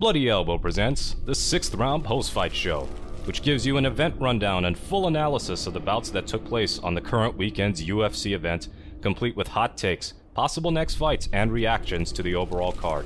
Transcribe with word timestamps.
Bloody 0.00 0.28
Elbow 0.30 0.56
presents 0.56 1.16
the 1.26 1.34
sixth 1.34 1.74
round 1.74 2.04
post 2.04 2.32
fight 2.32 2.54
show, 2.54 2.88
which 3.26 3.42
gives 3.42 3.66
you 3.66 3.76
an 3.76 3.84
event 3.84 4.14
rundown 4.18 4.64
and 4.64 4.78
full 4.78 5.08
analysis 5.08 5.66
of 5.66 5.74
the 5.74 5.80
bouts 5.80 6.08
that 6.08 6.26
took 6.26 6.42
place 6.42 6.78
on 6.78 6.94
the 6.94 7.02
current 7.02 7.36
weekend's 7.36 7.84
UFC 7.84 8.32
event, 8.32 8.68
complete 9.02 9.36
with 9.36 9.48
hot 9.48 9.76
takes, 9.76 10.14
possible 10.32 10.70
next 10.70 10.94
fights, 10.94 11.28
and 11.34 11.52
reactions 11.52 12.12
to 12.12 12.22
the 12.22 12.34
overall 12.34 12.72
card. 12.72 13.04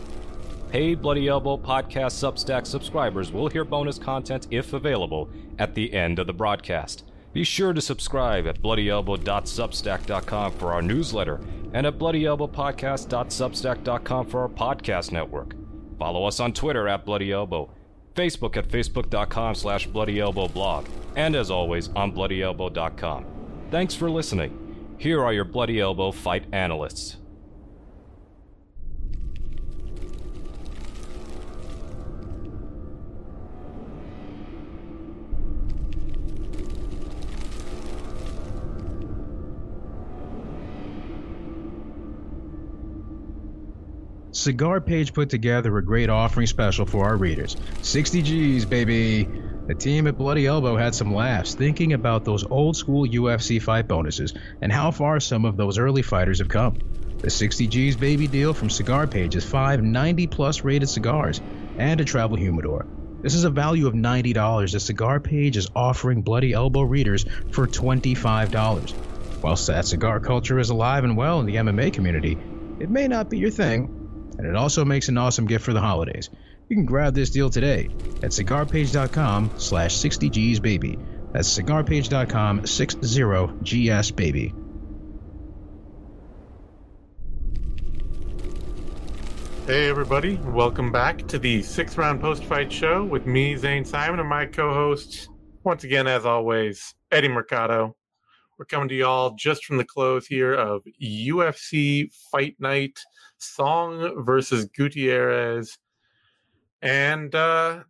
Paid 0.70 1.02
Bloody 1.02 1.26
Elbow 1.26 1.56
podcast 1.56 2.14
Substack 2.14 2.64
subscribers 2.64 3.32
will 3.32 3.48
hear 3.48 3.64
bonus 3.64 3.98
content 3.98 4.46
if 4.52 4.72
available 4.72 5.28
at 5.58 5.74
the 5.74 5.92
end 5.92 6.20
of 6.20 6.28
the 6.28 6.32
broadcast. 6.32 7.02
Be 7.32 7.42
sure 7.42 7.72
to 7.72 7.80
subscribe 7.80 8.46
at 8.46 8.62
bloodyelbow.substack.com 8.62 10.52
for 10.52 10.72
our 10.72 10.82
newsletter 10.82 11.40
and 11.72 11.88
at 11.88 11.98
bloodyelbowpodcast.substack.com 11.98 14.26
for 14.28 14.42
our 14.42 14.48
podcast 14.48 15.10
network. 15.10 15.56
Follow 15.98 16.24
us 16.24 16.40
on 16.40 16.52
Twitter 16.52 16.88
at 16.88 17.04
Bloody 17.04 17.32
Elbow, 17.32 17.70
Facebook 18.14 18.56
at 18.56 18.68
facebook.com 18.68 19.54
slash 19.54 19.88
bloodyelbowblog, 19.88 20.86
and 21.16 21.34
as 21.34 21.50
always 21.50 21.88
on 21.90 22.12
bloodyelbow.com. 22.12 23.26
Thanks 23.70 23.94
for 23.94 24.10
listening. 24.10 24.94
Here 24.98 25.22
are 25.22 25.32
your 25.32 25.44
Bloody 25.44 25.80
Elbow 25.80 26.12
fight 26.12 26.44
analysts. 26.52 27.16
Cigar 44.44 44.78
Page 44.82 45.14
put 45.14 45.30
together 45.30 45.74
a 45.78 45.82
great 45.82 46.10
offering 46.10 46.46
special 46.46 46.84
for 46.84 47.06
our 47.06 47.16
readers. 47.16 47.56
60 47.80 48.20
G's, 48.20 48.66
baby! 48.66 49.26
The 49.66 49.74
team 49.74 50.06
at 50.06 50.18
Bloody 50.18 50.44
Elbow 50.44 50.76
had 50.76 50.94
some 50.94 51.14
laughs 51.14 51.54
thinking 51.54 51.94
about 51.94 52.26
those 52.26 52.44
old 52.44 52.76
school 52.76 53.08
UFC 53.08 53.62
fight 53.62 53.88
bonuses 53.88 54.34
and 54.60 54.70
how 54.70 54.90
far 54.90 55.18
some 55.18 55.46
of 55.46 55.56
those 55.56 55.78
early 55.78 56.02
fighters 56.02 56.40
have 56.40 56.48
come. 56.48 56.76
The 57.20 57.30
60 57.30 57.68
G's 57.68 57.96
baby 57.96 58.26
deal 58.26 58.52
from 58.52 58.68
Cigar 58.68 59.06
Page 59.06 59.34
is 59.34 59.46
five 59.46 59.82
90 59.82 60.26
plus 60.26 60.62
rated 60.62 60.90
cigars 60.90 61.40
and 61.78 61.98
a 62.02 62.04
travel 62.04 62.36
humidor. 62.36 62.84
This 63.22 63.34
is 63.34 63.44
a 63.44 63.50
value 63.50 63.86
of 63.86 63.94
$90 63.94 64.72
that 64.72 64.80
Cigar 64.80 65.20
Page 65.20 65.56
is 65.56 65.70
offering 65.74 66.20
Bloody 66.20 66.52
Elbow 66.52 66.82
readers 66.82 67.24
for 67.50 67.66
$25. 67.66 68.92
Whilst 69.42 69.68
that 69.68 69.86
cigar 69.86 70.20
culture 70.20 70.58
is 70.58 70.68
alive 70.68 71.04
and 71.04 71.16
well 71.16 71.40
in 71.40 71.46
the 71.46 71.56
MMA 71.56 71.94
community, 71.94 72.36
it 72.78 72.90
may 72.90 73.08
not 73.08 73.30
be 73.30 73.38
your 73.38 73.50
thing, 73.50 74.03
and 74.38 74.46
it 74.46 74.56
also 74.56 74.84
makes 74.84 75.08
an 75.08 75.18
awesome 75.18 75.46
gift 75.46 75.64
for 75.64 75.72
the 75.72 75.80
holidays. 75.80 76.30
You 76.68 76.76
can 76.76 76.86
grab 76.86 77.14
this 77.14 77.30
deal 77.30 77.50
today 77.50 77.88
at 78.22 78.30
cigarpage.com 78.30 79.52
slash 79.58 79.96
60gsbaby. 79.96 81.32
That's 81.32 81.58
cigarpage.com 81.58 82.62
60gsbaby. 82.62 84.54
Hey 89.66 89.88
everybody, 89.88 90.36
welcome 90.44 90.92
back 90.92 91.26
to 91.28 91.38
the 91.38 91.62
sixth 91.62 91.96
round 91.96 92.20
post 92.20 92.44
fight 92.44 92.70
show 92.70 93.02
with 93.02 93.24
me, 93.24 93.56
Zane 93.56 93.86
Simon, 93.86 94.20
and 94.20 94.28
my 94.28 94.44
co-host, 94.44 95.30
once 95.62 95.84
again, 95.84 96.06
as 96.06 96.26
always, 96.26 96.94
Eddie 97.10 97.28
Mercado. 97.28 97.96
We're 98.58 98.66
coming 98.66 98.90
to 98.90 98.94
y'all 98.94 99.34
just 99.38 99.64
from 99.64 99.78
the 99.78 99.84
close 99.84 100.26
here 100.26 100.52
of 100.52 100.82
UFC 101.02 102.12
Fight 102.30 102.56
Night 102.60 103.00
Song 103.44 104.24
versus 104.24 104.66
Gutierrez. 104.66 105.78
And 106.82 107.34
uh, 107.34 107.84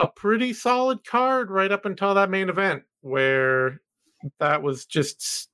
a 0.00 0.06
pretty 0.08 0.52
solid 0.52 1.04
card 1.04 1.50
right 1.50 1.70
up 1.70 1.84
until 1.84 2.14
that 2.14 2.30
main 2.30 2.48
event, 2.48 2.82
where 3.02 3.80
that 4.38 4.62
was 4.62 4.86
just 4.86 5.48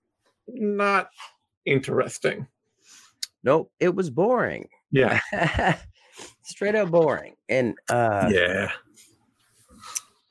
not 0.49 1.11
interesting. 1.65 2.47
Nope, 3.43 3.73
it 3.81 3.95
was 3.95 4.11
boring. 4.11 4.69
Yeah. 4.91 5.21
Straight 6.43 6.75
up 6.75 6.91
boring. 6.91 7.35
And 7.49 7.77
uh 7.89 8.29
yeah. 8.31 8.73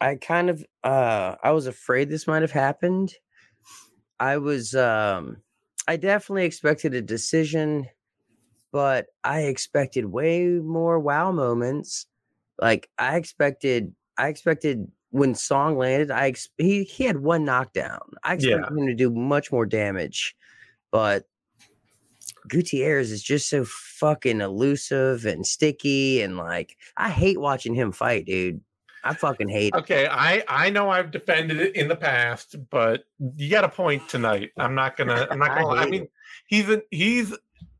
I 0.02 0.16
kind 0.16 0.50
of 0.50 0.64
uh 0.84 1.36
I 1.44 1.52
was 1.52 1.68
afraid 1.68 2.10
this 2.10 2.28
might 2.28 2.42
have 2.42 2.52
happened. 2.52 3.14
I 4.20 4.38
was 4.38 4.76
um 4.76 5.38
I 5.88 5.98
definitely 5.98 6.46
expected 6.46 6.94
a 6.94 7.02
decision 7.02 7.88
but 8.72 9.08
I 9.24 9.42
expected 9.42 10.06
way 10.06 10.46
more 10.46 11.00
wow 11.00 11.32
moments. 11.32 12.06
Like 12.60 12.90
I 12.98 13.16
expected, 13.18 13.94
I 14.18 14.28
expected 14.28 14.92
when 15.12 15.34
Song 15.34 15.78
landed, 15.78 16.12
I 16.12 16.28
ex- 16.28 16.50
he 16.58 16.84
he 16.84 17.04
had 17.06 17.18
one 17.20 17.46
knockdown. 17.46 18.00
I 18.24 18.34
expected 18.36 18.66
Yeah. 18.72 18.78
him 18.78 18.88
to 18.88 18.94
do 18.96 19.10
much 19.10 19.52
more 19.52 19.66
damage, 19.66 20.36
but 20.92 21.26
Gutierrez 22.48 23.12
is 23.12 23.24
just 23.24 23.50
so 23.50 23.66
fucking 23.66 24.42
elusive 24.42 25.26
and 25.26 25.46
sticky, 25.46 26.22
and 26.22 26.38
like 26.38 26.76
I 26.98 27.10
hate 27.10 27.40
watching 27.40 27.74
him 27.74 27.92
fight, 27.92 28.26
dude. 28.26 28.62
I 29.04 29.14
fucking 29.14 29.48
hate. 29.50 29.74
it. 29.74 29.80
Okay, 29.80 30.08
I 30.08 30.44
I 30.48 30.70
know 30.70 30.90
I've 30.90 31.12
defended 31.12 31.60
it 31.60 31.76
in 31.76 31.88
the 31.88 31.96
past, 31.96 32.56
but 32.70 33.06
you 33.36 33.50
got 33.50 33.64
a 33.64 33.70
point 33.70 34.08
tonight. 34.10 34.52
I'm 34.58 34.76
not 34.76 34.98
gonna. 34.98 35.28
I'm 35.32 35.40
not 35.40 35.48
gonna. 35.58 35.68
I, 35.70 35.84
hate 35.84 35.90
mean, 35.92 36.04
it. 36.04 36.12
he's 36.48 36.70
a 36.70 36.82
he's 36.92 37.34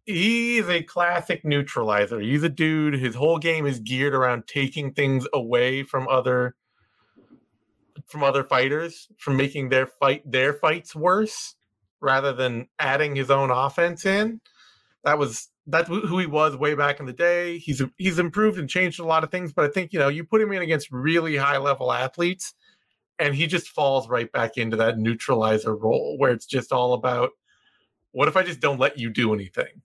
he's 0.10 0.68
a 0.68 0.82
classic 0.82 1.46
neutralizer. 1.46 2.20
He's 2.20 2.44
a 2.44 2.50
dude. 2.50 2.96
His 2.96 3.16
whole 3.16 3.38
game 3.38 3.66
is 3.66 3.80
geared 3.80 4.16
around 4.16 4.48
taking 4.48 4.92
things 4.92 5.28
away 5.34 5.84
from 5.84 6.08
other 6.08 6.56
from 8.08 8.24
other 8.24 8.44
fighters, 8.44 9.08
from 9.18 9.38
making 9.38 9.70
their 9.70 9.86
fight 9.86 10.24
their 10.30 10.54
fights 10.54 10.96
worse, 10.96 11.56
rather 12.02 12.34
than 12.34 12.68
adding 12.80 13.16
his 13.16 13.30
own 13.30 13.52
offense 13.52 14.06
in. 14.06 14.42
That 15.04 15.20
was 15.20 15.50
that's 15.68 15.88
who 15.88 16.18
he 16.18 16.26
was 16.26 16.56
way 16.56 16.74
back 16.74 17.00
in 17.00 17.06
the 17.06 17.14
day. 17.14 17.60
He's 17.60 17.82
he's 17.98 18.18
improved 18.18 18.58
and 18.58 18.68
changed 18.68 19.00
a 19.00 19.06
lot 19.06 19.24
of 19.24 19.30
things, 19.30 19.54
but 19.54 19.66
I 19.66 19.68
think 19.70 19.94
you 19.94 20.00
know 20.00 20.10
you 20.10 20.24
put 20.24 20.42
him 20.42 20.52
in 20.52 20.64
against 20.64 20.92
really 20.92 21.38
high 21.38 21.58
level 21.58 21.92
athletes, 21.92 22.56
and 23.20 23.36
he 23.36 23.46
just 23.46 23.70
falls 23.70 24.10
right 24.10 24.32
back 24.32 24.58
into 24.58 24.78
that 24.78 24.98
neutralizer 24.98 25.76
role 25.76 26.16
where 26.18 26.32
it's 26.32 26.48
just 26.48 26.72
all 26.72 26.94
about 26.94 27.30
what 28.12 28.28
if 28.28 28.36
I 28.36 28.44
just 28.44 28.60
don't 28.60 28.80
let 28.80 28.98
you 28.98 29.10
do 29.10 29.34
anything? 29.34 29.82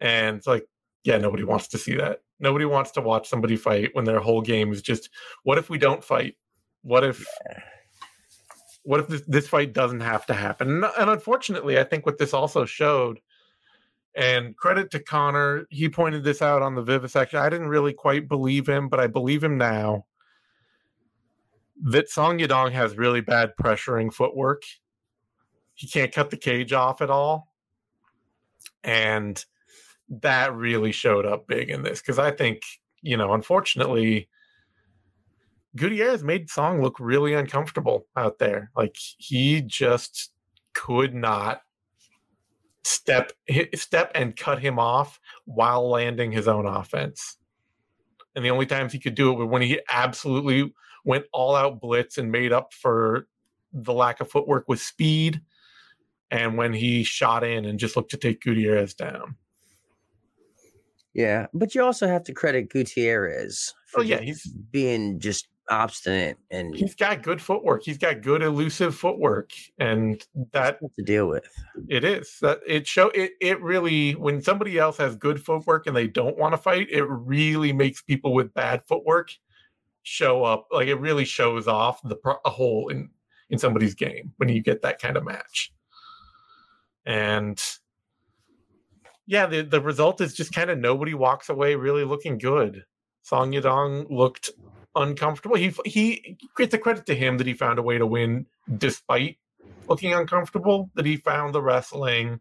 And 0.00 0.36
it's 0.36 0.46
like, 0.46 0.66
yeah, 1.04 1.18
nobody 1.18 1.44
wants 1.44 1.68
to 1.68 1.78
see 1.78 1.96
that. 1.96 2.22
Nobody 2.40 2.64
wants 2.64 2.92
to 2.92 3.00
watch 3.00 3.28
somebody 3.28 3.56
fight 3.56 3.90
when 3.94 4.04
their 4.04 4.20
whole 4.20 4.42
game 4.42 4.72
is 4.72 4.82
just, 4.82 5.10
what 5.42 5.58
if 5.58 5.70
we 5.70 5.78
don't 5.78 6.04
fight? 6.04 6.36
What 6.82 7.04
if, 7.04 7.24
what 8.82 9.00
if 9.00 9.08
this, 9.08 9.22
this 9.26 9.48
fight 9.48 9.72
doesn't 9.72 10.00
have 10.00 10.26
to 10.26 10.34
happen? 10.34 10.68
And, 10.68 10.84
and 10.98 11.10
unfortunately, 11.10 11.78
I 11.78 11.84
think 11.84 12.06
what 12.06 12.18
this 12.18 12.34
also 12.34 12.64
showed, 12.64 13.18
and 14.14 14.56
credit 14.56 14.90
to 14.92 15.00
Connor, 15.00 15.66
he 15.70 15.88
pointed 15.88 16.24
this 16.24 16.42
out 16.42 16.62
on 16.62 16.74
the 16.74 16.82
vivisection. 16.82 17.38
I 17.38 17.48
didn't 17.48 17.68
really 17.68 17.92
quite 17.92 18.28
believe 18.28 18.68
him, 18.68 18.88
but 18.88 19.00
I 19.00 19.06
believe 19.06 19.44
him 19.44 19.58
now. 19.58 20.06
That 21.80 22.08
Song 22.08 22.38
Yadong 22.38 22.72
has 22.72 22.98
really 22.98 23.20
bad 23.20 23.52
pressuring 23.60 24.12
footwork 24.12 24.62
he 25.78 25.86
can't 25.86 26.12
cut 26.12 26.30
the 26.30 26.36
cage 26.36 26.72
off 26.72 27.00
at 27.00 27.08
all. 27.08 27.52
And 28.82 29.42
that 30.08 30.52
really 30.52 30.90
showed 30.90 31.24
up 31.24 31.46
big 31.46 31.70
in 31.70 31.84
this 31.84 32.00
because 32.00 32.18
I 32.18 32.32
think, 32.32 32.62
you 33.00 33.16
know, 33.16 33.32
unfortunately, 33.32 34.28
Gutierrez 35.76 36.24
made 36.24 36.50
Song 36.50 36.82
look 36.82 36.98
really 36.98 37.32
uncomfortable 37.32 38.08
out 38.16 38.40
there. 38.40 38.72
Like 38.74 38.96
he 39.18 39.60
just 39.60 40.32
could 40.74 41.14
not 41.14 41.60
step 42.82 43.30
step 43.76 44.10
and 44.16 44.36
cut 44.36 44.58
him 44.58 44.80
off 44.80 45.20
while 45.44 45.88
landing 45.88 46.32
his 46.32 46.48
own 46.48 46.66
offense. 46.66 47.36
And 48.34 48.44
the 48.44 48.50
only 48.50 48.66
times 48.66 48.92
he 48.92 48.98
could 48.98 49.14
do 49.14 49.30
it 49.30 49.38
were 49.38 49.46
when 49.46 49.62
he 49.62 49.80
absolutely 49.92 50.74
went 51.04 51.26
all 51.32 51.54
out 51.54 51.80
blitz 51.80 52.18
and 52.18 52.32
made 52.32 52.52
up 52.52 52.72
for 52.72 53.28
the 53.72 53.92
lack 53.92 54.20
of 54.20 54.28
footwork 54.28 54.68
with 54.68 54.80
speed 54.80 55.40
and 56.30 56.56
when 56.56 56.72
he 56.72 57.02
shot 57.04 57.44
in 57.44 57.64
and 57.64 57.78
just 57.78 57.96
looked 57.96 58.10
to 58.10 58.16
take 58.16 58.42
Gutierrez 58.42 58.94
down. 58.94 59.36
Yeah, 61.14 61.46
but 61.52 61.74
you 61.74 61.82
also 61.82 62.06
have 62.06 62.24
to 62.24 62.32
credit 62.32 62.70
Gutierrez. 62.70 63.74
For 63.88 64.00
Oh 64.00 64.02
yeah, 64.02 64.20
he's 64.20 64.46
being 64.70 65.18
just 65.18 65.48
obstinate 65.70 66.36
and 66.50 66.74
he's 66.74 66.94
got 66.94 67.22
good 67.22 67.42
footwork. 67.42 67.82
He's 67.84 67.98
got 67.98 68.22
good 68.22 68.42
elusive 68.42 68.94
footwork, 68.94 69.50
and 69.78 70.24
that 70.52 70.78
to 70.80 71.04
deal 71.04 71.28
with. 71.28 71.48
it 71.88 72.04
is 72.04 72.38
that 72.40 72.60
it 72.66 72.86
show 72.86 73.08
it. 73.10 73.32
It 73.40 73.60
really 73.60 74.12
when 74.12 74.42
somebody 74.42 74.78
else 74.78 74.96
has 74.98 75.16
good 75.16 75.44
footwork 75.44 75.86
and 75.86 75.96
they 75.96 76.06
don't 76.06 76.38
want 76.38 76.52
to 76.52 76.58
fight, 76.58 76.88
it 76.90 77.04
really 77.04 77.72
makes 77.72 78.02
people 78.02 78.34
with 78.34 78.54
bad 78.54 78.82
footwork 78.86 79.30
show 80.02 80.44
up. 80.44 80.66
Like 80.70 80.88
it 80.88 81.00
really 81.00 81.24
shows 81.24 81.66
off 81.66 82.00
the 82.04 82.16
pro- 82.16 82.38
a 82.44 82.50
hole 82.50 82.88
in 82.88 83.10
in 83.50 83.58
somebody's 83.58 83.94
game 83.94 84.32
when 84.36 84.48
you 84.48 84.62
get 84.62 84.82
that 84.82 85.00
kind 85.00 85.16
of 85.16 85.24
match. 85.24 85.72
And 87.08 87.58
yeah, 89.26 89.46
the, 89.46 89.62
the 89.62 89.80
result 89.80 90.20
is 90.20 90.34
just 90.34 90.52
kind 90.52 90.68
of 90.68 90.78
nobody 90.78 91.14
walks 91.14 91.48
away 91.48 91.74
really 91.74 92.04
looking 92.04 92.36
good. 92.36 92.84
Song 93.22 93.52
Yadong 93.52 94.10
looked 94.10 94.50
uncomfortable. 94.94 95.56
He 95.56 95.74
he 95.86 96.36
it's 96.58 96.74
a 96.74 96.78
credit 96.78 97.06
to 97.06 97.14
him 97.14 97.38
that 97.38 97.46
he 97.46 97.54
found 97.54 97.78
a 97.78 97.82
way 97.82 97.96
to 97.96 98.06
win 98.06 98.44
despite 98.76 99.38
looking 99.88 100.12
uncomfortable. 100.12 100.90
That 100.96 101.06
he 101.06 101.16
found 101.16 101.54
the 101.54 101.62
wrestling. 101.62 102.40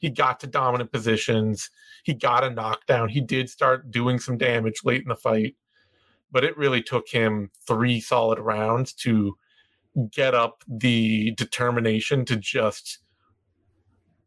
He 0.00 0.08
got 0.08 0.40
to 0.40 0.46
dominant 0.46 0.90
positions. 0.90 1.68
He 2.02 2.14
got 2.14 2.44
a 2.44 2.50
knockdown. 2.50 3.10
He 3.10 3.20
did 3.20 3.50
start 3.50 3.90
doing 3.90 4.18
some 4.18 4.38
damage 4.38 4.80
late 4.84 5.02
in 5.02 5.08
the 5.08 5.16
fight, 5.16 5.56
but 6.32 6.44
it 6.44 6.56
really 6.56 6.82
took 6.82 7.08
him 7.08 7.50
three 7.66 8.00
solid 8.00 8.38
rounds 8.38 8.94
to 8.94 9.36
get 10.10 10.34
up 10.34 10.64
the 10.66 11.32
determination 11.32 12.24
to 12.24 12.36
just 12.36 13.00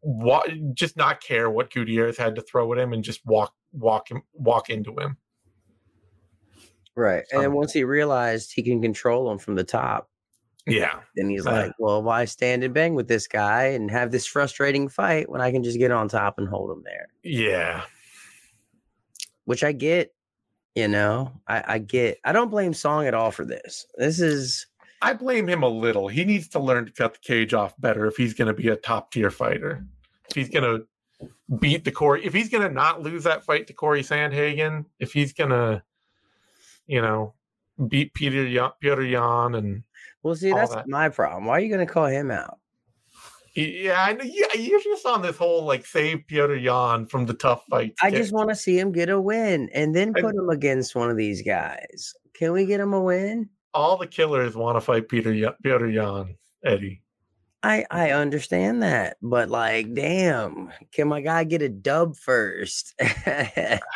wa- 0.02 0.46
just 0.74 0.96
not 0.96 1.20
care 1.20 1.48
what 1.50 1.72
Gutierrez 1.72 2.16
had 2.18 2.34
to 2.36 2.42
throw 2.42 2.72
at 2.72 2.78
him 2.78 2.92
and 2.92 3.02
just 3.02 3.24
walk 3.24 3.54
walk 3.72 4.10
him 4.10 4.22
walk 4.34 4.68
into 4.70 4.94
him. 4.98 5.16
Right. 6.94 7.24
And 7.32 7.40
then 7.40 7.50
Um, 7.50 7.56
once 7.56 7.72
he 7.72 7.84
realized 7.84 8.52
he 8.52 8.62
can 8.62 8.82
control 8.82 9.30
him 9.30 9.38
from 9.38 9.54
the 9.54 9.64
top, 9.64 10.10
Yeah. 10.66 11.00
then 11.16 11.30
he's 11.30 11.46
Uh. 11.46 11.52
like, 11.52 11.72
well, 11.78 12.02
why 12.02 12.26
stand 12.26 12.62
and 12.64 12.74
bang 12.74 12.94
with 12.94 13.08
this 13.08 13.26
guy 13.26 13.64
and 13.68 13.90
have 13.90 14.10
this 14.10 14.26
frustrating 14.26 14.88
fight 14.88 15.28
when 15.30 15.40
I 15.40 15.50
can 15.50 15.62
just 15.62 15.78
get 15.78 15.90
on 15.90 16.08
top 16.08 16.38
and 16.38 16.46
hold 16.48 16.70
him 16.70 16.82
there? 16.84 17.08
Yeah. 17.22 17.84
Which 19.46 19.64
I 19.64 19.72
get, 19.72 20.14
you 20.74 20.86
know, 20.88 21.32
I, 21.48 21.74
I 21.74 21.78
get. 21.78 22.18
I 22.24 22.32
don't 22.32 22.50
blame 22.50 22.74
Song 22.74 23.06
at 23.06 23.14
all 23.14 23.30
for 23.30 23.44
this. 23.46 23.86
This 23.96 24.20
is 24.20 24.66
I 25.00 25.14
blame 25.14 25.48
him 25.48 25.64
a 25.64 25.68
little. 25.68 26.06
He 26.08 26.24
needs 26.24 26.46
to 26.50 26.60
learn 26.60 26.86
to 26.86 26.92
cut 26.92 27.14
the 27.14 27.18
cage 27.20 27.52
off 27.54 27.74
better 27.80 28.06
if 28.06 28.16
he's 28.16 28.34
going 28.34 28.46
to 28.46 28.54
be 28.54 28.68
a 28.68 28.76
top 28.76 29.10
tier 29.10 29.30
fighter. 29.32 29.84
If 30.32 30.36
he's 30.36 30.48
going 30.48 30.64
to 30.64 31.28
beat 31.58 31.84
the 31.84 31.92
Corey, 31.92 32.24
if 32.24 32.32
he's 32.32 32.48
going 32.48 32.66
to 32.66 32.72
not 32.72 33.02
lose 33.02 33.24
that 33.24 33.44
fight 33.44 33.66
to 33.68 33.72
Corey 33.72 34.02
Sandhagen, 34.02 34.84
if 34.98 35.12
he's 35.12 35.32
going 35.32 35.50
to, 35.50 35.82
you 36.86 37.00
know, 37.00 37.34
beat 37.88 38.14
Peter 38.14 38.46
Yan, 38.46 38.70
Peter 38.80 39.04
Yan, 39.04 39.54
and 39.54 39.82
well, 40.22 40.34
see, 40.34 40.52
that's 40.52 40.74
that. 40.74 40.88
my 40.88 41.08
problem. 41.08 41.46
Why 41.46 41.58
are 41.58 41.60
you 41.60 41.68
going 41.68 41.86
to 41.86 41.92
call 41.92 42.06
him 42.06 42.30
out? 42.30 42.58
yeah, 43.54 44.02
I 44.02 44.14
know. 44.14 44.24
Yeah, 44.24 44.54
you're 44.54 44.80
just 44.80 45.04
on 45.04 45.22
this 45.22 45.36
whole 45.36 45.64
like 45.64 45.84
save 45.84 46.26
Peter 46.26 46.56
Yan 46.56 47.06
from 47.06 47.26
the 47.26 47.34
tough 47.34 47.64
fights. 47.70 47.98
I 48.02 48.10
just 48.10 48.32
want 48.32 48.48
to 48.48 48.56
see 48.56 48.78
him 48.78 48.92
get 48.92 49.10
a 49.10 49.20
win 49.20 49.68
and 49.74 49.94
then 49.94 50.12
I- 50.16 50.20
put 50.22 50.34
him 50.34 50.48
against 50.48 50.94
one 50.94 51.10
of 51.10 51.16
these 51.16 51.42
guys. 51.42 52.14
Can 52.34 52.52
we 52.52 52.64
get 52.66 52.80
him 52.80 52.94
a 52.94 53.00
win? 53.00 53.48
all 53.74 53.96
the 53.96 54.06
killers 54.06 54.54
want 54.54 54.76
to 54.76 54.80
fight 54.80 55.08
Peter 55.08 55.54
Peter 55.62 55.88
Yan, 55.88 56.36
Eddie. 56.64 57.01
I 57.64 57.84
I 57.90 58.10
understand 58.10 58.82
that, 58.82 59.16
but 59.22 59.48
like, 59.48 59.94
damn, 59.94 60.72
can 60.92 61.08
my 61.08 61.20
guy 61.20 61.44
get 61.44 61.62
a 61.62 61.68
dub 61.68 62.16
first? 62.16 62.94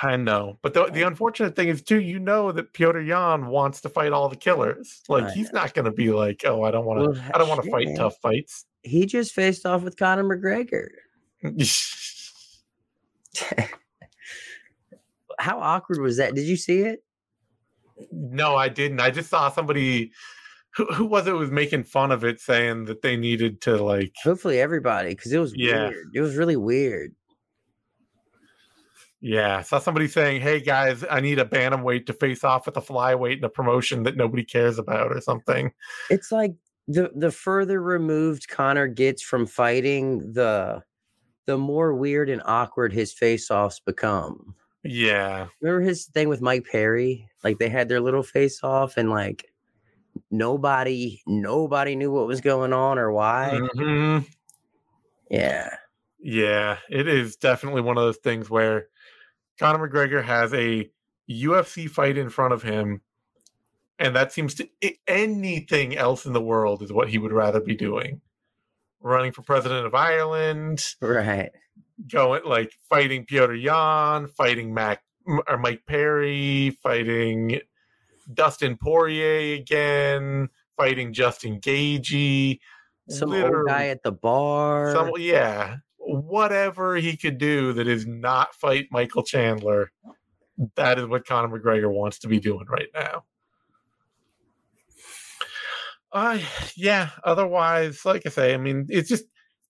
I 0.02 0.16
know, 0.16 0.58
but 0.62 0.74
the, 0.74 0.86
the 0.86 1.02
unfortunate 1.02 1.56
thing 1.56 1.68
is 1.68 1.82
too, 1.82 2.00
you 2.00 2.20
know 2.20 2.52
that 2.52 2.72
Petr 2.72 3.04
Yan 3.04 3.46
wants 3.46 3.80
to 3.80 3.88
fight 3.88 4.12
all 4.12 4.28
the 4.28 4.36
killers. 4.36 5.02
Like 5.08 5.24
I 5.24 5.30
he's 5.32 5.52
not 5.52 5.74
going 5.74 5.86
to 5.86 5.90
be 5.90 6.12
like, 6.12 6.42
oh, 6.44 6.62
I 6.62 6.70
don't 6.70 6.84
want 6.84 7.00
to, 7.00 7.10
Well, 7.20 7.30
I 7.34 7.38
don't 7.38 7.48
want 7.48 7.64
to 7.64 7.70
fight 7.70 7.88
man. 7.88 7.96
tough 7.96 8.16
fights. 8.22 8.66
He 8.82 9.04
just 9.04 9.32
faced 9.32 9.66
off 9.66 9.82
with 9.82 9.96
Conor 9.96 10.22
McGregor. 10.22 10.86
How 15.38 15.60
awkward 15.60 16.00
was 16.00 16.16
that? 16.19 16.34
Did 16.34 16.46
you 16.46 16.56
see 16.56 16.80
it? 16.80 17.02
no, 18.12 18.56
I 18.56 18.69
didn't. 18.69 19.00
I 19.00 19.10
just 19.10 19.30
saw 19.30 19.50
somebody. 19.50 20.12
Who, 20.76 20.84
who 20.93 21.05
was 21.06 21.26
it 21.26 21.32
was 21.32 21.50
making 21.50 21.84
fun 21.84 22.12
of 22.12 22.23
it, 22.25 22.38
saying 22.40 22.84
that 22.84 23.00
they 23.02 23.17
needed 23.17 23.61
to 23.62 23.82
like, 23.82 24.12
Hopefully 24.23 24.61
everybody, 24.61 25.11
because 25.11 25.32
it 25.32 25.38
was 25.38 25.55
Yeah. 25.56 25.88
weird. 25.88 26.08
It 26.14 26.20
was 26.20 26.37
really 26.37 26.56
weird. 26.56 27.14
yeah. 29.20 29.58
I 29.58 29.62
saw 29.62 29.78
somebody 29.78 30.08
saying, 30.08 30.40
"Hey 30.43 30.61
guys, 30.61 31.05
I 31.11 31.20
need 31.20 31.38
a 31.38 31.44
bantamweight 31.44 32.06
to 32.06 32.12
face 32.12 32.44
off 32.44 32.67
with 32.67 32.76
a 32.76 32.81
flyweight 32.82 33.38
in 33.38 33.44
a 33.44 33.49
promotion 33.49 34.02
that 34.05 34.17
nobody 34.17 34.44
cares 34.44 34.78
about 34.78 35.12
or 35.12 35.20
something." 35.20 35.73
It's 36.11 36.31
like 36.31 36.55
the 36.88 37.11
the 37.14 37.31
further 37.31 37.81
removed 37.82 38.49
Conor 38.49 38.87
gets 38.87 39.22
from 39.22 39.46
fighting, 39.46 40.32
the 40.32 40.82
the 41.46 41.56
more 41.56 41.94
weird 41.94 42.29
and 42.29 42.43
awkward 42.44 42.93
his 42.93 43.12
face-offs 43.12 43.81
become. 43.81 44.55
Yeah, 44.82 45.46
Remember 45.61 45.81
his 45.81 46.06
thing 46.06 46.29
with 46.29 46.40
Mike 46.40 46.67
Perry? 46.70 47.29
Like 47.43 47.58
they 47.58 47.69
had 47.69 47.88
their 47.88 48.00
little 48.00 48.22
face 48.22 48.62
off 48.62 48.96
and 48.96 49.11
like 49.11 49.46
nobody 50.31 51.20
nobody 51.26 51.96
knew 51.96 52.11
what 52.11 52.26
was 52.26 52.40
going 52.40 52.73
on 52.73 52.99
or 52.99 53.12
why. 53.12 53.58
Mhm. 53.76 54.26
Yeah. 55.31 55.76
Yeah, 56.19 56.78
it 56.90 57.06
is 57.06 57.37
definitely 57.37 57.82
one 57.82 57.99
of 57.99 58.05
those 58.05 58.17
things 58.19 58.49
where 58.50 58.88
Conor 59.58 59.88
McGregor 59.88 60.23
has 60.25 60.52
a 60.55 60.90
UFC 61.31 61.88
fight 61.88 62.17
in 62.19 62.31
front 62.31 62.52
of 62.55 62.62
him, 62.62 63.00
and 63.99 64.14
that 64.17 64.32
seems 64.32 64.55
to 64.55 64.69
anything 65.06 65.96
else 65.96 66.26
in 66.26 66.32
the 66.32 66.40
world 66.43 66.82
is 66.82 66.93
what 66.93 67.08
he 67.11 67.19
would 67.19 67.32
rather 67.32 67.61
be 67.61 67.75
doing. 67.76 68.20
Running 69.00 69.32
for 69.32 69.43
president 69.43 69.87
of 69.87 69.94
Ireland, 69.94 70.94
Right. 71.00 71.50
going 72.11 72.43
like 72.44 72.72
fighting 72.88 73.25
Petr 73.26 73.61
Yan, 73.61 74.26
fighting 74.29 74.75
Mac 74.75 75.02
or 75.46 75.58
Mike 75.58 75.84
Perry, 75.87 76.70
fighting 76.82 77.61
Dustin 78.32 78.76
Poirier 78.76 79.55
again, 79.55 80.49
fighting 80.76 81.12
Justin 81.12 81.61
Gaethje. 81.61 82.58
Some 83.08 83.32
old 83.32 83.67
guy 83.69 83.88
at 83.88 84.02
the 84.02 84.12
bar. 84.12 84.93
some 84.93 85.12
yeah 85.19 85.76
whatever 85.99 86.96
he 86.96 87.17
could 87.17 87.38
do 87.38 87.73
that 87.73 87.87
is 87.88 88.06
not 88.06 88.55
fight 88.55 88.87
michael 88.90 89.23
chandler 89.23 89.90
that 90.76 90.99
is 90.99 91.06
what 91.06 91.26
conor 91.26 91.49
mcgregor 91.49 91.90
wants 91.93 92.19
to 92.20 92.28
be 92.28 92.38
doing 92.40 92.64
right 92.69 92.88
now 92.94 93.25
uh 96.12 96.38
yeah 96.76 97.11
otherwise 97.25 98.05
like 98.05 98.22
i 98.26 98.29
say 98.29 98.55
i 98.55 98.56
mean 98.56 98.87
it 98.88 99.06
just 99.06 99.25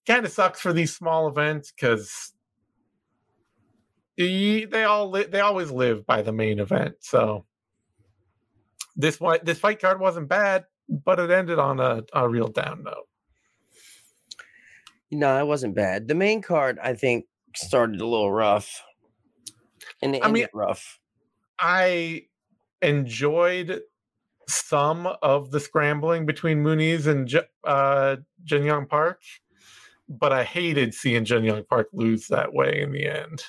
kind 0.06 0.24
of 0.24 0.32
sucks 0.32 0.60
for 0.60 0.72
these 0.72 0.94
small 0.94 1.28
events 1.28 1.72
because 1.72 2.32
they 4.16 4.84
all 4.84 5.10
li- 5.10 5.24
they 5.24 5.40
always 5.40 5.70
live 5.70 6.06
by 6.06 6.22
the 6.22 6.32
main 6.32 6.58
event 6.58 6.94
so 7.00 7.44
this 8.96 9.20
one 9.20 9.38
this 9.42 9.58
fight 9.58 9.80
card 9.80 10.00
wasn't 10.00 10.28
bad 10.28 10.64
but 10.88 11.18
it 11.18 11.30
ended 11.30 11.58
on 11.58 11.80
a, 11.80 12.02
a 12.12 12.28
real 12.28 12.48
down 12.48 12.82
note 12.82 13.06
no, 15.10 15.38
it 15.38 15.46
wasn't 15.46 15.74
bad. 15.74 16.08
The 16.08 16.14
main 16.14 16.42
card, 16.42 16.78
I 16.82 16.94
think, 16.94 17.26
started 17.54 18.00
a 18.00 18.06
little 18.06 18.32
rough. 18.32 18.82
And 20.02 20.16
it 20.16 20.24
I 20.24 20.30
mean, 20.30 20.46
rough. 20.52 20.98
I 21.58 22.26
enjoyed 22.82 23.82
some 24.48 25.08
of 25.22 25.50
the 25.50 25.60
scrambling 25.60 26.26
between 26.26 26.62
Muniz 26.62 27.06
and 27.06 27.32
uh, 27.64 28.16
Junyoung 28.44 28.88
Park, 28.88 29.22
but 30.08 30.32
I 30.32 30.44
hated 30.44 30.92
seeing 30.92 31.24
Junyoung 31.24 31.66
Park 31.66 31.88
lose 31.92 32.26
that 32.28 32.52
way 32.52 32.80
in 32.80 32.92
the 32.92 33.06
end. 33.06 33.42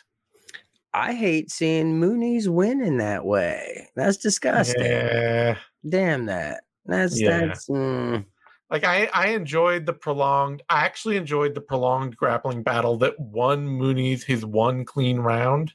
I 0.93 1.13
hate 1.13 1.51
seeing 1.51 1.99
Muniz 1.99 2.47
win 2.47 2.81
in 2.81 2.97
that 2.97 3.25
way. 3.25 3.89
That's 3.95 4.17
disgusting. 4.17 4.83
Yeah, 4.85 5.57
Damn 5.87 6.25
that. 6.25 6.63
That's 6.85 7.19
Yeah. 7.19 7.47
that's 7.47 7.67
mm, 7.67 8.25
like 8.69 8.83
I, 8.83 9.09
I 9.13 9.27
enjoyed 9.27 9.85
the 9.85 9.93
prolonged. 9.93 10.63
I 10.69 10.85
actually 10.85 11.17
enjoyed 11.17 11.55
the 11.55 11.61
prolonged 11.61 12.17
grappling 12.17 12.63
battle 12.63 12.97
that 12.97 13.19
won 13.19 13.67
Muniz 13.67 14.23
his 14.23 14.45
one 14.45 14.85
clean 14.85 15.19
round. 15.19 15.73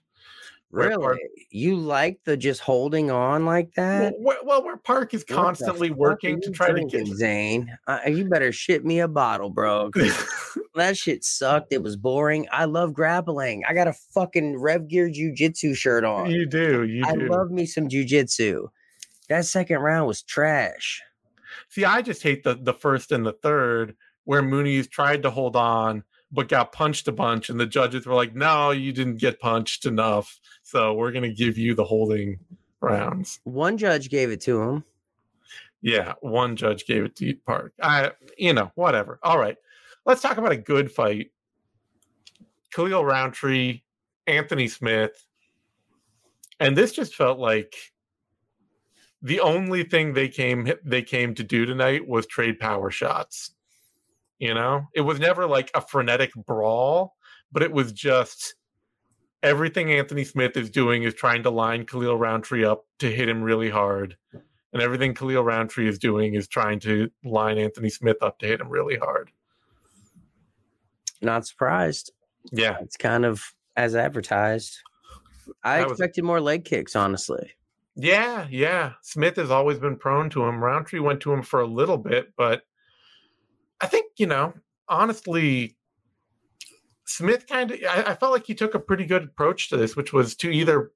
Really 0.73 0.97
Park- 0.97 1.19
you 1.51 1.77
like 1.77 2.21
the 2.25 2.35
just 2.35 2.61
holding 2.63 3.11
on 3.11 3.45
like 3.45 3.71
well, 3.77 4.01
that. 4.01 4.15
where, 4.19 4.39
well, 4.43 4.65
where 4.65 4.79
Park 4.79 5.13
is 5.13 5.23
constantly 5.23 5.91
working 5.91 6.41
to 6.41 6.51
try 6.51 6.73
to 6.73 6.83
get. 6.87 7.07
Zane. 7.07 7.71
Uh, 7.87 7.99
you 8.07 8.27
better 8.27 8.53
ship 8.53 8.83
me 8.83 9.01
a 9.01 9.07
bottle, 9.07 9.51
bro. 9.51 9.91
that 10.75 10.97
shit 10.97 11.25
sucked. 11.25 11.75
It 11.75 11.83
was 11.83 11.97
boring. 11.97 12.49
I 12.51 12.65
love 12.65 12.95
grappling. 12.95 13.65
I 13.69 13.75
got 13.75 13.87
a 13.87 13.93
fucking 13.93 14.59
Rev 14.59 14.89
Gear 14.89 15.11
Jiu-Jitsu 15.11 15.75
shirt 15.75 16.05
on. 16.05 16.31
you 16.31 16.47
do, 16.47 16.85
you 16.85 17.05
I 17.07 17.17
do. 17.17 17.29
love 17.29 17.51
me 17.51 17.67
some 17.67 17.91
Jiu-Jitsu. 17.91 18.69
That 19.29 19.45
second 19.45 19.79
round 19.81 20.07
was 20.07 20.23
trash. 20.23 21.03
See, 21.69 21.85
I 21.85 22.01
just 22.01 22.23
hate 22.23 22.45
the 22.45 22.55
the 22.55 22.75
first 22.75 23.13
and 23.13 23.27
the 23.27 23.35
third 23.35 23.95
where 24.25 24.43
Muniz 24.43 24.91
tried 24.91 25.23
to 25.25 25.31
hold 25.31 25.55
on 25.55 26.03
but 26.33 26.49
got 26.49 26.73
punched 26.73 27.07
a 27.09 27.13
bunch, 27.13 27.51
and 27.51 27.61
the 27.61 27.67
judges 27.67 28.07
were 28.07 28.15
like, 28.15 28.35
"No, 28.35 28.71
you 28.71 28.93
didn't 28.93 29.19
get 29.19 29.39
punched 29.39 29.85
enough, 29.85 30.41
so 30.63 30.95
we're 30.95 31.13
gonna 31.13 31.33
give 31.33 31.59
you 31.59 31.75
the 31.75 31.85
holding 31.85 32.41
rounds." 32.81 33.41
One 33.45 33.77
judge 33.77 34.09
gave 34.09 34.31
it 34.31 34.41
to 34.43 34.61
him. 34.61 34.85
Yeah, 35.83 36.15
one 36.21 36.57
judge 36.57 36.87
gave 36.87 37.05
it 37.05 37.17
to 37.17 37.35
Park. 37.47 37.75
I, 37.83 38.13
you 38.39 38.53
know, 38.55 38.73
whatever. 38.77 39.19
All 39.23 39.39
right, 39.39 39.57
let's 40.07 40.23
talk 40.23 40.39
about 40.39 40.53
a 40.53 40.57
good 40.57 40.91
fight. 40.91 41.31
Khalil 42.73 43.05
Rountree, 43.05 43.83
Anthony 44.27 44.69
Smith, 44.69 45.27
and 46.61 46.77
this 46.77 46.93
just 46.93 47.15
felt 47.15 47.39
like 47.39 47.75
the 49.21 49.41
only 49.41 49.85
thing 49.85 50.13
they 50.13 50.29
came 50.29 50.73
they 50.85 51.03
came 51.03 51.35
to 51.35 51.45
do 51.45 51.67
tonight 51.67 52.09
was 52.09 52.27
trade 52.27 52.59
power 52.59 52.91
shots. 52.91 53.55
You 54.43 54.55
know, 54.55 54.89
it 54.93 55.03
was 55.03 55.21
never 55.21 55.47
like 55.47 55.71
a 55.73 55.81
frenetic 55.81 56.33
brawl, 56.35 57.15
but 57.53 57.63
it 57.63 57.71
was 57.71 57.93
just 57.93 58.57
everything 59.41 59.93
Anthony 59.93 60.25
Smith 60.25 60.57
is 60.57 60.69
doing 60.69 61.05
is 61.05 61.15
trying 61.15 61.45
to 61.45 61.51
line 61.51 61.87
Khalil 61.87 62.17
Rountree 62.19 62.65
up 62.65 62.85
to 62.99 63.09
hit 63.09 63.29
him 63.29 63.41
really 63.41 63.71
hard. 63.71 64.17
And 64.73 64.83
everything 64.83 65.15
Khalil 65.15 65.45
Rountree 65.45 65.89
is 65.89 65.97
doing 65.97 66.35
is 66.35 66.49
trying 66.49 66.81
to 66.81 67.09
line 67.23 67.57
Anthony 67.57 67.89
Smith 67.89 68.17
up 68.21 68.41
to 68.41 68.47
hit 68.49 68.61
him 68.61 68.69
really 68.69 68.97
hard. 68.97 69.31
Not 71.21 71.47
surprised. 71.47 72.11
Yeah. 72.51 72.79
It's 72.81 72.97
kind 72.97 73.25
of 73.25 73.45
as 73.77 73.95
advertised. 73.95 74.77
I 75.63 75.79
That 75.79 75.89
was- 75.89 76.01
expected 76.01 76.25
more 76.25 76.41
leg 76.41 76.65
kicks, 76.65 76.97
honestly. 76.97 77.53
Yeah, 77.95 78.49
yeah. 78.51 78.95
Smith 79.03 79.37
has 79.37 79.53
always 79.53 79.79
been 79.79 79.95
prone 79.95 80.31
to 80.31 80.43
him. 80.43 80.65
Rountree 80.65 80.99
went 80.99 81.21
to 81.21 81.33
him 81.33 81.43
for 81.43 81.61
a 81.61 81.67
little 81.67 81.99
bit, 81.99 82.33
but 82.37 82.63
I 83.83 83.87
think, 83.87 84.13
you 84.17 84.27
know, 84.27 84.55
honestly, 84.89 85.77
Smith 87.05 87.47
kind 87.49 87.73
of, 87.73 87.81
I, 87.83 88.13
I 88.13 88.15
felt 88.15 88.33
like 88.33 88.47
he 88.47 88.55
took 88.55 88.75
a 88.75 88.81
pretty 88.81 89.05
good 89.05 89.25
approach 89.25 89.69
to 89.69 89.77
this, 89.77 89.97
which 89.97 90.13
was 90.13 90.37
to 90.37 90.51
either 90.51 90.93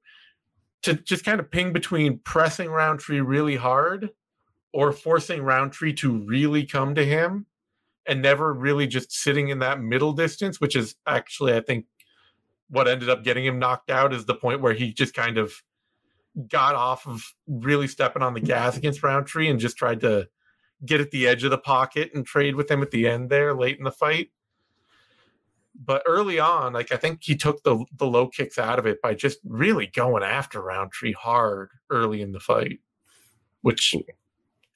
to 0.82 0.94
just 0.94 1.24
kind 1.24 1.40
of 1.40 1.50
ping 1.50 1.72
between 1.72 2.20
pressing 2.20 2.70
Rountree 2.70 3.20
really 3.20 3.56
hard 3.56 4.10
or 4.72 4.92
forcing 4.92 5.42
Rountree 5.42 5.94
to 5.94 6.16
really 6.24 6.64
come 6.64 6.94
to 6.94 7.04
him 7.04 7.46
and 8.06 8.22
never 8.22 8.54
really 8.54 8.86
just 8.86 9.12
sitting 9.12 9.48
in 9.48 9.58
that 9.58 9.80
middle 9.80 10.12
distance, 10.12 10.60
which 10.60 10.76
is 10.76 10.94
actually, 11.06 11.54
I 11.54 11.60
think, 11.60 11.86
what 12.68 12.86
ended 12.86 13.10
up 13.10 13.24
getting 13.24 13.44
him 13.44 13.58
knocked 13.58 13.90
out 13.90 14.12
is 14.12 14.26
the 14.26 14.34
point 14.34 14.60
where 14.60 14.74
he 14.74 14.92
just 14.92 15.14
kind 15.14 15.38
of 15.38 15.52
got 16.48 16.74
off 16.74 17.06
of 17.06 17.22
really 17.48 17.88
stepping 17.88 18.22
on 18.22 18.34
the 18.34 18.40
gas 18.40 18.76
against 18.76 19.02
Rountree 19.02 19.48
and 19.48 19.58
just 19.58 19.76
tried 19.76 20.00
to 20.00 20.28
get 20.84 21.00
at 21.00 21.10
the 21.10 21.26
edge 21.26 21.44
of 21.44 21.50
the 21.50 21.58
pocket 21.58 22.10
and 22.14 22.26
trade 22.26 22.54
with 22.54 22.70
him 22.70 22.82
at 22.82 22.90
the 22.90 23.08
end 23.08 23.30
there 23.30 23.54
late 23.54 23.78
in 23.78 23.84
the 23.84 23.90
fight. 23.90 24.30
But 25.74 26.02
early 26.06 26.38
on, 26.38 26.72
like 26.72 26.90
I 26.92 26.96
think 26.96 27.22
he 27.22 27.36
took 27.36 27.62
the 27.62 27.84
the 27.96 28.06
low 28.06 28.28
kicks 28.28 28.58
out 28.58 28.78
of 28.78 28.86
it 28.86 29.00
by 29.02 29.14
just 29.14 29.38
really 29.44 29.86
going 29.86 30.22
after 30.22 30.62
Rountree 30.62 31.12
hard 31.12 31.70
early 31.90 32.22
in 32.22 32.32
the 32.32 32.40
fight, 32.40 32.80
which 33.60 33.94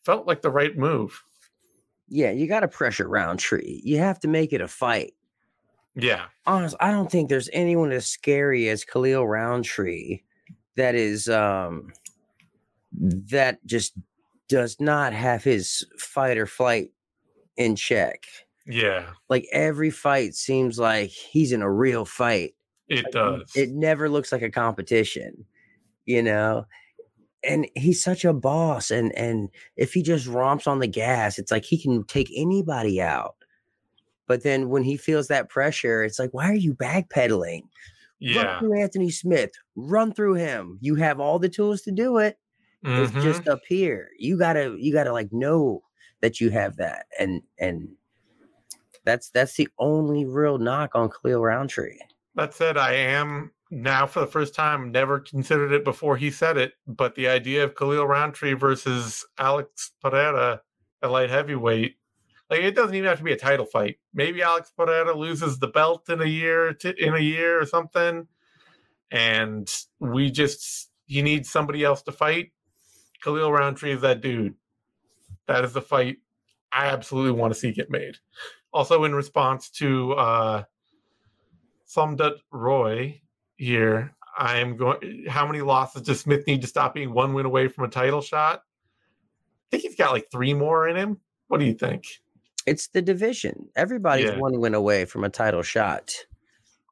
felt 0.05 0.27
like 0.27 0.43
the 0.43 0.51
right 0.51 0.77
move. 0.77 1.23
Yeah, 2.09 2.33
you 2.33 2.47
got 2.47 2.61
to 2.61 2.69
pressure 2.69 3.09
Rountree. 3.09 3.81
You 3.83 3.99
have 3.99 4.21
to 4.21 4.29
make 4.29 4.53
it 4.53 4.61
a 4.61 4.69
fight. 4.69 5.15
Yeah. 5.95 6.27
honest, 6.47 6.77
I 6.81 6.91
don't 6.91 7.11
think 7.11 7.29
there's 7.29 7.51
anyone 7.53 7.93
as 7.93 8.07
scary 8.07 8.69
as 8.69 8.85
Khalil 8.85 9.27
Rountree 9.27 10.21
that 10.77 10.95
is 10.95 11.29
um 11.29 11.93
that 12.93 13.65
just 13.67 13.95
does 14.51 14.77
not 14.81 15.13
have 15.15 15.45
his 15.45 15.87
fight 15.97 16.37
or 16.37 16.47
flight 16.47 16.91
in 17.57 17.77
check. 17.77 18.25
Yeah. 18.67 19.13
Like 19.29 19.47
every 19.53 19.91
fight 19.91 20.35
seems 20.35 20.79
like 20.79 21.11
he's 21.11 21.53
in 21.53 21.63
a 21.63 21.73
real 21.73 22.05
fight. 22.05 22.55
It 22.89 23.05
Like, 23.05 23.13
does. 23.13 23.53
It 23.55 23.71
never 23.71 24.09
looks 24.09 24.33
like 24.33 24.43
a 24.43 24.51
competition, 24.51 25.47
you 26.05 26.23
know. 26.23 26.67
And 27.43 27.69
he's 27.75 28.03
such 28.03 28.27
a 28.27 28.35
boss, 28.35 28.91
and 28.91 29.17
and 29.17 29.49
if 29.77 29.95
he 29.95 30.03
just 30.03 30.27
romps 30.27 30.67
on 30.67 30.81
the 30.81 30.87
gas, 30.87 31.39
it's 31.39 31.51
like 31.51 31.65
he 31.65 31.81
can 31.81 32.05
take 32.05 32.31
anybody 32.37 33.01
out. 33.01 33.37
But 34.27 34.43
then 34.43 34.69
when 34.69 34.83
he 34.83 34.99
feels 34.99 35.29
that 35.29 35.49
pressure, 35.49 36.03
it's 36.05 36.19
like, 36.19 36.35
why 36.35 36.51
are 36.51 36.55
you 36.55 36.75
backpedaling? 36.75 37.63
Run 37.63 38.45
yeah. 38.45 38.59
through 38.59 38.79
Anthony 38.79 39.11
Smith. 39.11 39.53
Run 39.75 40.13
through 40.13 40.35
him. 40.35 40.79
You 40.83 40.97
have 40.97 41.19
all 41.19 41.39
the 41.39 41.49
tools 41.49 41.81
to 41.83 41.93
do 41.93 42.19
it. 42.19 42.39
It's 42.83 43.13
Mhm. 43.13 43.23
just 43.23 43.47
up 43.49 43.61
here. 43.69 44.11
You 44.19 44.39
gotta 44.39 44.77
you 44.79 44.93
gotta 44.93 45.13
like 45.13 45.33
know 45.33 45.83
that 46.21 46.41
you 46.41 46.51
have 46.51 46.77
that. 46.77 47.07
And 47.19 47.43
and 47.59 47.97
that's 49.05 49.31
that's 49.31 49.57
the 49.57 49.69
only 49.79 50.25
real 50.25 50.59
knock 50.59 50.95
on 50.95 51.11
Khalil 51.11 51.43
Rountree. 51.43 51.99
That 52.35 52.55
said, 52.55 52.77
I 52.77 52.93
am 52.95 53.53
now 53.71 54.07
for 54.07 54.21
the 54.21 54.27
first 54.27 54.55
time 54.55 54.91
never 54.93 55.21
considered 55.21 55.73
it 55.73 55.85
before 55.85 56.17
he 56.17 56.31
said 56.31 56.57
it, 56.57 56.73
but 56.87 57.15
the 57.15 57.29
idea 57.29 57.65
of 57.65 57.75
Khalil 57.75 58.07
Rountree 58.07 58.55
versus 58.55 59.27
Alex 59.39 59.93
Pereira 60.03 60.63
at 61.03 61.11
light 61.11 61.31
heavyweight, 61.31 61.97
like 62.51 62.61
it 62.61 62.75
doesn't 62.75 62.95
even 62.95 63.09
have 63.09 63.19
to 63.19 63.25
be 63.25 63.33
a 63.33 63.37
title 63.37 63.67
fight. 63.67 63.99
Maybe 64.15 64.43
Alex 64.43 64.73
Pereira 64.77 65.17
loses 65.17 65.59
the 65.59 65.69
belt 65.69 66.09
in 66.09 66.21
a 66.21 66.27
year, 66.27 66.73
to, 66.75 66.95
in 66.97 67.15
a 67.15 67.21
year 67.21 67.61
or 67.61 67.67
something, 67.67 68.27
and 69.11 69.69
we 69.99 70.31
just 70.31 70.91
you 71.07 71.23
need 71.23 71.47
somebody 71.47 71.85
else 71.85 72.03
to 72.03 72.13
fight. 72.13 72.53
Khalil 73.23 73.53
Rountree 73.53 73.93
is 73.93 74.01
that 74.03 74.21
dude. 74.21 74.55
That 75.47 75.65
is 75.65 75.73
the 75.73 75.83
fight 75.83 76.19
I 76.73 76.87
absolutely 76.87 77.33
want 77.33 77.53
to 77.53 77.59
see 77.59 77.73
get 77.73 77.91
made. 77.91 78.17
Also, 78.73 79.05
in 79.05 79.15
response 79.15 79.69
to 79.71 80.13
uh, 80.13 80.63
Somdut 81.89 82.37
Roy 82.53 83.21
here, 83.57 84.15
I 84.39 84.59
am 84.59 84.77
going. 84.77 85.25
How 85.29 85.47
many 85.47 85.61
losses 85.61 86.03
does 86.03 86.21
Smith 86.21 86.47
need 86.47 86.61
to 86.61 86.67
stop 86.69 86.95
being 86.95 87.13
one 87.13 87.35
win 87.35 87.47
away 87.47 87.69
from 87.69 87.85
a 87.85 87.89
title 87.89 88.21
shot? 88.21 88.63
I 88.63 89.71
think 89.71 89.83
he's 89.83 89.97
got 89.97 90.13
like 90.13 90.31
three 90.31 90.55
more 90.55 90.89
in 90.89 90.97
him. 90.97 91.19
What 91.49 91.59
do 91.59 91.67
you 91.67 91.75
think? 91.75 92.07
It's 92.67 92.89
the 92.89 93.03
division. 93.03 93.69
Everybody's 93.75 94.31
Yeah. 94.31 94.39
one 94.39 94.61
win 94.61 94.75
away 94.75 95.05
from 95.05 95.25
a 95.25 95.29
title 95.31 95.63
shot. 95.63 96.15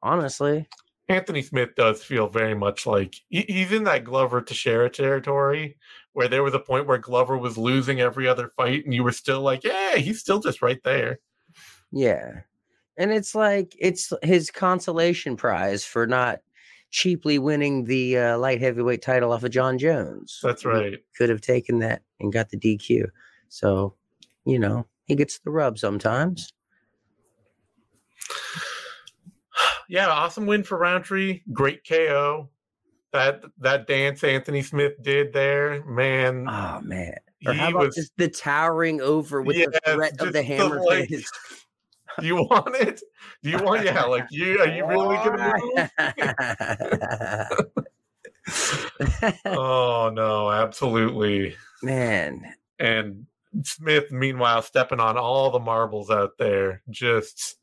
Honestly. 0.03 0.67
Anthony 1.09 1.41
Smith 1.41 1.75
does 1.75 2.03
feel 2.03 2.29
very 2.29 2.53
much 2.53 2.85
like 2.85 3.15
he's 3.29 3.71
in 3.71 3.83
that 3.85 4.03
Glover 4.03 4.41
to 4.41 4.45
Teixeira 4.45 4.89
territory 4.91 5.75
where 6.13 6.27
there 6.27 6.43
was 6.43 6.53
a 6.53 6.59
point 6.59 6.85
where 6.85 6.99
Glover 6.99 7.37
was 7.37 7.57
losing 7.57 7.99
every 7.99 8.27
other 8.27 8.51
fight, 8.55 8.85
and 8.85 8.93
you 8.93 9.03
were 9.03 9.11
still 9.11 9.41
like, 9.41 9.63
yeah, 9.63 9.95
he's 9.95 10.19
still 10.19 10.39
just 10.39 10.61
right 10.61 10.79
there. 10.83 11.19
Yeah. 11.91 12.41
And 12.97 13.11
it's 13.11 13.33
like 13.33 13.75
it's 13.79 14.13
his 14.21 14.51
consolation 14.51 15.35
prize 15.35 15.83
for 15.83 16.05
not 16.05 16.39
cheaply 16.91 17.39
winning 17.39 17.85
the 17.85 18.17
uh, 18.17 18.37
light 18.37 18.61
heavyweight 18.61 19.01
title 19.01 19.31
off 19.31 19.43
of 19.43 19.51
Jon 19.51 19.77
Jones. 19.77 20.39
That's 20.43 20.63
He 20.63 20.67
right. 20.67 20.99
Could 21.17 21.29
have 21.29 21.41
taken 21.41 21.79
that 21.79 22.01
and 22.19 22.33
got 22.33 22.49
the 22.49 22.57
DQ. 22.57 23.05
So, 23.47 23.95
you 24.45 24.59
know, 24.59 24.85
he 25.05 25.15
gets 25.15 25.39
the 25.39 25.51
rub 25.51 25.79
sometimes. 25.79 26.53
Yeah, 29.89 30.07
awesome 30.07 30.45
win 30.45 30.63
for 30.63 30.77
Rountree. 30.77 31.41
Great 31.51 31.85
KO. 31.85 32.49
That 33.11 33.41
that 33.57 33.87
dance 33.87 34.23
Anthony 34.23 34.61
Smith 34.61 34.93
did 35.01 35.33
there, 35.33 35.83
man. 35.85 36.45
Oh 36.47 36.79
man. 36.83 37.15
Or 37.45 37.53
how 37.53 37.65
he 37.65 37.71
about 37.71 37.85
was. 37.87 37.95
just 37.95 38.11
the 38.17 38.29
towering 38.29 39.01
over 39.01 39.41
with 39.41 39.55
the 39.57 39.79
threat 39.93 40.11
of 40.21 40.27
the 40.27 40.31
the, 40.33 40.43
hammer 40.43 40.79
like- 40.81 41.09
fist? 41.09 41.33
Do 42.19 42.25
you 42.27 42.35
want 42.35 42.75
it? 42.75 43.01
Do 43.43 43.49
you 43.49 43.63
want? 43.63 43.83
Yeah, 43.83 44.03
like 44.03 44.27
you 44.29 44.59
are 44.59 44.67
you 44.67 44.85
really 44.85 45.15
gonna 45.15 45.53
move? 45.75 45.89
oh 49.45 50.11
no, 50.13 50.51
absolutely. 50.51 51.55
Man, 51.81 52.43
And 52.77 53.25
Smith, 53.63 54.11
meanwhile, 54.11 54.61
stepping 54.61 54.99
on 54.99 55.17
all 55.17 55.49
the 55.49 55.59
marbles 55.59 56.11
out 56.11 56.37
there, 56.37 56.83
just 56.89 57.55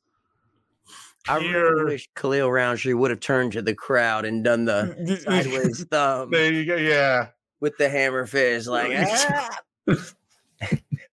I 1.28 1.38
really 1.38 1.84
wish 1.84 2.08
Khalil 2.14 2.50
Rountree 2.50 2.92
would 2.92 3.10
have 3.10 3.20
turned 3.20 3.52
to 3.52 3.62
the 3.62 3.74
crowd 3.74 4.24
and 4.24 4.44
done 4.44 4.64
the 4.64 5.20
sideways 5.24 5.84
thumb 5.84 6.30
there 6.30 6.52
you 6.52 6.64
go. 6.64 6.76
Yeah, 6.76 7.28
with 7.60 7.76
the 7.78 7.88
hammer 7.88 8.26
fist. 8.26 8.68
Like, 8.68 8.92
ah! 8.96 9.58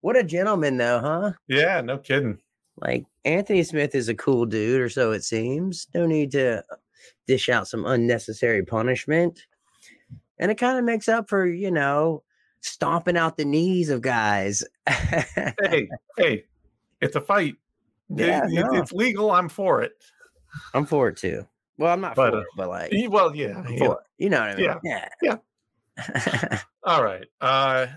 what 0.02 0.18
a 0.18 0.24
gentleman, 0.24 0.78
though, 0.78 1.00
huh? 1.00 1.32
yeah, 1.48 1.82
no 1.82 1.98
kidding. 1.98 2.40
Like, 2.78 3.06
Anthony 3.26 3.64
Smith 3.64 3.96
is 3.96 4.10
a 4.10 4.16
cool 4.16 4.46
dude, 4.46 4.82
or 4.82 4.90
so 4.90 5.12
it 5.12 5.24
seems. 5.24 5.88
No 5.94 6.06
need 6.06 6.32
to 6.32 6.64
dish 7.28 7.50
out 7.50 7.68
some 7.68 7.86
unnecessary 7.86 8.64
punishment. 8.64 9.46
And 10.40 10.52
it 10.52 10.58
kind 10.58 10.78
of 10.78 10.84
makes 10.84 11.08
up 11.08 11.30
for, 11.30 11.46
you 11.46 11.72
know, 11.72 12.24
stomping 12.62 13.18
out 13.18 13.38
the 13.38 13.46
knees 13.46 13.90
of 13.90 14.02
guys. 14.02 14.64
Hey, 15.62 15.90
hey, 16.18 16.44
it's 17.02 17.16
a 17.16 17.22
fight. 17.22 17.56
Yeah, 18.16 18.46
it- 18.46 18.52
no. 18.52 18.74
it's 18.82 18.92
legal. 18.92 19.32
I'm 19.32 19.50
for 19.50 19.82
it. 19.82 19.94
I'm 20.74 20.86
for 20.86 21.08
it 21.10 21.18
too. 21.18 21.48
Well, 21.78 21.92
I'm 21.92 22.02
not 22.02 22.16
But, 22.16 22.32
for 22.32 22.38
uh, 22.38 22.42
it, 22.42 22.48
but 22.56 22.70
like, 22.70 22.92
Well, 23.10 23.36
yeah, 23.36 23.58
I'm 23.58 23.74
yeah. 23.74 23.94
You 24.18 24.30
know 24.30 24.40
what 24.42 24.50
I 24.50 24.56
mean? 24.56 24.66
Yeah, 24.84 25.08
Yeah. 25.22 25.38
yeah. 25.98 26.60
All 26.84 27.04
right. 27.04 27.26
Uh 27.42 27.88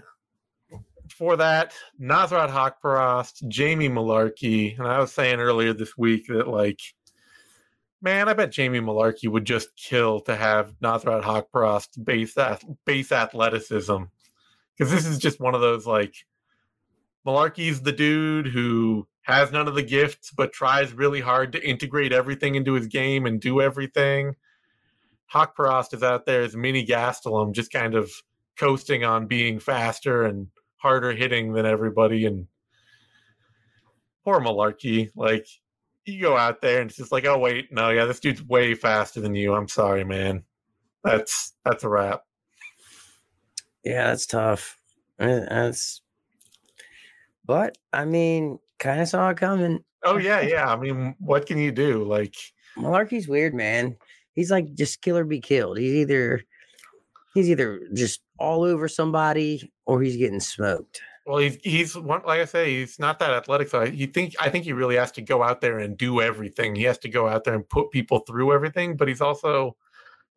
for 1.11 1.37
that, 1.37 1.73
Nasrat 2.01 2.51
Haqparast, 2.51 3.47
Jamie 3.49 3.89
Mullarkey, 3.89 4.77
and 4.79 4.87
I 4.89 4.99
was 4.99 5.13
saying 5.13 5.39
earlier 5.41 5.73
this 5.73 5.97
week 5.97 6.27
that 6.29 6.49
like 6.49 6.81
man, 8.03 8.29
I 8.29 8.35
bet 8.35 8.53
Jamie 8.53 8.81
Mullarkey 8.81 9.29
would 9.29 9.45
just 9.45 9.75
kill 9.77 10.21
to 10.23 10.37
have 10.37 10.73
Nasrat 10.83 11.23
Haqparast 11.23 12.03
base 12.05 12.37
base 12.85 13.13
athleticism. 13.13 13.97
Cuz 14.79 14.91
this 14.91 15.07
is 15.07 15.19
just 15.19 15.41
one 15.41 15.55
of 15.55 15.61
those 15.61 15.87
like 15.87 16.15
Mullarkey's 17.27 17.83
the 17.83 17.93
dude 17.93 18.47
who 18.47 19.07
has 19.27 19.51
none 19.51 19.67
of 19.67 19.75
the 19.75 19.83
gifts 19.83 20.31
but 20.31 20.53
tries 20.53 20.93
really 20.93 21.21
hard 21.21 21.51
to 21.53 21.69
integrate 21.69 22.13
everything 22.13 22.55
into 22.55 22.75
his 22.75 22.87
game 22.87 23.27
and 23.27 23.41
do 23.41 23.61
everything. 23.61 24.37
Haqparast 25.35 25.93
is 25.93 26.05
out 26.05 26.27
there 26.27 26.43
as 26.43 26.55
mini 26.55 26.87
Gastelum, 26.87 27.53
just 27.53 27.73
kind 27.73 27.97
of 27.97 28.09
coasting 28.57 29.03
on 29.03 29.27
being 29.27 29.59
faster 29.59 30.23
and 30.23 30.47
harder 30.77 31.13
hitting 31.13 31.55
than 31.55 31.67
everybody. 31.67 32.25
And 32.25 32.47
poor 34.25 34.39
Mullarkey, 34.39 35.11
like 35.17 35.49
you 36.05 36.21
go 36.21 36.37
out 36.37 36.63
there 36.63 36.81
and 36.81 36.89
it's 36.89 36.99
just 36.99 37.11
like, 37.11 37.25
oh 37.25 37.37
wait, 37.37 37.73
no, 37.73 37.91
yeah, 37.91 38.05
this 38.05 38.21
dude's 38.21 38.45
way 38.45 38.75
faster 38.77 39.21
than 39.21 39.35
you. 39.35 39.55
I'm 39.55 39.69
sorry, 39.69 40.05
man. 40.05 40.45
That's 41.03 41.53
that's 41.65 41.83
a 41.83 41.89
wrap. 41.89 42.23
Yeah, 43.85 44.09
that's 44.09 44.27
tough. 44.27 44.79
Uh, 45.19 45.41
That's, 45.49 46.03
but 47.45 47.79
I 47.93 48.05
mean, 48.05 48.59
kind 48.79 49.01
of 49.01 49.09
saw 49.09 49.31
it 49.31 49.37
coming. 49.37 49.81
Oh 50.05 50.19
yeah, 50.19 50.41
yeah. 50.41 50.71
I 50.73 50.77
mean, 50.77 51.15
what 51.19 51.47
can 51.47 51.59
you 51.59 51.73
do? 51.73 52.05
Like, 52.05 52.35
Mullarkey's 52.77 53.29
weird, 53.29 53.55
man. 53.55 53.97
He's 54.35 54.51
like 54.51 54.75
just 54.75 55.01
kill 55.01 55.17
or 55.17 55.25
be 55.25 55.41
killed. 55.41 55.79
He's 55.79 55.95
either 55.95 56.43
he's 57.35 57.49
either 57.51 57.81
just 57.95 58.21
all 58.39 58.63
over 58.63 58.89
somebody 58.89 59.73
or 59.87 60.03
he's 60.03 60.17
getting 60.17 60.41
smoked. 60.41 61.01
well, 61.27 61.39
he's 61.39 61.57
he's 61.63 61.97
one 61.97 62.23
like 62.27 62.41
I 62.41 62.45
say, 62.45 62.79
he's 62.79 62.99
not 62.99 63.19
that 63.19 63.31
athletic. 63.31 63.69
So 63.69 63.81
I, 63.81 63.85
you 63.87 64.07
think 64.07 64.35
I 64.39 64.49
think 64.51 64.65
he 64.65 64.73
really 64.73 64.97
has 64.97 65.11
to 65.13 65.23
go 65.23 65.43
out 65.43 65.61
there 65.61 65.79
and 65.79 65.97
do 65.97 66.21
everything. 66.21 66.75
He 66.77 66.85
has 66.85 66.99
to 66.99 67.09
go 67.09 67.29
out 67.29 67.45
there 67.45 67.55
and 67.55 67.69
put 67.69 67.91
people 67.91 68.21
through 68.21 68.53
everything. 68.53 68.97
But 68.97 69.09
he's 69.09 69.21
also 69.21 69.77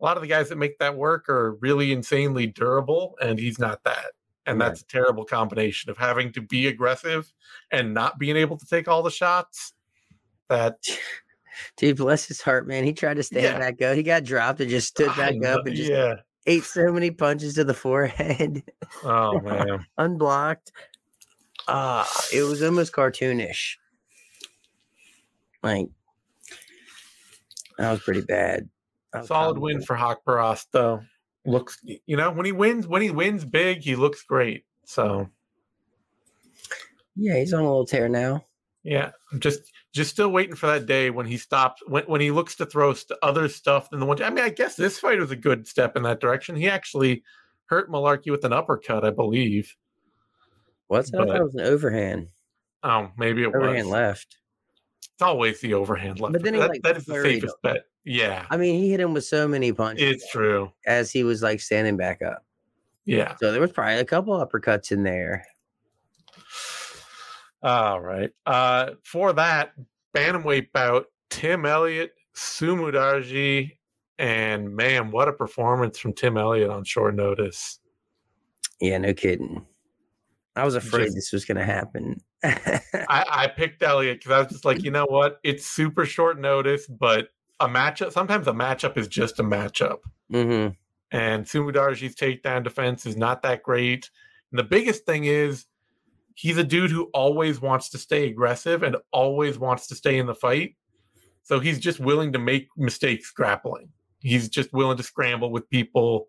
a 0.02 0.06
lot 0.06 0.18
of 0.18 0.22
the 0.22 0.28
guys 0.30 0.50
that 0.50 0.58
make 0.58 0.80
that 0.80 0.96
work 0.96 1.30
are 1.30 1.56
really 1.62 1.92
insanely 1.92 2.48
durable, 2.48 3.16
and 3.22 3.38
he's 3.38 3.60
not 3.60 3.84
that. 3.84 4.06
And 4.50 4.60
Right. 4.60 4.70
that's 4.70 4.82
a 4.82 4.86
terrible 4.88 5.26
combination 5.26 5.90
of 5.92 5.98
having 5.98 6.32
to 6.34 6.42
be 6.42 6.68
aggressive 6.68 7.32
and 7.72 7.94
not 7.94 8.18
being 8.18 8.36
able 8.36 8.58
to 8.58 8.66
take 8.66 8.88
all 8.88 9.04
the 9.04 9.12
shots. 9.12 9.74
That 10.50 10.78
Dude, 11.78 11.98
bless 11.98 12.26
his 12.26 12.42
heart, 12.42 12.68
man. 12.68 12.84
He 12.84 12.94
tried 12.94 13.16
to 13.16 13.24
stand 13.24 13.44
Yeah. 13.44 13.60
back 13.60 13.82
up. 13.82 13.96
He 13.96 14.02
got 14.04 14.24
dropped 14.24 14.60
and 14.62 14.70
just 14.70 14.88
stood 14.88 15.14
back 15.16 15.36
know- 15.36 15.60
up 15.60 15.66
and 15.68 15.76
just 15.76 15.92
yeah. 15.92 16.16
ate 16.48 16.64
so 16.64 16.92
many 16.92 17.12
punches 17.12 17.54
to 17.56 17.64
the 17.64 17.74
forehead, 17.74 18.64
Oh 19.04 19.40
man. 19.44 19.86
unblocked. 19.98 20.72
Ah, 21.68 22.10
it 22.34 22.42
was 22.44 22.64
almost 22.64 22.94
cartoonish. 22.94 23.76
Like 25.62 25.88
that 27.78 27.92
was 27.92 28.00
pretty 28.02 28.22
bad. 28.22 28.70
Was 29.14 29.28
Solid 29.28 29.58
win 29.60 29.82
for 29.82 29.96
Haqparast 29.96 30.68
though. 30.72 31.02
Looks 31.46 31.80
you 31.84 32.18
know, 32.18 32.32
when 32.32 32.46
he 32.46 32.52
wins 32.52 32.88
when 32.88 33.02
he 33.02 33.12
wins 33.12 33.46
big, 33.46 33.80
he 33.82 33.96
looks 33.96 34.24
great. 34.24 34.66
So 34.86 35.30
Yeah, 37.16 37.38
he's 37.38 37.54
on 37.54 37.62
a 37.62 37.68
little 37.68 37.86
tear 37.86 38.10
now. 38.10 38.46
yeah, 38.84 39.12
I'm 39.32 39.40
just 39.40 39.62
just 39.94 40.12
still 40.12 40.30
waiting 40.30 40.56
for 40.56 40.68
that 40.68 40.86
day 40.86 41.10
when 41.10 41.26
he 41.26 41.38
stops 41.38 41.82
when 41.88 42.04
when 42.06 42.22
he 42.22 42.32
looks 42.32 42.56
to 42.58 42.66
throw 42.66 42.94
st- 42.94 43.18
other 43.24 43.48
stuff 43.48 43.90
than 43.90 44.00
the 44.00 44.06
one 44.06 44.22
I 44.22 44.30
mean, 44.30 44.44
I 44.44 44.50
guess 44.50 44.76
this 44.76 45.00
fight 45.00 45.20
was 45.20 45.32
a 45.32 45.36
good 45.36 45.68
step 45.68 45.96
in 45.96 46.04
that 46.04 46.20
direction. 46.20 46.56
He 46.56 46.70
actually 46.70 47.24
hurt 47.66 47.90
Mullarkey 47.90 48.32
with 48.32 48.44
an 48.46 48.54
uppercut, 48.54 49.06
I 49.06 49.12
believe. 49.12 49.76
What's 50.88 51.12
that? 51.12 51.22
I 51.22 51.26
thought 51.26 51.28
But- 51.34 51.38
it 51.42 51.44
was 51.44 51.56
an 51.56 51.62
overhand. 51.62 52.28
Oh, 52.84 53.12
maybe 53.18 53.44
it 53.44 53.48
Overhand 53.48 53.88
was. 53.88 53.94
left. 53.94 54.38
It's 55.20 55.26
always 55.26 55.60
the 55.60 55.74
overhand 55.74 56.22
left. 56.22 56.32
But 56.32 56.44
then 56.44 56.54
he, 56.54 56.62
that, 56.62 56.70
like, 56.70 56.82
that 56.84 56.96
is 56.96 57.04
the 57.04 57.22
safest 57.22 57.58
bet. 57.62 57.84
Yeah, 58.06 58.46
I 58.50 58.56
mean, 58.56 58.80
he 58.80 58.90
hit 58.90 59.02
him 59.02 59.14
with 59.14 59.26
so 59.26 59.50
many 59.50 59.74
punches 59.74 60.16
it's 60.16 60.32
true. 60.32 60.72
as 60.88 61.12
he 61.12 61.26
was 61.26 61.44
like 61.44 61.60
standing 61.60 61.98
back 61.98 62.22
up. 62.22 62.46
Yeah. 63.04 63.36
So 63.42 63.52
there 63.52 63.60
was 63.60 63.74
probably 63.74 63.96
a 63.96 64.06
couple 64.06 64.34
uppercuts 64.34 64.94
in 64.94 65.04
there. 65.04 65.46
All 67.62 68.00
right. 68.00 68.30
Uh, 68.46 68.92
for 69.04 69.34
that 69.34 69.74
bantamweight 70.16 70.72
bout, 70.72 71.08
Tim 71.30 71.66
Elliott, 71.66 72.14
Su 72.34 72.78
Mudaerji, 72.78 73.78
and 74.20 74.74
man, 74.74 75.12
what 75.12 75.28
a 75.28 75.34
performance 75.34 76.00
from 76.00 76.14
Tim 76.14 76.38
Elliott 76.38 76.70
on 76.70 76.86
short 76.86 77.14
notice. 77.14 77.80
Yeah, 78.80 79.00
no 79.00 79.14
kidding. 79.14 79.66
I 80.60 80.66
was 80.66 80.76
afraid 80.76 81.06
Just- 81.06 81.16
this 81.16 81.32
was 81.34 81.46
going 81.46 81.58
to 81.58 81.66
happen. 81.66 82.22
I, 82.44 83.26
I 83.30 83.48
picked 83.48 83.82
Elliott 83.82 84.20
because 84.20 84.32
I 84.32 84.40
was 84.40 84.48
just 84.48 84.66
like, 84.66 84.84
you 84.84 84.92
know 84.92 85.06
what? 85.06 85.40
It's 85.44 85.66
super 85.66 86.06
short 86.06 86.40
notice, 86.40 86.88
but 86.88 87.30
a 87.60 87.68
matchup. 87.68 88.12
Sometimes 88.12 88.48
a 88.48 88.52
matchup 88.54 88.98
is 88.98 89.08
just 89.08 89.40
a 89.40 89.44
matchup. 89.44 90.00
hmm 90.32 90.68
and 91.12 91.48
Su 91.48 91.64
Mudaerji's 91.64 92.14
takedown 92.16 92.64
defense 92.64 93.08
is 93.08 93.18
not 93.18 93.42
that 93.42 93.64
great. 93.64 94.12
And 94.52 94.60
the 94.60 94.64
biggest 94.64 95.06
thing 95.08 95.24
is 95.26 95.66
he's 96.36 96.58
a 96.58 96.64
dude 96.64 96.92
who 96.92 97.10
always 97.16 97.60
wants 97.60 97.90
to 97.90 97.98
stay 97.98 98.28
aggressive 98.28 98.84
and 98.84 98.96
always 99.12 99.58
wants 99.58 99.88
to 99.88 99.96
stay 99.96 100.20
in 100.20 100.28
the 100.28 100.36
fight. 100.36 100.76
So 101.42 101.60
he's 101.60 101.80
just 101.80 102.00
willing 102.00 102.32
to 102.34 102.40
make 102.40 102.68
mistakes 102.78 103.32
grappling. 103.32 103.90
He's 104.20 104.50
just 104.50 104.72
willing 104.72 104.98
to 104.98 105.04
scramble 105.04 105.52
with 105.52 105.68
people, 105.72 106.28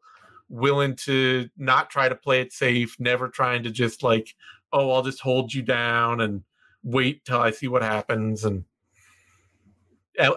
willing 0.51 0.97
to 0.97 1.49
not 1.57 1.89
try 1.89 2.09
to 2.09 2.15
play 2.15 2.43
it 2.43 2.53
safe, 2.53 2.99
never 2.99 3.29
trying 3.29 3.63
to 3.63 3.71
just 3.71 4.03
like, 4.03 4.35
oh, 4.73 4.91
I'll 4.91 5.03
just 5.03 5.21
hold 5.21 5.55
you 5.55 5.63
down 5.63 6.21
and 6.21 6.43
wait 6.83 7.25
till 7.25 7.41
I 7.41 7.53
see 7.53 7.69
what 7.69 7.83
happens. 7.83 8.45
And 8.45 8.65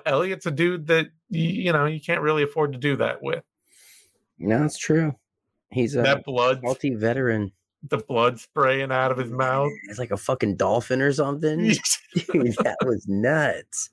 Elliott's 0.05 0.45
a 0.45 0.51
dude 0.51 0.87
that 0.87 1.07
you 1.29 1.73
know 1.73 1.85
you 1.85 1.99
can't 1.99 2.21
really 2.21 2.43
afford 2.43 2.73
to 2.73 2.79
do 2.79 2.95
that 2.97 3.21
with. 3.21 3.43
No, 4.39 4.63
it's 4.63 4.77
true. 4.77 5.15
He's 5.71 5.95
a 5.95 6.01
that 6.03 6.23
blood 6.23 6.61
multi 6.63 6.93
veteran. 6.93 7.51
the 7.89 7.97
blood 7.97 8.39
spraying 8.39 8.91
out 8.91 9.11
of 9.11 9.17
his 9.17 9.31
mouth. 9.31 9.71
It's 9.89 9.99
like 9.99 10.11
a 10.11 10.17
fucking 10.17 10.55
dolphin 10.55 11.01
or 11.01 11.11
something. 11.11 11.59
Dude, 11.59 11.77
that 12.63 12.77
was 12.85 13.07
nuts. 13.07 13.89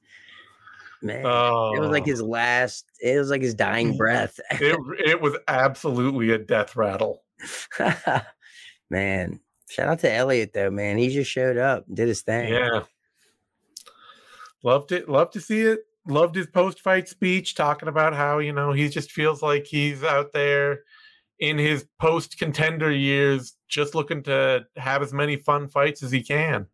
Man. 1.02 1.24
oh, 1.24 1.72
It 1.74 1.80
was 1.80 1.90
like 1.90 2.02
oh. 2.02 2.10
his 2.10 2.22
last, 2.22 2.84
it 3.00 3.18
was 3.18 3.30
like 3.30 3.42
his 3.42 3.54
dying 3.54 3.96
breath. 3.96 4.38
it, 4.50 4.76
it 5.06 5.20
was 5.20 5.36
absolutely 5.48 6.30
a 6.30 6.38
death 6.38 6.76
rattle. 6.76 7.22
man, 8.90 9.40
shout 9.70 9.88
out 9.88 10.00
to 10.00 10.12
Elliott 10.12 10.52
though, 10.52 10.70
man. 10.70 10.98
He 10.98 11.08
just 11.08 11.30
showed 11.30 11.56
up, 11.56 11.86
and 11.88 11.96
did 11.96 12.08
his 12.08 12.22
thing. 12.22 12.52
Yeah. 12.52 12.82
Loved 14.62 14.92
it. 14.92 15.08
Loved 15.08 15.32
to 15.34 15.40
see 15.40 15.62
it. 15.62 15.80
Loved 16.06 16.34
his 16.34 16.46
post 16.46 16.80
fight 16.80 17.08
speech 17.08 17.54
talking 17.54 17.88
about 17.88 18.14
how, 18.14 18.38
you 18.38 18.52
know, 18.52 18.72
he 18.72 18.88
just 18.88 19.12
feels 19.12 19.42
like 19.42 19.66
he's 19.66 20.02
out 20.02 20.32
there 20.32 20.80
in 21.38 21.56
his 21.56 21.86
post 21.98 22.38
contender 22.38 22.90
years, 22.90 23.56
just 23.68 23.94
looking 23.94 24.22
to 24.24 24.66
have 24.76 25.02
as 25.02 25.12
many 25.12 25.36
fun 25.36 25.68
fights 25.68 26.02
as 26.02 26.10
he 26.10 26.22
can. 26.22 26.66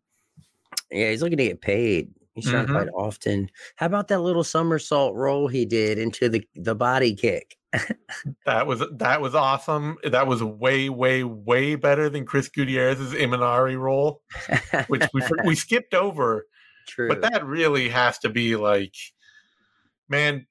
Yeah, 0.91 1.11
he's 1.11 1.21
looking 1.21 1.37
to 1.37 1.45
get 1.45 1.61
paid. 1.61 2.09
He's 2.37 2.51
to 2.51 2.57
Mhm. 2.57 2.73
fight 2.73 2.89
often. 2.95 3.49
How 3.77 3.87
about 3.87 4.07
that 4.09 4.19
little 4.19 4.43
somersault 4.43 5.15
roll 5.15 5.47
he 5.47 5.65
did 5.65 5.97
into 5.97 6.29
the, 6.29 6.47
the 6.55 6.75
body 6.75 7.15
kick? 7.15 7.57
That 8.45 8.65
was 8.65 8.81
that 8.93 9.21
was 9.21 9.35
awesome. 9.35 9.97
That 10.03 10.25
was 10.27 10.41
way, 10.43 10.89
way, 10.89 11.23
way 11.23 11.75
better 11.75 12.09
than 12.09 12.25
Chris 12.25 12.47
Gutierrez's 12.47 13.13
Imanari 13.13 13.77
roll, 13.77 14.21
which 14.87 15.03
we 15.13 15.21
we 15.45 15.55
skipped 15.55 15.93
over. 15.93 16.47
True. 16.87 17.09
But 17.09 17.21
that 17.21 17.45
really 17.45 17.89
has 17.89 18.17
to 18.19 18.29
be 18.29 18.55
like, 18.55 18.95
man, 20.07 20.47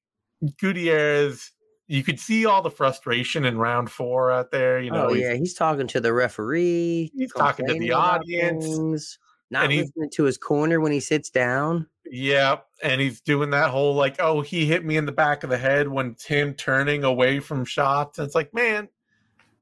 Gutierrez. 0.60 1.52
You 1.88 2.02
could 2.02 2.18
see 2.18 2.46
all 2.46 2.62
the 2.62 2.70
frustration 2.70 3.44
in 3.44 3.58
round 3.58 3.90
four 3.92 4.32
out 4.32 4.50
there. 4.50 4.80
You 4.80 4.90
know, 4.90 5.10
oh 5.10 5.12
yeah, 5.14 5.34
he's 5.34 5.54
talking 5.54 5.86
to 5.88 6.00
the 6.00 6.12
referee. 6.12 7.12
He's 7.16 7.32
talking 7.32 7.66
to 7.66 7.74
the 7.74 7.92
audience, 7.92 8.64
things, 8.66 9.18
Not 9.50 9.64
and 9.64 9.72
he's- 9.72 9.86
listening 9.86 10.10
to 10.14 10.24
his 10.24 10.38
corner 10.38 10.80
when 10.80 10.92
he 10.92 11.00
sits 11.00 11.30
down. 11.30 11.86
yeah, 12.10 12.58
and 12.82 13.00
he's 13.00 13.20
doing 13.20 13.50
that 13.50 13.70
whole 13.70 13.94
like, 13.94 14.16
oh, 14.20 14.40
he 14.40 14.64
hit 14.66 14.84
me 14.84 14.96
in 14.96 15.06
the 15.06 15.12
back 15.12 15.42
of 15.44 15.50
the 15.50 15.58
head 15.58 15.88
when 15.88 16.10
it's 16.12 16.24
him 16.24 16.54
turning 16.54 17.02
away 17.04 17.40
from 17.40 17.64
shots. 17.64 18.18
And 18.18 18.26
it's 18.26 18.34
like, 18.34 18.54
man, 18.54 18.88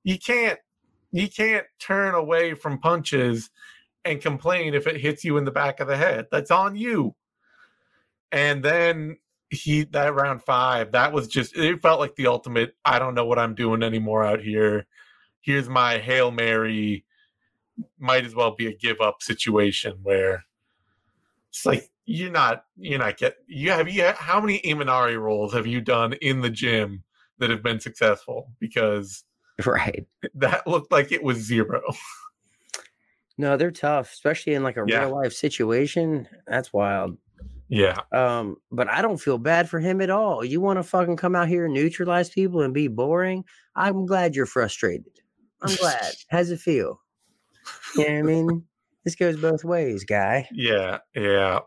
you 0.02 0.18
can't, 0.18 0.58
you 1.10 1.28
can't 1.28 1.66
turn 1.78 2.14
away 2.14 2.54
from 2.54 2.78
punches 2.80 3.50
and 4.04 4.20
complain 4.20 4.74
if 4.74 4.86
it 4.86 5.00
hits 5.00 5.24
you 5.24 5.36
in 5.38 5.44
the 5.44 5.50
back 5.50 5.80
of 5.80 5.88
the 5.88 5.96
head. 5.96 6.26
That's 6.30 6.50
on 6.50 6.76
you. 6.76 7.14
And 8.32 8.62
then 8.62 9.18
he 9.50 9.84
that 9.84 10.14
round 10.14 10.42
five, 10.42 10.92
that 10.92 11.12
was 11.12 11.28
just 11.28 11.56
it 11.56 11.80
felt 11.80 12.00
like 12.00 12.16
the 12.16 12.26
ultimate. 12.26 12.74
I 12.84 12.98
don't 12.98 13.14
know 13.14 13.24
what 13.24 13.38
I'm 13.38 13.54
doing 13.54 13.82
anymore 13.82 14.24
out 14.24 14.40
here. 14.40 14.86
Here's 15.40 15.68
my 15.68 15.98
hail 15.98 16.30
mary. 16.30 17.04
Might 17.98 18.24
as 18.24 18.34
well 18.34 18.54
be 18.54 18.66
a 18.68 18.72
give 18.74 19.00
up 19.00 19.22
situation 19.22 19.98
where 20.02 20.44
it's 21.50 21.66
like 21.66 21.90
you're 22.06 22.30
not 22.30 22.64
you're 22.76 22.98
not 22.98 23.16
get 23.16 23.36
you 23.46 23.70
have 23.70 23.88
you 23.88 24.04
how 24.16 24.40
many 24.40 24.60
Imanari 24.60 25.18
rolls 25.20 25.52
have 25.54 25.66
you 25.66 25.80
done 25.80 26.12
in 26.14 26.40
the 26.40 26.50
gym 26.50 27.02
that 27.38 27.50
have 27.50 27.62
been 27.62 27.80
successful 27.80 28.50
because 28.60 29.24
Right. 29.66 30.06
that 30.34 30.66
looked 30.66 30.92
like 30.92 31.12
it 31.12 31.22
was 31.22 31.38
zero. 31.38 31.82
No, 33.36 33.56
they're 33.56 33.72
tough, 33.72 34.12
especially 34.12 34.54
in 34.54 34.62
like 34.62 34.76
a 34.76 34.84
Yeah. 34.86 35.00
real 35.00 35.16
life 35.16 35.32
situation. 35.32 36.28
That's 36.46 36.72
wild. 36.72 37.18
Yeah. 37.68 38.00
Um, 38.12 38.58
but 38.70 38.88
I 38.88 39.02
don't 39.02 39.16
feel 39.20 39.38
bad 39.38 39.68
for 39.68 39.80
him 39.80 40.00
at 40.00 40.08
all. 40.10 40.44
You 40.44 40.60
want 40.60 40.78
to 40.78 40.84
fucking 40.84 41.16
come 41.16 41.34
out 41.34 41.48
here 41.48 41.64
and 41.64 41.74
neutralize 41.74 42.30
people 42.30 42.60
and 42.60 42.72
be 42.72 42.86
boring? 42.86 43.44
I'm 43.74 44.06
glad 44.06 44.36
you're 44.36 44.46
frustrated. 44.46 45.10
I'm 45.62 45.74
glad. 45.74 46.14
How's 46.30 46.50
it 46.52 46.60
feel? 46.60 47.00
You 47.96 48.08
know 48.08 48.14
what 48.14 48.18
I 48.18 48.22
mean? 48.22 48.64
This 49.04 49.14
goes 49.14 49.36
both 49.36 49.64
ways, 49.64 50.04
guy. 50.04 50.48
Yeah, 50.52 50.98
yeah. 51.14 51.60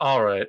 All 0.00 0.22
right. 0.22 0.46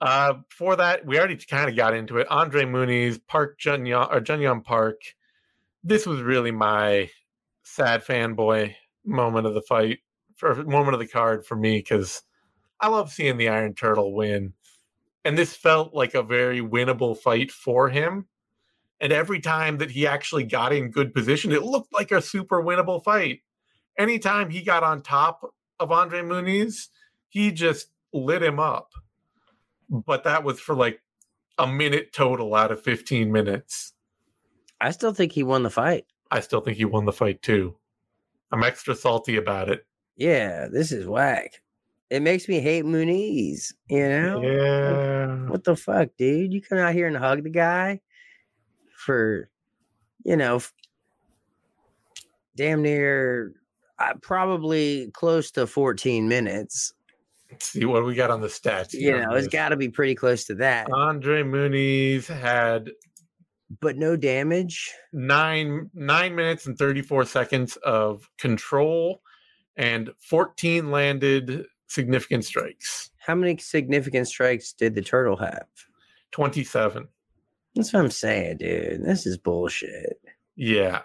Uh, 0.00 0.34
for 0.48 0.76
that, 0.76 1.04
we 1.04 1.18
already 1.18 1.36
kind 1.36 1.68
of 1.68 1.76
got 1.76 1.94
into 1.94 2.18
it. 2.18 2.26
Andre 2.30 2.64
Muniz 2.64 3.20
Park 3.26 3.58
Junyoung 3.60 4.10
or 4.10 4.20
Junyoung 4.20 4.64
Park. 4.64 5.00
This 5.82 6.06
was 6.06 6.20
really 6.20 6.50
my 6.50 7.10
sad 7.62 8.04
fanboy 8.04 8.74
moment 9.04 9.46
of 9.46 9.54
the 9.54 9.62
fight, 9.62 9.98
for 10.36 10.54
moment 10.64 10.94
of 10.94 11.00
the 11.00 11.06
card 11.06 11.44
for 11.44 11.56
me 11.56 11.78
because 11.78 12.22
I 12.80 12.88
love 12.88 13.12
seeing 13.12 13.36
the 13.36 13.48
Iron 13.48 13.74
Turtle 13.74 14.14
win. 14.14 14.54
And 15.24 15.36
this 15.36 15.54
felt 15.54 15.94
like 15.94 16.14
a 16.14 16.22
very 16.22 16.60
winnable 16.60 17.16
fight 17.16 17.50
for 17.50 17.90
him. 17.90 18.26
And 19.00 19.12
every 19.12 19.40
time 19.40 19.78
that 19.78 19.90
he 19.90 20.06
actually 20.06 20.44
got 20.44 20.72
in 20.72 20.90
good 20.90 21.14
position, 21.14 21.52
it 21.52 21.62
looked 21.62 21.92
like 21.92 22.12
a 22.12 22.20
super 22.20 22.62
winnable 22.62 23.02
fight. 23.02 23.40
Anytime 23.98 24.50
he 24.50 24.62
got 24.62 24.82
on 24.82 25.02
top 25.02 25.54
of 25.78 25.90
Andre 25.90 26.20
Muniz, 26.20 26.88
he 27.28 27.50
just 27.50 27.88
lit 28.12 28.42
him 28.42 28.60
up. 28.60 28.90
But 29.88 30.24
that 30.24 30.44
was 30.44 30.60
for 30.60 30.74
like 30.74 31.00
a 31.58 31.66
minute 31.66 32.12
total 32.12 32.54
out 32.54 32.72
of 32.72 32.82
15 32.82 33.32
minutes. 33.32 33.94
I 34.80 34.90
still 34.90 35.14
think 35.14 35.32
he 35.32 35.42
won 35.42 35.62
the 35.62 35.70
fight. 35.70 36.06
I 36.30 36.40
still 36.40 36.60
think 36.60 36.76
he 36.76 36.84
won 36.84 37.06
the 37.06 37.12
fight 37.12 37.42
too. 37.42 37.76
I'm 38.52 38.64
extra 38.64 38.94
salty 38.94 39.36
about 39.36 39.70
it. 39.70 39.86
Yeah, 40.16 40.68
this 40.68 40.92
is 40.92 41.06
whack. 41.06 41.62
It 42.10 42.22
makes 42.22 42.48
me 42.48 42.60
hate 42.60 42.84
Muniz, 42.84 43.72
you 43.88 44.08
know? 44.08 44.42
Yeah. 44.42 45.48
What 45.48 45.64
the 45.64 45.76
fuck, 45.76 46.08
dude? 46.18 46.52
You 46.52 46.60
come 46.60 46.78
out 46.78 46.92
here 46.92 47.06
and 47.06 47.16
hug 47.16 47.44
the 47.44 47.50
guy 47.50 48.00
for, 49.04 49.48
you 50.24 50.36
know, 50.36 50.60
damn 52.56 52.82
near 52.82 53.54
uh, 53.98 54.14
probably 54.22 55.10
close 55.12 55.50
to 55.52 55.66
14 55.66 56.28
minutes. 56.28 56.92
Let's 57.50 57.66
see 57.66 57.84
what 57.84 58.04
we 58.04 58.14
got 58.14 58.30
on 58.30 58.40
the 58.40 58.48
stats. 58.48 58.92
You 58.92 59.18
know, 59.18 59.32
it's 59.32 59.48
got 59.48 59.70
to 59.70 59.76
be 59.76 59.88
pretty 59.88 60.14
close 60.14 60.44
to 60.44 60.54
that, 60.56 60.88
Andre 60.92 61.42
Muniz 61.42 62.26
had 62.26 62.90
but 63.80 63.96
no 63.96 64.16
damage. 64.16 64.92
nine 65.12 65.90
nine 65.94 66.34
minutes 66.34 66.66
and 66.66 66.76
34 66.76 67.24
seconds 67.24 67.76
of 67.76 68.28
control 68.38 69.22
and 69.76 70.10
14 70.20 70.90
landed 70.90 71.66
significant 71.86 72.44
strikes. 72.44 73.10
How 73.18 73.34
many 73.34 73.56
significant 73.58 74.28
strikes 74.28 74.72
did 74.72 74.94
the 74.94 75.02
turtle 75.02 75.36
have? 75.36 75.66
27. 76.32 77.08
That's 77.74 77.92
what 77.92 78.00
I'm 78.00 78.10
saying, 78.10 78.58
dude. 78.58 79.04
This 79.04 79.26
is 79.26 79.36
bullshit. 79.36 80.20
Yeah. 80.56 81.02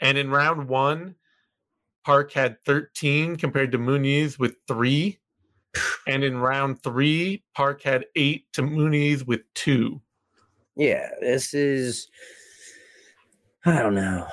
And 0.00 0.16
in 0.16 0.30
round 0.30 0.68
one, 0.68 1.16
Park 2.04 2.32
had 2.32 2.56
13 2.64 3.36
compared 3.36 3.72
to 3.72 3.78
Muniz 3.78 4.38
with 4.38 4.56
three. 4.66 5.18
And 6.06 6.24
in 6.24 6.38
round 6.38 6.82
three, 6.82 7.44
Park 7.54 7.82
had 7.82 8.06
eight 8.16 8.52
to 8.54 8.62
Muniz 8.62 9.24
with 9.24 9.42
two. 9.54 10.00
Yeah, 10.74 11.08
this 11.20 11.54
is. 11.54 12.08
I 13.64 13.80
don't 13.80 13.94
know. 13.94 14.26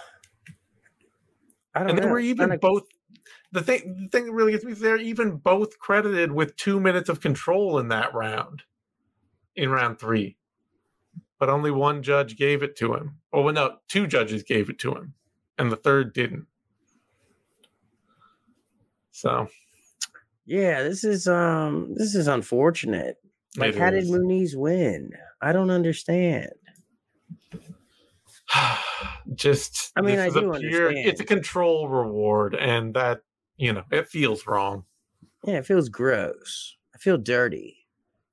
I 1.75 1.79
don't 1.81 1.89
And 1.91 1.99
know. 1.99 2.05
they 2.05 2.11
were 2.11 2.19
even 2.19 2.57
both. 2.59 2.83
The 3.51 3.61
thing, 3.61 3.97
the 4.03 4.09
thing 4.09 4.25
that 4.25 4.31
really 4.31 4.53
gets 4.53 4.63
me 4.63 4.71
is 4.71 4.79
they're 4.79 4.97
even 4.97 5.37
both 5.37 5.77
credited 5.77 6.31
with 6.31 6.55
two 6.55 6.79
minutes 6.79 7.09
of 7.09 7.19
control 7.21 7.77
in 7.79 7.89
that 7.89 8.13
round, 8.15 8.63
in 9.55 9.69
round 9.69 9.99
three. 9.99 10.37
But 11.39 11.49
only 11.49 11.69
one 11.71 12.01
judge 12.01 12.35
gave 12.35 12.63
it 12.63 12.75
to 12.77 12.95
him. 12.95 13.19
Oh, 13.31 13.41
well, 13.43 13.53
no, 13.53 13.77
two 13.87 14.07
judges 14.07 14.41
gave 14.43 14.69
it 14.69 14.79
to 14.79 14.93
him, 14.93 15.13
and 15.57 15.71
the 15.71 15.75
third 15.75 16.13
didn't. 16.13 16.47
So 19.11 19.47
Yeah, 20.45 20.83
this 20.83 21.03
is 21.03 21.27
um 21.27 21.93
this 21.95 22.15
is 22.15 22.27
unfortunate. 22.27 23.17
Like, 23.55 23.75
It 23.75 23.79
how 23.79 23.89
did 23.91 24.03
is. 24.03 24.11
Muniz 24.11 24.55
win? 24.55 25.11
I 25.41 25.51
don't 25.53 25.69
understand. 25.71 26.51
just 29.35 29.91
I 29.95 30.01
mean, 30.01 30.19
I 30.19 30.29
do 30.29 30.53
pure- 30.59 30.91
It's 30.91 31.21
a 31.21 31.25
control 31.25 31.89
reward, 31.89 32.55
and 32.55 32.93
that 32.93 33.21
you 33.57 33.73
know 33.73 33.83
it 33.91 34.07
feels 34.07 34.47
wrong. 34.47 34.85
Yeah, 35.43 35.57
it 35.57 35.65
feels 35.65 35.89
gross. 35.89 36.75
I 36.95 36.97
feel 36.97 37.17
dirty. 37.17 37.87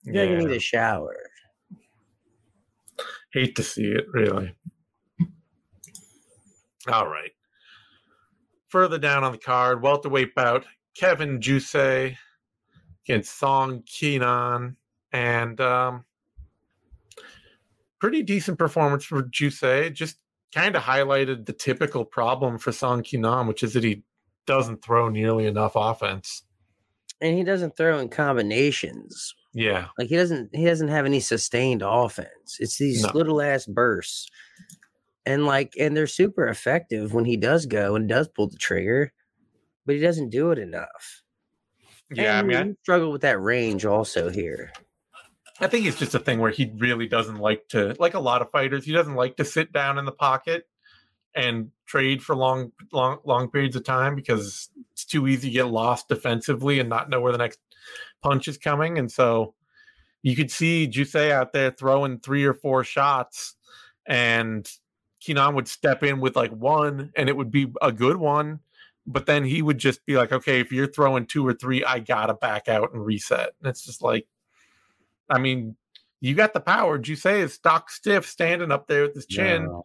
I 0.06 0.12
feel 0.12 0.20
like 0.26 0.30
I 0.30 0.38
need 0.38 0.50
a 0.56 0.60
shower. 0.60 1.16
Hate 3.34 3.56
to 3.56 3.64
see 3.64 3.86
it, 3.86 4.06
really. 4.12 4.54
All 6.86 7.08
right. 7.08 7.32
Further 8.68 8.96
down 8.96 9.24
on 9.24 9.32
the 9.32 9.38
card, 9.38 9.82
welterweight 9.82 10.36
bout: 10.36 10.64
Kevin 10.96 11.40
Jousset 11.40 12.16
against 13.04 13.36
Song 13.36 13.82
Kenan, 13.86 14.76
and 15.12 15.60
um, 15.60 16.04
pretty 17.98 18.22
decent 18.22 18.56
performance 18.56 19.04
for 19.04 19.24
Jousset. 19.24 19.94
Just 19.94 20.18
kind 20.54 20.76
of 20.76 20.84
highlighted 20.84 21.46
the 21.46 21.52
typical 21.52 22.04
problem 22.04 22.56
for 22.56 22.70
Song 22.70 23.02
Kenan, 23.02 23.48
which 23.48 23.64
is 23.64 23.72
that 23.72 23.82
he 23.82 24.04
doesn't 24.46 24.84
throw 24.84 25.08
nearly 25.08 25.46
enough 25.46 25.72
offense. 25.74 26.44
And 27.20 27.36
he 27.36 27.42
doesn't 27.42 27.76
throw 27.76 27.98
in 27.98 28.10
combinations. 28.10 29.34
Yeah, 29.54 29.86
Like 29.96 30.08
he 30.08 30.16
doesn't 30.16 30.54
he 30.54 30.64
doesn't 30.64 30.88
have 30.88 31.06
any 31.06 31.20
sustained 31.20 31.82
offense. 31.84 32.58
It's 32.58 32.76
these 32.78 33.02
No. 33.04 33.12
little 33.14 33.40
ass 33.40 33.66
bursts. 33.66 34.28
And 35.24 35.46
like 35.46 35.74
and 35.78 35.96
they're 35.96 36.06
super 36.08 36.48
effective 36.48 37.14
when 37.14 37.24
he 37.24 37.36
does 37.36 37.64
go 37.66 37.94
and 37.94 38.08
does 38.08 38.28
pull 38.28 38.48
the 38.48 38.56
trigger, 38.58 39.12
but 39.86 39.94
he 39.94 40.00
doesn't 40.00 40.30
do 40.30 40.50
it 40.50 40.58
enough. 40.58 41.22
yeah. 42.12 42.36
I 42.36 42.38
And 42.40 42.48
mean, 42.48 42.56
I, 42.56 42.64
you 42.64 42.76
struggle 42.82 43.12
with 43.12 43.22
that 43.22 43.40
range 43.40 43.84
also 43.86 44.28
here. 44.28 44.72
I 45.60 45.68
think 45.68 45.86
it's 45.86 45.98
just 45.98 46.14
a 46.14 46.18
thing 46.18 46.40
where 46.40 46.50
he 46.50 46.72
really 46.78 47.06
doesn't 47.06 47.38
like 47.38 47.68
to, 47.68 47.94
like 48.00 48.14
a 48.14 48.18
lot 48.20 48.42
of 48.42 48.50
fighters, 48.50 48.84
he 48.84 48.92
doesn't 48.92 49.14
like 49.14 49.36
to 49.36 49.44
sit 49.44 49.72
down 49.72 49.98
in 49.98 50.04
the 50.04 50.12
pocket 50.12 50.66
and 51.36 51.70
trade 51.86 52.22
for 52.22 52.34
long, 52.34 52.72
long, 52.92 53.18
long 53.24 53.48
periods 53.50 53.76
of 53.76 53.84
time 53.84 54.16
because 54.16 54.68
it's 54.92 55.04
too 55.04 55.28
easy 55.28 55.48
to 55.48 55.52
get 55.54 55.66
lost 55.68 56.08
defensively 56.08 56.80
and 56.80 56.88
not 56.88 57.08
know 57.08 57.20
where 57.20 57.30
the 57.32 57.38
next 57.38 57.60
punch 58.22 58.48
is 58.48 58.58
coming. 58.58 58.98
And 58.98 59.10
so 59.10 59.54
you 60.22 60.34
could 60.36 60.50
see 60.50 60.88
Jousset 60.88 61.30
out 61.30 61.52
there 61.52 61.70
throwing 61.70 62.18
three 62.18 62.44
or 62.44 62.54
four 62.54 62.84
shots, 62.84 63.56
and 64.06 64.68
Kenan 65.20 65.54
would 65.54 65.68
step 65.68 66.02
in 66.02 66.20
with 66.20 66.36
like 66.36 66.50
one, 66.50 67.12
and 67.16 67.28
it 67.28 67.36
would 67.36 67.50
be 67.50 67.72
a 67.82 67.92
good 67.92 68.16
one. 68.16 68.60
But 69.06 69.26
then 69.26 69.44
he 69.44 69.60
would 69.60 69.78
just 69.78 70.06
be 70.06 70.16
like, 70.16 70.32
okay, 70.32 70.60
if 70.60 70.72
you're 70.72 70.86
throwing 70.90 71.26
two 71.26 71.46
or 71.46 71.52
three, 71.52 71.84
I 71.84 71.98
gotta 71.98 72.34
back 72.34 72.68
out 72.68 72.94
and 72.94 73.04
reset. 73.04 73.50
And 73.60 73.68
it's 73.68 73.84
just 73.84 74.02
like, 74.02 74.26
I 75.28 75.38
mean, 75.38 75.76
you 76.20 76.34
got 76.34 76.54
the 76.54 76.60
power. 76.60 76.98
Jousset 76.98 77.40
is 77.40 77.52
stock 77.52 77.90
stiff, 77.90 78.26
standing 78.26 78.72
up 78.72 78.86
there 78.86 79.02
with 79.02 79.14
his 79.14 79.26
chin. 79.26 79.64
No. 79.64 79.84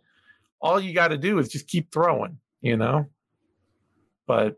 All 0.62 0.80
you 0.80 0.94
got 0.94 1.10
to 1.10 1.18
do 1.18 1.38
is 1.40 1.50
just 1.50 1.68
keep 1.68 1.92
throwing, 1.92 2.38
you 2.62 2.78
know. 2.78 3.08
But 4.26 4.56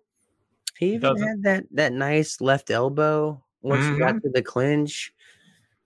He 0.81 0.95
even 0.95 1.01
doesn't- 1.13 1.27
had 1.27 1.43
that 1.43 1.63
that 1.71 1.93
nice 1.93 2.41
left 2.41 2.69
elbow 2.69 3.41
once 3.61 3.85
he 3.85 3.91
Mm-hmm. 3.91 3.99
got 3.99 4.21
to 4.23 4.29
the 4.33 4.41
clinch, 4.41 5.13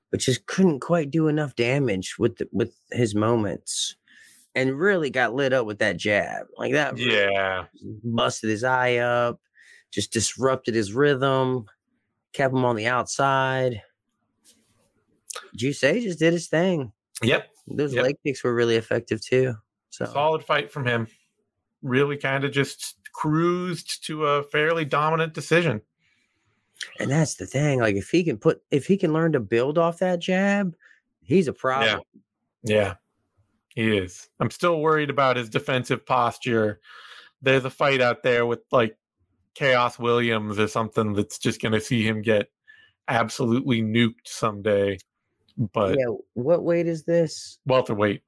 but 0.09 0.21
just 0.21 0.47
couldn't 0.47 0.79
quite 0.79 1.11
do 1.11 1.27
enough 1.27 1.53
damage 1.55 2.15
with 2.17 2.37
the, 2.37 2.47
with 2.51 2.73
his 2.91 3.13
moments, 3.13 3.95
and 4.55 4.79
really 4.79 5.09
got 5.11 5.35
lit 5.35 5.51
up 5.53 5.65
with 5.67 5.79
that 5.79 5.97
jab. 5.97 6.47
Like 6.57 6.71
that, 6.73 6.97
yeah, 6.97 7.65
busted 8.03 8.49
his 8.49 8.63
eye 8.63 8.95
up, 8.97 9.39
just 9.91 10.11
disrupted 10.13 10.73
his 10.75 10.93
rhythm, 10.93 11.65
kept 12.33 12.53
him 12.53 12.63
on 12.65 12.75
the 12.77 12.87
outside. 12.87 13.81
Jousset 15.57 16.01
just 16.01 16.19
did 16.19 16.33
his 16.33 16.47
thing. 16.47 16.93
yep, 17.21 17.49
Those 17.67 17.93
Yep. 17.93 18.03
leg 18.03 18.15
kicks 18.25 18.43
were 18.43 18.53
really 18.53 18.75
effective 18.77 19.19
too. 19.21 19.55
So 19.89 20.05
solid 20.05 20.43
fight 20.43 20.71
from 20.71 20.85
him. 20.85 21.07
Really, 21.81 22.17
kind 22.17 22.43
of 22.45 22.51
just 22.51 22.95
cruised 23.15 24.05
to 24.05 24.25
a 24.25 24.43
fairly 24.43 24.83
dominant 24.83 25.33
decision. 25.33 25.81
And 26.99 27.09
that's 27.09 27.35
the 27.35 27.45
thing. 27.45 27.79
Like 27.79 27.95
if 27.95 28.09
he 28.09 28.23
can 28.23 28.37
put 28.37 28.61
if 28.71 28.85
he 28.85 28.97
can 28.97 29.13
learn 29.13 29.31
to 29.31 29.39
build 29.39 29.77
off 29.77 29.99
that 29.99 30.19
jab, 30.19 30.75
he's 31.23 31.47
a 31.47 31.53
problem. 31.53 32.01
Yeah, 32.63 32.95
he 33.69 33.97
is. 33.97 34.29
I'm 34.39 34.51
still 34.51 34.81
worried 34.81 35.09
about 35.09 35.37
his 35.37 35.49
defensive 35.49 36.05
posture. 36.05 36.81
There's 37.41 37.63
a 37.63 37.69
fight 37.69 38.01
out 38.01 38.23
there 38.23 38.45
with 38.45 38.59
like 38.71 38.97
Khaos 39.55 39.97
Williams 39.97 40.59
or 40.59 40.67
something 40.67 41.13
that's 41.13 41.37
just 41.37 41.61
going 41.61 41.71
to 41.71 41.81
see 41.81 42.05
him 42.05 42.21
get 42.21 42.49
absolutely 43.07 43.81
nuked 43.81 44.25
someday. 44.25 44.97
But 45.57 45.97
yeah. 45.97 46.13
What 46.33 46.63
weight 46.63 46.87
is 46.87 47.03
this? 47.03 47.59
welterweight, 47.65 48.23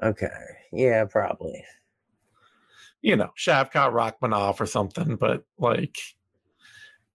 Okay. 0.00 0.28
Yeah, 0.72 1.04
probably. 1.06 1.64
You 3.02 3.16
know, 3.16 3.30
Shavkat 3.36 3.92
Rakhmonov 3.92 4.60
or 4.60 4.66
something. 4.66 5.16
But 5.16 5.44
like, 5.58 5.98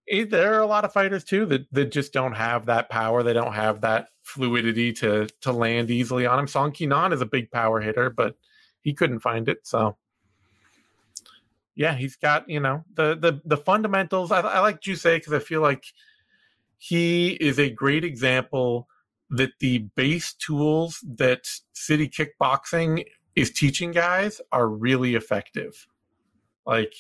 eh, 0.10 0.26
there 0.30 0.54
are 0.54 0.62
a 0.62 0.68
lot 0.68 0.86
of 0.86 0.94
fighters 0.94 1.24
too 1.24 1.46
that 1.48 1.72
that 1.72 1.92
just 1.92 2.14
don't 2.14 2.34
have 2.34 2.66
that 2.68 2.90
power. 2.90 3.24
They 3.24 3.34
don't 3.34 3.54
have 3.54 3.82
that 3.82 4.10
fluidity 4.24 4.94
to 4.94 5.28
to 5.42 5.52
land 5.52 5.90
easily 5.90 6.26
on 6.26 6.40
him. 6.40 6.48
Song 6.48 6.72
Kenan 6.72 7.14
is 7.14 7.22
a 7.22 7.26
big 7.26 7.50
power 7.52 7.80
hitter, 7.80 8.10
but 8.10 8.36
he 8.82 8.94
couldn't 8.94 9.22
find 9.22 9.48
it. 9.50 9.66
So 9.66 9.98
yeah, 11.76 11.94
he's 11.94 12.16
got 12.16 12.50
you 12.50 12.60
know 12.60 12.84
the 12.96 13.16
the 13.16 13.42
the 13.46 13.58
fundamentals. 13.58 14.32
I, 14.32 14.42
I 14.42 14.60
like 14.60 14.82
Jousset 14.82 15.18
because 15.18 15.34
I 15.34 15.40
feel 15.40 15.62
like 15.62 15.86
he 16.80 17.30
is 17.30 17.60
a 17.60 17.70
great 17.70 18.04
example 18.04 18.88
that 19.30 19.52
the 19.60 19.80
base 19.96 20.34
tools 20.34 21.04
that 21.18 21.48
city 21.74 22.10
kickboxing 22.10 23.06
is 23.38 23.52
teaching 23.52 23.92
guys 23.92 24.42
are 24.52 24.68
really 24.68 25.14
effective. 25.14 25.88
Like 26.66 26.94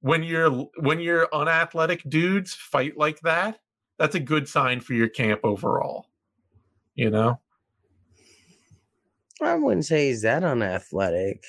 when 0.00 0.22
you're 0.22 0.50
when 0.78 1.00
you're 1.00 1.28
unathletic 1.34 2.08
dudes 2.08 2.54
fight 2.54 2.96
like 2.96 3.18
that 3.20 3.58
that's 3.98 4.14
a 4.14 4.20
good 4.20 4.48
sign 4.48 4.80
for 4.80 4.94
your 4.94 5.08
camp 5.08 5.40
overall. 5.42 6.06
You 6.94 7.10
know? 7.10 7.40
I 9.42 9.56
wouldn't 9.56 9.86
say 9.86 10.08
he's 10.08 10.22
that 10.22 10.44
unathletic. 10.44 11.42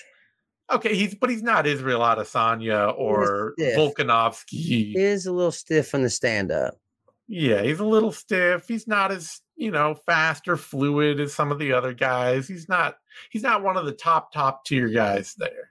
Okay, 0.71 0.95
he's 0.95 1.15
but 1.15 1.29
he's 1.29 1.43
not 1.43 1.65
Israel 1.67 2.01
Adesanya 2.01 2.95
or. 2.97 3.53
Volkanovski. 3.59 4.51
He 4.51 4.93
is 4.95 5.25
a 5.25 5.31
little 5.31 5.51
stiff 5.51 5.95
on 5.95 6.01
the 6.01 6.09
stand 6.09 6.51
up. 6.51 6.79
Yeah, 7.31 7.61
he's 7.61 7.79
a 7.79 7.85
little 7.85 8.11
stiff. 8.11 8.67
He's 8.67 8.87
not 8.87 9.11
as, 9.11 9.41
you 9.55 9.69
know, 9.69 9.93
fast 9.93 10.47
or 10.47 10.57
fluid 10.57 11.19
as 11.19 11.31
some 11.31 11.51
of 11.51 11.59
the 11.59 11.71
other 11.73 11.93
guys. 11.93 12.47
He's 12.47 12.67
not 12.67 12.95
he's 13.29 13.43
not 13.43 13.61
one 13.63 13.77
of 13.77 13.85
the 13.85 13.91
top 13.91 14.33
top 14.33 14.65
tier 14.65 14.89
guys 14.89 15.35
there. 15.37 15.69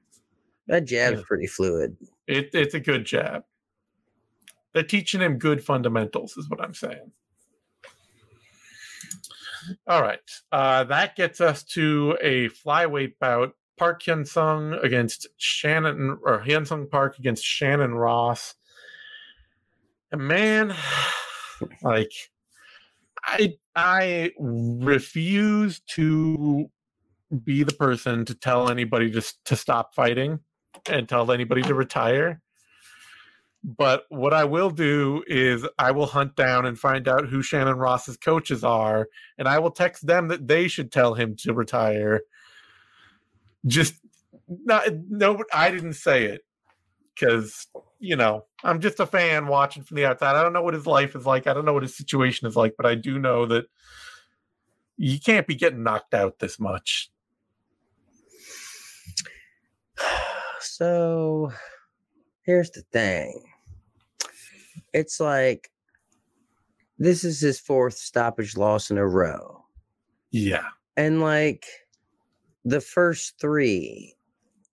That 0.69 0.85
jab's 0.85 1.19
Yeah. 1.19 1.25
pretty 1.27 1.49
fluid. 1.49 1.97
It, 2.29 2.51
it's 2.53 2.75
a 2.75 2.81
good 2.81 3.05
jab. 3.05 3.43
They're 4.73 4.85
teaching 4.85 5.21
him 5.21 5.39
good 5.39 5.65
fundamentals, 5.65 6.37
is 6.37 6.49
what 6.49 6.61
I'm 6.61 6.75
saying. 6.75 7.11
All 9.87 10.01
right. 10.03 10.21
Uh, 10.53 10.85
that 10.85 11.17
gets 11.17 11.41
us 11.41 11.65
to 11.65 12.17
a 12.23 12.49
flyweight 12.51 13.15
bout. 13.21 13.55
Park 13.77 14.03
Hyun 14.03 14.27
Sung 14.27 14.75
against 14.83 15.27
Shannon, 15.37 16.19
or 16.23 16.41
Hyun 16.41 16.67
Sung 16.67 16.89
Park 16.89 17.19
against 17.19 17.45
Shannon 17.45 17.95
Ross. 17.95 18.55
And 20.13 20.21
man, 20.23 20.75
like, 21.83 22.13
I 23.25 23.55
I 23.77 24.33
refuse 24.39 25.81
to 25.95 26.71
be 27.45 27.63
the 27.63 27.75
person 27.75 28.25
to 28.27 28.35
tell 28.35 28.71
anybody 28.71 29.17
s- 29.17 29.35
to 29.47 29.57
stop 29.57 29.95
fighting 29.95 30.41
and 30.89 31.09
tell 31.09 31.31
anybody 31.33 31.63
to 31.63 31.75
retire. 31.75 32.43
But 33.65 34.05
what 34.09 34.33
I 34.35 34.45
will 34.45 34.71
do 34.71 35.25
is 35.27 35.67
I 35.79 35.91
will 35.91 36.07
hunt 36.07 36.37
down 36.37 36.67
and 36.67 36.79
find 36.79 37.09
out 37.09 37.27
who 37.29 37.43
Shannon 37.43 37.77
Ross's 37.77 38.17
coaches 38.17 38.65
are, 38.65 39.09
and 39.39 39.49
I 39.49 39.59
will 39.59 39.73
text 39.73 40.07
them 40.07 40.29
that 40.29 40.49
they 40.49 40.69
should 40.69 40.93
tell 40.93 41.15
him 41.15 41.37
to 41.41 41.53
retire. 41.53 42.23
Just 43.67 43.95
not 44.49 44.85
no, 45.09 45.43
I 45.53 45.71
didn't 45.71 45.95
say 45.95 46.25
it 46.27 46.43
because 47.15 47.67
you 47.99 48.17
know 48.17 48.45
I'm 48.65 48.81
just 48.81 49.01
a 49.01 49.07
fan 49.07 49.47
watching 49.47 49.83
from 49.83 49.97
the 49.97 50.07
outside. 50.07 50.37
I 50.37 50.43
don't 50.43 50.53
know 50.53 50.63
what 50.63 50.75
his 50.75 50.87
life 50.87 51.15
is 51.15 51.27
like. 51.27 51.47
I 51.47 51.55
don't 51.55 51.65
know 51.65 51.73
what 51.73 51.83
his 51.83 51.97
situation 51.97 52.47
is 52.47 52.57
like, 52.57 52.75
but 52.77 52.87
I 52.87 52.95
do 52.95 53.19
know 53.19 53.47
that 53.47 53.67
you 54.97 55.21
can't 55.21 55.47
be 55.47 55.55
getting 55.55 55.83
knocked 55.83 56.15
out 56.15 56.39
this 56.39 56.59
much. 56.59 57.11
So 60.61 61.53
here's 62.43 62.71
the 62.71 62.83
thing. 62.93 63.43
It's 64.93 65.21
like 65.21 65.71
this 66.99 67.25
is 67.25 67.41
his 67.41 67.61
fourth 67.61 67.95
stoppage 67.95 68.57
loss 68.57 68.91
in 68.91 68.99
a 68.99 69.07
row. 69.07 69.65
Yeah. 70.31 70.67
And 70.97 71.21
like 71.21 71.65
the 72.65 72.81
first 72.81 73.41
three 73.41 74.15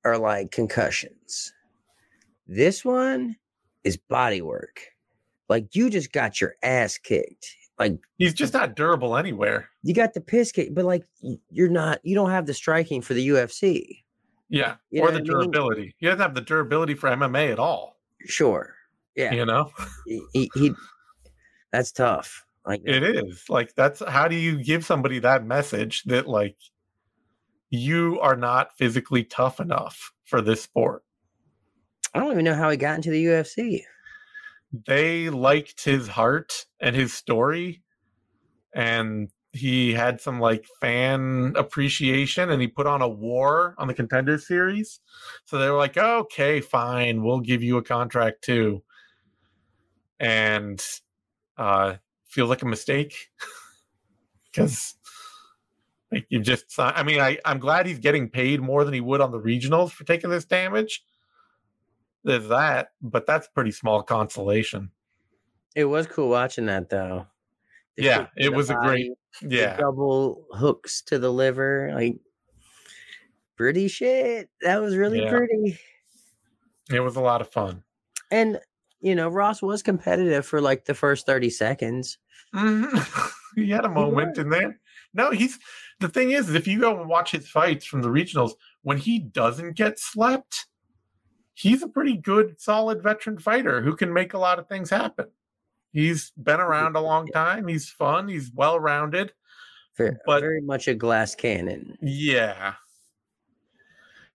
are 0.03 0.17
like 0.17 0.51
concussions. 0.51 1.53
This 2.47 2.86
one 2.86 3.36
is 3.84 3.97
body 3.97 4.41
work. 4.41 4.81
Like 5.49 5.75
you 5.75 5.89
just 5.89 6.12
got 6.12 6.41
your 6.41 6.55
ass 6.63 6.97
kicked. 6.97 7.55
Like 7.77 7.97
He's 8.17 8.34
just 8.34 8.53
not 8.53 8.75
durable 8.75 9.17
anywhere. 9.17 9.69
you 9.84 9.93
got 9.93 10.13
the 10.13 10.21
piss 10.21 10.51
kick, 10.51 10.73
but 10.73 10.86
like 10.86 11.05
you're 11.49 11.69
not, 11.69 11.99
you 12.03 12.15
don't 12.15 12.29
have 12.31 12.45
the 12.45 12.53
striking 12.53 13.01
for 13.01 13.13
the 13.13 13.27
UFC. 13.29 14.03
Yeah. 14.49 14.75
You 14.91 15.01
or 15.01 15.08
the 15.12 15.13
what 15.13 15.15
I 15.15 15.17
mean? 15.17 15.25
durability. 15.25 15.95
He 15.97 16.05
doesn't 16.05 16.21
have 16.21 16.36
the 16.36 16.41
durability 16.41 16.93
for 16.93 17.10
MMA 17.10 17.51
at 17.51 17.60
all. 17.60 17.99
Sure. 18.25 18.73
Yeah. 19.15 19.34
You 19.34 19.45
know? 19.45 19.71
He, 20.05 20.21
he, 20.34 20.51
he 20.55 20.73
that's 21.71 21.91
tough. 21.91 22.45
Like 22.65 22.81
It 22.86 23.03
is. 23.03 23.43
Like 23.49 23.75
that's 23.75 24.01
how 24.08 24.27
do 24.27 24.36
you 24.36 24.63
give 24.63 24.86
somebody 24.86 25.19
that 25.19 25.45
message 25.45 26.03
that 26.05 26.27
like 26.27 26.58
you 27.69 28.19
are 28.21 28.36
not 28.38 28.75
physically 28.77 29.23
tough 29.23 29.60
enough 29.60 30.12
for 30.23 30.41
this 30.41 30.62
sport? 30.63 31.03
I 32.15 32.19
don't 32.19 32.32
even 32.32 32.45
know 32.45 32.56
how 32.56 32.69
he 32.69 32.78
got 32.78 32.95
into 32.95 33.10
the 33.10 33.25
UFC. 33.25 33.84
They 34.88 35.30
liked 35.30 35.84
his 35.84 36.08
heart 36.08 36.65
and 36.80 36.95
his 36.95 37.13
story 37.13 37.84
and 38.73 39.30
he 39.51 39.91
had 39.93 40.21
some 40.21 40.39
like 40.39 40.65
fan 40.80 41.54
appreciation 41.58 42.49
and 42.49 42.62
he 42.62 42.69
put 42.69 42.88
on 42.88 43.01
a 43.01 43.08
war 43.08 43.75
on 43.78 43.89
the 43.89 43.93
contender 43.93 44.38
series. 44.38 45.01
So 45.43 45.58
they 45.58 45.69
were 45.69 45.78
like, 45.78 45.97
okay, 45.97 46.62
fine, 46.62 47.21
we'll 47.21 47.41
give 47.41 47.62
you 47.62 47.75
a 47.78 47.84
contract 47.84 48.45
too. 48.45 48.82
And 50.17 50.82
uh 51.58 51.95
feels 52.28 52.49
like 52.49 52.62
a 52.62 52.65
mistake. 52.65 53.30
Cause 54.56 54.95
like 56.13 56.28
you 56.30 56.39
just 56.39 56.80
i 56.80 57.04
mean, 57.04 57.19
I, 57.19 57.39
I'm 57.43 57.60
glad 57.60 57.88
he's 57.88 57.99
getting 57.99 58.30
paid 58.30 58.62
more 58.62 58.86
than 58.86 58.93
he 58.93 59.01
would 59.01 59.19
on 59.19 59.32
the 59.32 59.41
regionals 59.41 59.91
for 59.91 60.06
taking 60.06 60.30
this 60.30 60.45
damage. 60.45 61.04
There's 62.25 62.47
that, 62.49 62.89
but 63.01 63.25
that's 63.25 63.47
pretty 63.47 63.71
small 63.71 64.01
consolation. 64.03 64.89
It 65.75 65.85
was 65.85 66.07
cool 66.07 66.29
watching 66.29 66.65
that 66.65 66.89
though. 66.89 67.27
The 67.95 68.03
Yeah, 68.03 68.27
it 68.35 68.51
was 68.51 68.69
a 68.69 68.75
great- 68.75 69.11
Yeah. 69.41 69.77
double 69.77 70.45
hooks 70.51 71.01
to 71.03 71.19
the 71.19 71.31
liver, 71.31 71.91
like 71.93 72.17
pretty 73.55 73.88
shit. 73.88 74.49
That 74.61 74.81
was 74.81 74.97
really 74.97 75.21
Yeah. 75.21 75.29
pretty. 75.29 75.79
It 76.91 76.99
was 76.99 77.15
a 77.15 77.21
lot 77.21 77.41
of 77.41 77.49
fun. 77.51 77.83
And 78.31 78.59
you 79.01 79.13
know, 79.13 79.29
Ross 79.29 79.61
was 79.61 79.83
competitive 79.83 80.47
for 80.47 80.59
like 80.61 80.85
the 80.85 80.95
first 80.95 81.27
30 81.27 81.51
seconds. 81.51 82.17
Mhm. 82.55 82.89
he 83.55 83.69
had 83.69 83.85
a 83.85 83.89
moment 83.89 84.38
in 84.39 84.49
there. 84.49 84.79
No, 85.13 85.29
he's 85.29 85.59
the 85.99 86.09
thing 86.09 86.31
is, 86.31 86.53
if 86.55 86.67
you 86.67 86.79
go 86.79 86.99
and 86.99 87.07
watch 87.07 87.31
his 87.31 87.47
fights 87.47 87.85
from 87.85 88.01
the 88.01 88.09
regionals, 88.09 88.53
when 88.81 88.97
he 88.97 89.19
doesn't 89.19 89.73
get 89.75 89.99
slept, 89.99 90.65
he's 91.56 91.82
a 91.82 91.88
pretty 91.88 92.15
good, 92.18 92.60
solid 92.62 93.02
veteran 93.02 93.39
fighter 93.39 93.82
who 93.82 93.96
can 93.96 94.13
make 94.13 94.34
a 94.34 94.38
lot 94.38 94.60
of 94.60 94.68
things 94.68 94.89
happen. 94.89 95.26
He's 95.91 96.32
been 96.32 96.60
around 96.60 96.96
a 96.96 97.02
long 97.02 97.26
time. 97.28 97.68
He's 97.68 97.89
fun. 97.89 98.28
He's 98.28 98.52
well 98.54 98.80
rounded. 98.80 99.32
Very, 99.98 100.18
But- 100.26 100.41
very 100.41 100.62
much 100.62 100.88
a 100.88 100.94
glass 100.94 101.34
cannon. 101.36 101.98
Yeah. 102.02 102.74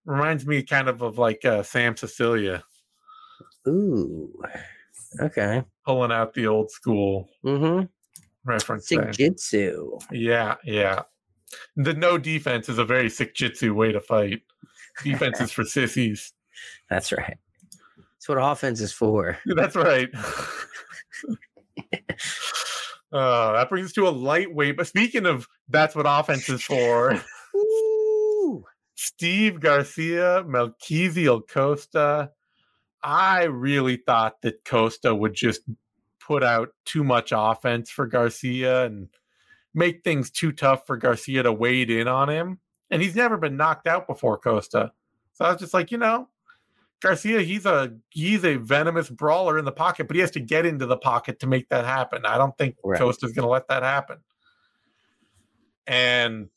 Reminds 0.06 0.46
me 0.46 0.62
kind 0.62 0.88
of 0.88 1.02
of 1.02 1.18
like 1.18 1.44
uh, 1.44 1.62
Sam 1.62 1.96
Sicilia 1.96 2.64
Ooh. 3.68 4.32
Okay. 5.20 5.62
pulling 5.84 6.10
out 6.12 6.32
the 6.34 6.46
old 6.46 6.70
school 6.70 7.28
Mm-hmm. 7.44 7.84
reference. 8.44 8.88
there. 8.88 9.12
Sick 9.12 9.18
jitsu. 9.18 9.98
Yeah, 10.10 10.54
yeah. 10.64 11.02
The 11.76 11.92
no 11.94 12.16
defense 12.16 12.68
is 12.68 12.78
a 12.78 12.84
very 12.84 13.10
sick 13.10 13.34
jitsu 13.34 13.74
way 13.74 13.92
to 13.92 14.00
fight. 14.00 14.42
Defense 15.04 15.40
is 15.40 15.50
for 15.52 15.64
sissies. 15.64 16.32
That's 16.88 17.12
right. 17.12 17.38
That's 18.20 18.28
what 18.28 18.38
offense 18.38 18.80
is 18.80 18.92
for. 18.92 19.38
That's 19.46 19.76
right. 19.76 20.08
uh, 23.12 23.52
that 23.52 23.68
brings 23.70 23.86
us 23.86 23.92
to 23.94 24.08
a 24.08 24.10
lightweight. 24.10 24.76
But 24.76 24.86
speaking 24.86 25.26
of 25.26 25.48
that's 25.68 25.94
what 25.94 26.06
offense 26.06 26.48
is 26.48 26.62
for. 26.62 27.20
Steve 28.94 29.60
Garcia, 29.60 30.44
Melquizael 30.46 31.48
Costa. 31.48 32.30
I 33.02 33.44
really 33.44 33.96
thought 33.96 34.42
that 34.42 34.64
Costa 34.64 35.14
would 35.14 35.32
just 35.32 35.62
put 36.20 36.42
out 36.44 36.68
too 36.84 37.02
much 37.02 37.32
offense 37.34 37.90
for 37.90 38.06
Garcia 38.06 38.84
and 38.84 39.08
make 39.74 40.04
things 40.04 40.30
too 40.30 40.52
tough 40.52 40.86
for 40.86 40.96
Garcia 40.96 41.42
to 41.42 41.52
wade 41.52 41.90
in 41.90 42.08
on 42.08 42.28
him. 42.28 42.60
And 42.90 43.00
he's 43.00 43.16
never 43.16 43.36
been 43.36 43.56
knocked 43.56 43.86
out 43.86 44.06
before 44.06 44.36
Costa. 44.36 44.92
So 45.32 45.44
I 45.44 45.52
was 45.52 45.60
just 45.60 45.74
like, 45.74 45.90
you 45.90 45.98
know, 45.98 46.28
Garcia, 47.00 47.40
he's 47.40 47.64
a 47.64 47.94
he's 48.10 48.44
a 48.44 48.56
venomous 48.56 49.08
brawler 49.08 49.58
in 49.58 49.64
the 49.64 49.72
pocket, 49.72 50.06
but 50.06 50.16
he 50.16 50.20
has 50.20 50.30
to 50.32 50.40
get 50.40 50.66
into 50.66 50.86
the 50.86 50.98
pocket 50.98 51.40
to 51.40 51.46
make 51.46 51.68
that 51.70 51.84
happen. 51.84 52.26
I 52.26 52.36
don't 52.36 52.56
think 52.58 52.76
Right. 52.84 52.98
Costa's 52.98 53.32
going 53.32 53.46
to 53.46 53.50
let 53.50 53.68
that 53.68 53.82
happen. 53.82 54.18
And 55.86 56.50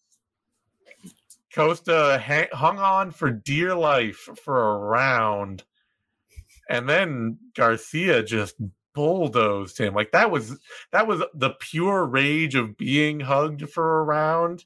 Costa 1.54 2.22
ha- 2.24 2.56
hung 2.56 2.78
on 2.78 3.12
for 3.12 3.32
dear 3.32 3.74
life 3.76 4.30
for 4.44 4.74
a 4.74 4.78
round, 4.80 5.64
and 6.70 6.90
then 6.90 7.38
Garcia 7.56 8.22
just 8.22 8.56
bulldozed 8.94 9.78
him. 9.78 9.94
Like 9.94 10.12
that 10.12 10.30
was 10.30 10.60
that 10.92 11.08
was 11.08 11.24
the 11.34 11.52
pure 11.52 12.06
rage 12.06 12.56
of 12.56 12.78
being 12.78 13.22
hugged 13.22 13.70
for 13.70 14.00
a 14.00 14.04
round, 14.04 14.66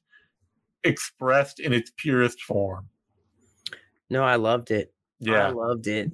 expressed 0.83 1.59
in 1.59 1.71
its 1.71 1.91
purest 1.95 2.41
form. 2.41 2.89
No, 4.09 4.23
I 4.23 4.37
loved 4.37 4.71
it. 4.71 4.93
I 5.25 5.49
loved 5.49 5.87
it. 5.87 6.11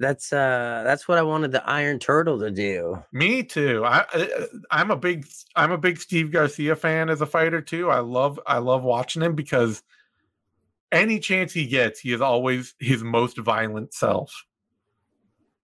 That's 0.00 0.32
uh 0.32 0.82
that's 0.84 1.06
what 1.06 1.18
I 1.18 1.22
wanted 1.22 1.52
the 1.52 1.64
Iron 1.68 1.98
Turtle 2.00 2.38
to 2.40 2.50
do. 2.50 2.98
me 3.12 3.44
too. 3.44 3.84
I, 3.86 4.04
I 4.12 4.46
I'm 4.70 4.90
a 4.90 4.96
big 4.96 5.26
I'm 5.54 5.70
a 5.70 5.78
big 5.78 5.98
Steve 6.00 6.32
Garcia 6.32 6.74
fan 6.74 7.08
as 7.08 7.20
a 7.20 7.26
fighter 7.26 7.60
too. 7.60 7.90
I 7.90 8.00
love 8.00 8.40
I 8.46 8.58
love 8.58 8.82
watching 8.82 9.22
him 9.22 9.34
because 9.36 9.82
any 10.90 11.20
chance 11.20 11.52
he 11.52 11.66
gets, 11.66 12.00
he 12.00 12.12
is 12.12 12.20
always 12.20 12.74
his 12.80 13.02
most 13.04 13.38
violent 13.38 13.94
self. 13.94 14.44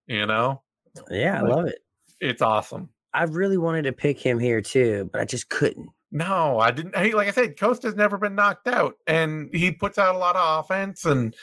You 0.07 0.27
know, 0.27 0.63
Yeah, 1.11 1.39
I 1.39 1.43
love 1.43 1.67
it. 1.67 1.79
it's 2.21 2.43
awesome. 2.43 2.89
I 3.13 3.25
really 3.25 3.59
wanted 3.59 3.83
to 3.83 3.93
pick 3.93 4.19
him 4.21 4.39
here 4.39 4.61
too, 4.61 5.09
but 5.13 5.21
I 5.21 5.25
just 5.25 5.49
couldn't. 5.49 5.89
No, 6.13 6.59
I 6.59 6.71
didn't. 6.73 6.97
Hey, 6.97 7.13
like 7.13 7.29
I 7.29 7.33
said, 7.33 7.57
Costa's 7.59 7.95
never 7.97 8.19
been 8.19 8.35
knocked 8.35 8.67
out, 8.69 8.95
and 9.07 9.49
he 9.53 9.71
puts 9.73 9.99
out 9.99 10.15
a 10.15 10.19
lot 10.19 10.35
of 10.37 10.65
offense. 10.65 11.05
And 11.05 11.35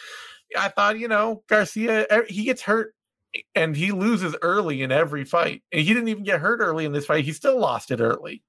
I 0.55 0.69
thought, 0.69 0.99
you 0.99 1.07
know, 1.07 1.43
Garcia, 1.47 2.05
he 2.27 2.43
gets 2.43 2.62
hurt 2.62 2.93
and 3.55 3.75
he 3.75 3.91
loses 3.91 4.36
early 4.41 4.81
in 4.81 4.91
every 4.91 5.25
fight. 5.25 5.63
And 5.71 5.81
he 5.81 5.93
didn't 5.93 6.10
even 6.10 6.23
get 6.23 6.39
hurt 6.39 6.60
early 6.60 6.86
in 6.86 6.93
this 6.93 7.05
fight. 7.05 7.25
He 7.25 7.33
still 7.33 7.60
lost 7.60 7.91
it 7.91 7.99
early. 7.99 8.43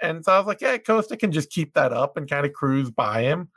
And 0.00 0.24
so 0.24 0.32
I 0.32 0.38
was 0.38 0.46
like, 0.46 0.60
yeah, 0.60 0.78
Costa 0.78 1.16
can 1.16 1.32
just 1.32 1.50
keep 1.50 1.74
that 1.74 1.92
up 1.92 2.16
and 2.16 2.28
kind 2.28 2.46
of 2.46 2.52
cruise 2.52 2.90
by 2.90 3.22
him. 3.22 3.48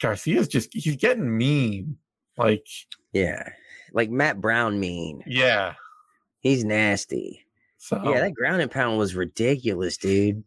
Garcia's 0.00 0.48
just, 0.48 0.72
he's 0.72 0.96
getting 0.96 1.36
mean. 1.36 1.96
Like, 2.36 2.66
Yeah. 3.12 3.48
Like 3.92 4.10
Matt 4.10 4.40
Brown 4.40 4.78
mean. 4.78 5.22
yeah. 5.26 5.74
He's 6.40 6.64
nasty. 6.64 7.44
So, 7.78 8.00
Yeah, 8.04 8.20
that 8.20 8.34
ground 8.34 8.62
and 8.62 8.70
pound 8.70 8.98
was 8.98 9.14
ridiculous, 9.14 9.96
dude. 9.96 10.44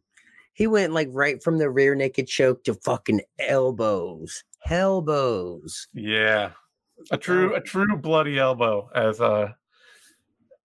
He 0.53 0.67
went 0.67 0.93
like 0.93 1.09
right 1.11 1.41
from 1.41 1.57
the 1.57 1.69
rear 1.69 1.95
naked 1.95 2.27
choke 2.27 2.63
to 2.65 2.73
fucking 2.73 3.21
elbows. 3.39 4.43
Elbows. 4.69 5.87
yeah. 5.93 6.51
A 7.11 7.17
true, 7.17 7.53
a 7.53 7.59
true 7.59 7.97
bloody 7.97 8.39
elbow, 8.39 8.89
as, 8.95 9.19
uh, 9.19 9.49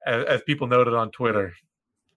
as, 0.07 0.25
as 0.27 0.43
people 0.43 0.69
noted 0.69 0.95
on 0.95 1.11
Twitter. 1.11 1.53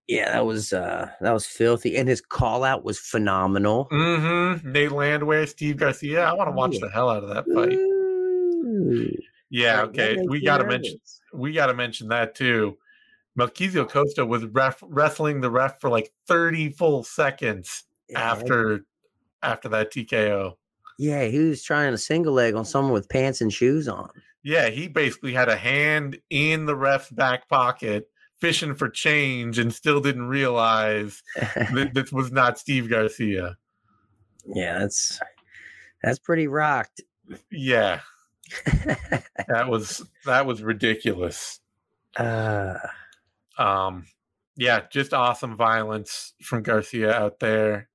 Yeah, 0.07 0.33
that 0.33 0.45
was 0.45 0.73
uh 0.73 1.09
that 1.21 1.31
was 1.31 1.45
filthy. 1.45 1.95
And 1.95 2.09
his 2.09 2.19
call 2.19 2.65
out 2.65 2.83
was 2.83 2.99
phenomenal. 2.99 3.87
Mm-hmm. 3.91 4.71
Nate 4.71 4.91
Landwehr, 4.91 5.47
Steve 5.47 5.77
Garcia. 5.77 6.25
I 6.25 6.33
want 6.33 6.49
to 6.49 6.51
watch 6.51 6.77
the 6.79 6.89
hell 6.89 7.09
out 7.09 7.23
of 7.23 7.29
that 7.29 7.45
fight. 7.53 7.71
Ooh. 7.71 9.09
Yeah, 9.49 9.83
okay. 9.83 10.17
We 10.27 10.43
got 10.43 10.57
to 10.57 10.65
mention 10.65 10.99
we 11.33 11.53
got 11.53 11.67
to 11.67 11.73
mention 11.73 12.09
that 12.09 12.35
too. 12.35 12.77
Melquizael 13.39 13.89
Costa 13.89 14.25
was 14.25 14.45
ref, 14.45 14.83
wrestling 14.85 15.41
the 15.41 15.49
ref 15.51 15.79
for 15.79 15.89
like 15.89 16.11
30 16.27 16.69
full 16.71 17.03
seconds 17.03 17.83
Yeah, 18.09 18.19
after 18.19 18.81
after 19.43 19.69
that 19.69 19.91
TKO. 19.91 20.55
Yeah, 20.99 21.23
he 21.25 21.39
was 21.39 21.63
trying 21.63 21.93
a 21.93 21.97
single 21.97 22.33
leg 22.33 22.53
on 22.55 22.65
someone 22.65 22.93
with 22.93 23.09
pants 23.09 23.41
and 23.41 23.51
shoes 23.51 23.87
on. 23.87 24.09
Yeah, 24.43 24.69
he 24.69 24.87
basically 24.87 25.33
had 25.33 25.49
a 25.49 25.55
hand 25.55 26.19
in 26.29 26.65
the 26.65 26.75
ref's 26.75 27.09
back 27.09 27.47
pocket 27.47 28.07
fishing 28.39 28.73
for 28.75 28.89
change 28.89 29.59
and 29.59 29.73
still 29.73 30.01
didn't 30.01 30.27
realize 30.27 31.21
that 31.35 31.91
this 31.93 32.11
was 32.11 32.31
not 32.31 32.59
Steve 32.59 32.89
Garcia. 32.89 33.55
yeah, 34.47 34.79
that's 34.79 35.19
that's 36.03 36.19
pretty 36.19 36.47
rocked. 36.47 37.01
Yeah, 37.51 38.01
that 39.47 39.67
was 39.69 40.03
that 40.25 40.45
was 40.45 40.61
ridiculous. 40.61 41.59
uh 42.17 42.73
um 43.57 44.05
yeah 44.57 44.81
just 44.91 45.13
awesome 45.13 45.55
violence 45.55 46.33
from 46.41 46.63
garcia 46.63 47.11
out 47.13 47.39
there 47.39 47.89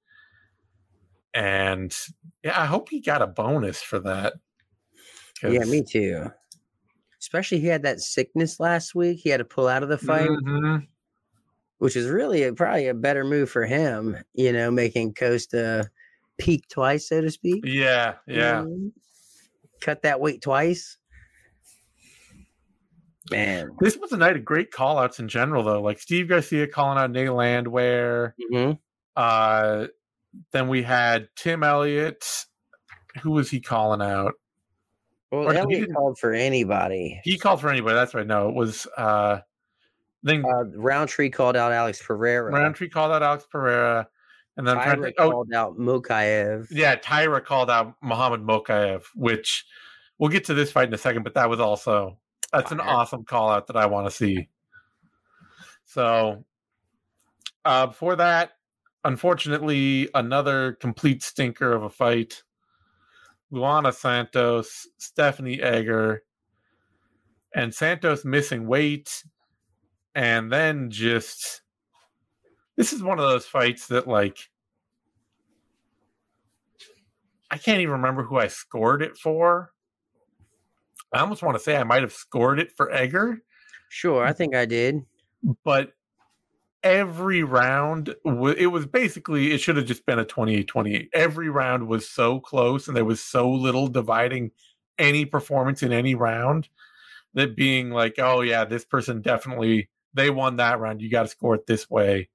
and 1.35 1.97
yeah 2.43 2.61
i 2.61 2.67
hope 2.67 2.89
he 2.89 3.01
got 3.01 3.23
a 3.23 3.27
bonus 3.27 3.83
for 3.83 3.99
that 4.01 4.35
Yeah, 5.43 5.65
me 5.65 5.83
too. 5.89 6.31
Especially 7.21 7.59
he 7.61 7.67
had 7.67 7.83
that 7.83 8.01
sickness 8.01 8.59
last 8.61 8.95
week. 8.95 9.19
He 9.23 9.29
had 9.31 9.39
to 9.39 9.45
pull 9.45 9.69
out 9.69 9.83
of 9.83 9.89
the 9.89 9.99
fight, 9.99 10.29
Mhm. 10.31 10.87
which 11.79 11.97
is 11.97 12.09
really 12.09 12.45
a, 12.45 12.53
probably 12.55 12.87
a 12.89 12.95
better 12.95 13.25
move 13.25 13.51
for 13.51 13.67
him, 13.67 14.17
you 14.35 14.53
know, 14.53 14.71
making 14.71 15.13
Costa 15.15 15.91
peak 16.39 16.69
twice, 16.71 17.09
so 17.09 17.21
to 17.21 17.31
speak. 17.31 17.65
yeah 17.67 18.15
yeah. 18.27 18.65
Cut 19.81 20.03
that 20.03 20.21
weight 20.21 20.41
twice. 20.41 20.97
Man. 23.31 23.71
this 23.81 23.97
was 23.97 24.13
a 24.13 24.17
night 24.17 24.37
of 24.37 24.45
great 24.45 24.71
call 24.71 24.99
outs 24.99 25.19
in 25.19 25.29
general 25.29 25.63
though 25.65 25.83
like 25.83 25.99
steve 25.99 26.29
garcia 26.29 26.67
calling 26.69 26.99
out 26.99 27.11
nate 27.11 27.31
landwehr 27.33 28.35
Mhm. 28.53 28.79
uh 29.17 29.87
then 30.53 30.69
we 30.69 30.83
had 30.83 31.29
tim 31.37 31.63
elliott 31.63 32.25
who 33.23 33.31
was 33.33 33.51
he 33.51 33.61
calling 33.61 34.03
out 34.03 34.35
Well, 35.33 35.49
Or 35.49 35.55
Elliott 35.55 35.93
called 35.93 36.19
for 36.19 36.33
anybody. 36.33 37.21
he 37.25 37.37
called 37.39 37.61
for 37.61 37.69
anybody 37.69 37.95
that's 37.95 38.15
right 38.15 38.27
no 38.27 38.49
it 38.49 38.55
was 38.55 38.87
uh 38.97 39.41
then 40.23 40.45
Uh, 40.45 40.65
Rountree 40.75 41.31
called 41.31 41.57
out 41.57 41.73
Alex 41.73 42.03
Pereira. 42.05 42.51
rountree 42.53 42.89
called 42.89 43.13
out 43.13 43.23
alex 43.23 43.47
pereira 43.51 44.09
and 44.57 44.67
then 44.67 44.77
Taira 44.77 45.03
think- 45.03 45.17
oh 45.19 45.31
called 45.31 45.53
out 45.53 45.77
Mokaev. 45.79 46.67
Yeah, 46.71 46.95
Taira 46.97 47.41
called 47.43 47.71
out 47.71 47.95
Muhammad 48.03 48.41
Mokaev, 48.41 49.05
which 49.15 49.67
we'll 50.19 50.31
get 50.31 50.45
to 50.47 50.55
this 50.55 50.73
fight 50.73 50.89
in 50.89 50.95
a 50.95 50.99
second, 50.99 51.25
but 51.25 51.35
that 51.35 51.51
was 51.51 51.61
also 51.61 52.19
that's 52.53 52.73
an 52.73 52.81
awesome 52.81 53.25
call 53.25 53.51
out 53.51 53.67
that 53.67 53.77
I 53.77 53.87
want 53.87 54.07
to 54.07 54.11
see. 54.11 54.49
So 55.85 56.45
uh 57.65 57.87
before 57.87 58.17
that, 58.17 58.53
unfortunately, 59.05 60.09
another 60.15 60.73
complete 60.81 61.23
stinker 61.23 61.73
of 61.73 61.83
a 61.83 61.91
fight. 61.91 62.43
Luana 63.53 63.95
Santos, 63.95 64.89
Stephanie 64.99 65.63
Egger, 65.63 66.25
and 67.55 67.73
Santos 67.73 68.25
missing 68.25 68.67
weight, 68.67 69.23
and 70.15 70.51
then 70.53 70.91
just 70.91 71.63
this 72.77 72.93
is 72.93 73.03
one 73.03 73.19
of 73.19 73.29
those 73.29 73.47
fights 73.47 73.87
that 73.89 74.07
like 74.09 74.39
I 77.51 77.59
can't 77.59 77.81
even 77.81 77.93
remember 77.93 78.25
who 78.25 78.39
I 78.39 78.49
scored 78.49 79.03
it 79.03 79.17
for. 79.17 79.73
I 81.13 81.21
almost 81.21 81.43
want 81.43 81.57
to 81.57 81.63
say 81.63 81.77
I 81.77 81.85
might 81.85 82.03
have 82.03 82.13
scored 82.13 82.59
it 82.59 82.73
for 82.77 82.93
Egger, 82.93 83.43
Sure, 83.89 84.25
I 84.25 84.33
think 84.33 84.55
I 84.55 84.67
did. 84.67 85.03
but 85.65 85.93
every 86.83 87.43
round 87.43 88.15
it 88.25 88.67
was 88.71 88.87
basically 88.87 89.53
it 89.53 89.59
should 89.59 89.77
have 89.77 89.87
just 89.87 90.07
been 90.07 90.19
a 90.19 90.25
28-28. 90.25 91.09
Every 91.13 91.49
round 91.49 91.87
was 91.89 92.09
so 92.09 92.39
close 92.41 92.87
and 92.89 92.97
there 92.97 93.05
was 93.05 93.21
so 93.21 93.51
little 93.51 93.89
dividing 93.89 94.51
any 94.99 95.25
performance 95.25 95.83
in 95.83 95.93
any 95.93 96.15
round 96.15 96.69
that 97.35 97.57
being 97.57 97.91
like, 97.91 98.15
oh 98.19 98.41
yeah, 98.41 98.65
this 98.65 98.85
person 98.85 99.21
definitely 99.21 99.89
they 100.15 100.31
won 100.31 100.57
that 100.57 100.79
round. 100.81 101.03
You 101.03 101.11
got 101.11 101.23
to 101.25 101.29
score 101.29 101.55
it 101.55 101.67
this 101.67 101.91
way. 101.91 102.29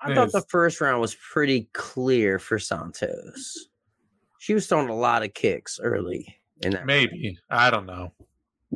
I 0.00 0.14
thought 0.14 0.32
the 0.32 0.44
first 0.48 0.80
round 0.80 1.00
was 1.00 1.14
pretty 1.14 1.68
clear 1.72 2.38
for 2.38 2.58
Santos. 2.58 3.68
She 4.38 4.54
was 4.54 4.66
throwing 4.66 4.88
a 4.88 4.94
lot 4.94 5.22
of 5.22 5.34
kicks 5.34 5.80
early 5.82 6.36
in 6.62 6.70
that. 6.72 6.78
round. 6.78 6.86
Maybe 6.86 7.38
I 7.50 7.70
don't 7.70 7.86
know. 7.86 8.12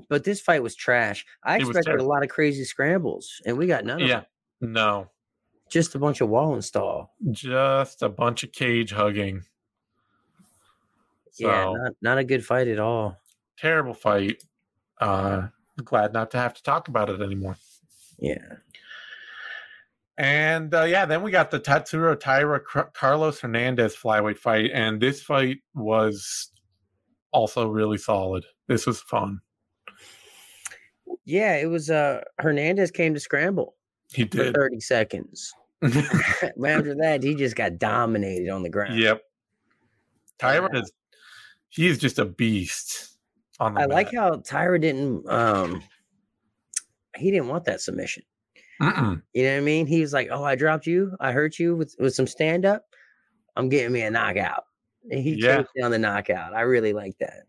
But 0.08 0.24
this 0.24 0.40
fight 0.40 0.62
was 0.62 0.74
trash. 0.74 1.26
I 1.44 1.56
It 1.56 1.62
expected 1.62 2.00
a 2.00 2.04
lot 2.04 2.22
of 2.22 2.28
crazy 2.28 2.64
scrambles, 2.64 3.40
and 3.44 3.58
we 3.58 3.66
got 3.66 3.84
none 3.84 4.00
of 4.02 4.08
Yeah, 4.08 4.22
them. 4.60 4.72
no. 4.72 5.10
Just 5.68 5.94
a 5.94 5.98
bunch 5.98 6.20
of 6.20 6.28
wall 6.28 6.54
install. 6.54 7.14
just 7.30 8.02
a 8.02 8.08
bunch 8.08 8.42
of 8.44 8.52
cage 8.52 8.92
hugging. 8.92 9.42
So 11.32 11.46
yeah, 11.48 11.64
not, 11.72 11.92
not 12.02 12.18
a 12.18 12.24
good 12.24 12.44
fight 12.44 12.68
at 12.68 12.78
all. 12.80 13.16
terrible 13.58 13.94
fight. 13.94 14.42
Uh 15.00 15.48
glad 15.84 16.12
not 16.12 16.30
to 16.32 16.38
have 16.38 16.54
to 16.54 16.62
talk 16.62 16.88
about 16.88 17.08
it 17.08 17.20
anymore. 17.22 17.56
Yeah. 18.18 18.56
And 20.18 20.74
uh, 20.74 20.82
yeah, 20.84 21.06
then 21.06 21.22
we 21.22 21.30
got 21.30 21.50
the 21.50 21.58
Tatsuro 21.60 22.18
Taira 22.18 22.60
Carlos 22.92 23.40
Hernandez 23.40 23.96
flyweight 23.96 24.36
fight, 24.36 24.70
and 24.74 25.00
this 25.00 25.22
fight 25.22 25.58
was 25.74 26.50
also 27.32 27.68
really 27.68 27.98
solid. 27.98 28.44
This 28.68 28.86
was 28.86 29.00
fun. 29.00 29.40
Yeah, 31.24 31.56
it 31.56 31.66
was 31.66 31.90
uh 31.90 32.22
Hernandez 32.38 32.90
came 32.90 33.14
to 33.14 33.20
scramble 33.20 33.76
He 34.12 34.24
for 34.24 34.28
did. 34.28 34.54
30 34.54 34.80
seconds. 34.80 35.52
After 35.82 36.94
that, 36.96 37.20
he 37.22 37.34
just 37.34 37.56
got 37.56 37.78
dominated 37.78 38.48
on 38.50 38.62
the 38.62 38.68
ground. 38.70 38.98
yep. 38.98 39.22
Taira 40.38 40.68
Yeah. 40.72 40.80
is 40.80 40.92
he 41.68 41.86
is 41.86 41.98
just 41.98 42.18
a 42.18 42.24
beast 42.24 43.16
on 43.60 43.74
the 43.74 43.82
I 43.82 43.84
like 43.86 44.12
how 44.14 44.36
Taira 44.36 44.80
didn't 44.80 45.28
um 45.28 45.82
he 47.16 47.30
didn't 47.30 47.48
want 47.48 47.64
that 47.64 47.80
submission. 47.80 48.22
Mm-mm. 48.80 49.20
You 49.34 49.42
know 49.44 49.50
what 49.52 49.58
I 49.58 49.60
mean? 49.60 49.86
He 49.86 50.00
was 50.00 50.14
like, 50.14 50.28
"Oh, 50.30 50.42
I 50.42 50.54
dropped 50.54 50.86
you. 50.86 51.14
I 51.20 51.32
hurt 51.32 51.58
you 51.58 51.76
with 51.76 51.94
with 51.98 52.14
some 52.14 52.26
stand 52.26 52.64
up. 52.64 52.84
I'm 53.56 53.68
getting 53.68 53.92
me 53.92 54.00
a 54.02 54.10
knockout." 54.10 54.64
He 55.10 55.34
Yeah. 55.40 55.58
chased 55.58 55.70
down 55.80 55.90
the 55.90 55.98
knockout. 55.98 56.54
I 56.54 56.62
really 56.62 56.92
like 56.92 57.16
that. 57.18 57.44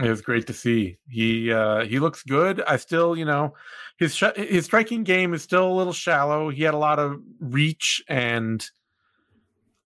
It 0.00 0.08
was 0.08 0.20
great 0.20 0.46
to 0.46 0.52
see. 0.52 0.98
He 1.08 1.52
uh 1.52 1.84
he 1.84 1.98
looks 1.98 2.22
good. 2.22 2.60
I 2.62 2.76
still, 2.76 3.16
you 3.16 3.24
know, 3.24 3.54
his 3.96 4.14
sh- 4.14 4.36
his 4.36 4.64
striking 4.64 5.02
game 5.02 5.34
is 5.34 5.42
still 5.42 5.66
a 5.70 5.74
little 5.74 5.92
shallow. 5.92 6.50
He 6.50 6.62
had 6.62 6.74
a 6.74 6.78
lot 6.78 7.00
of 7.00 7.20
reach 7.40 8.00
and 8.08 8.64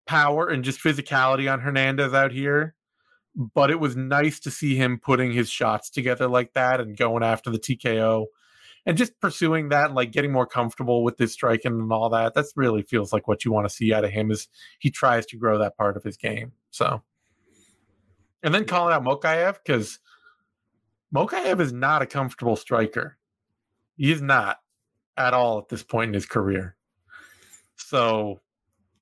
power 0.06 0.48
and 0.48 0.64
just 0.64 0.80
physicality 0.80 1.50
on 1.50 1.60
Hernandez 1.60 2.12
out 2.12 2.32
here. 2.32 2.74
But 3.34 3.70
it 3.70 3.80
was 3.80 3.96
nice 3.96 4.38
to 4.40 4.50
see 4.50 4.76
him 4.76 4.98
putting 4.98 5.32
his 5.32 5.48
shots 5.48 5.88
together 5.88 6.28
like 6.28 6.52
that 6.52 6.80
and 6.80 6.94
going 6.94 7.22
after 7.22 7.48
the 7.50 7.58
TKO 7.58 8.26
and 8.84 8.98
just 8.98 9.18
pursuing 9.20 9.70
that 9.70 9.86
and 9.86 9.94
like 9.94 10.12
getting 10.12 10.32
more 10.32 10.44
comfortable 10.46 11.02
with 11.02 11.16
his 11.16 11.32
striking 11.32 11.72
and 11.72 11.90
all 11.90 12.10
that. 12.10 12.34
That's 12.34 12.52
really 12.54 12.82
feels 12.82 13.10
like 13.14 13.26
what 13.28 13.46
you 13.46 13.50
want 13.52 13.66
to 13.66 13.74
see 13.74 13.94
out 13.94 14.04
of 14.04 14.10
him 14.10 14.30
is 14.30 14.48
he 14.80 14.90
tries 14.90 15.24
to 15.26 15.38
grow 15.38 15.56
that 15.58 15.78
part 15.78 15.96
of 15.96 16.02
his 16.04 16.18
game. 16.18 16.52
So 16.72 17.02
and 18.42 18.52
then 18.52 18.64
calling 18.64 18.92
out 18.92 19.04
Mokaev 19.04 19.58
because 19.64 20.00
Mokaev 21.14 21.60
is 21.60 21.72
not 21.72 22.02
a 22.02 22.06
comfortable 22.06 22.56
striker. 22.56 23.16
He's 23.96 24.20
not. 24.20 24.58
at 25.16 25.34
all 25.34 25.58
at 25.58 25.68
this 25.68 25.82
point 25.82 26.08
in 26.08 26.14
his 26.14 26.26
career. 26.26 26.74
So 27.76 28.40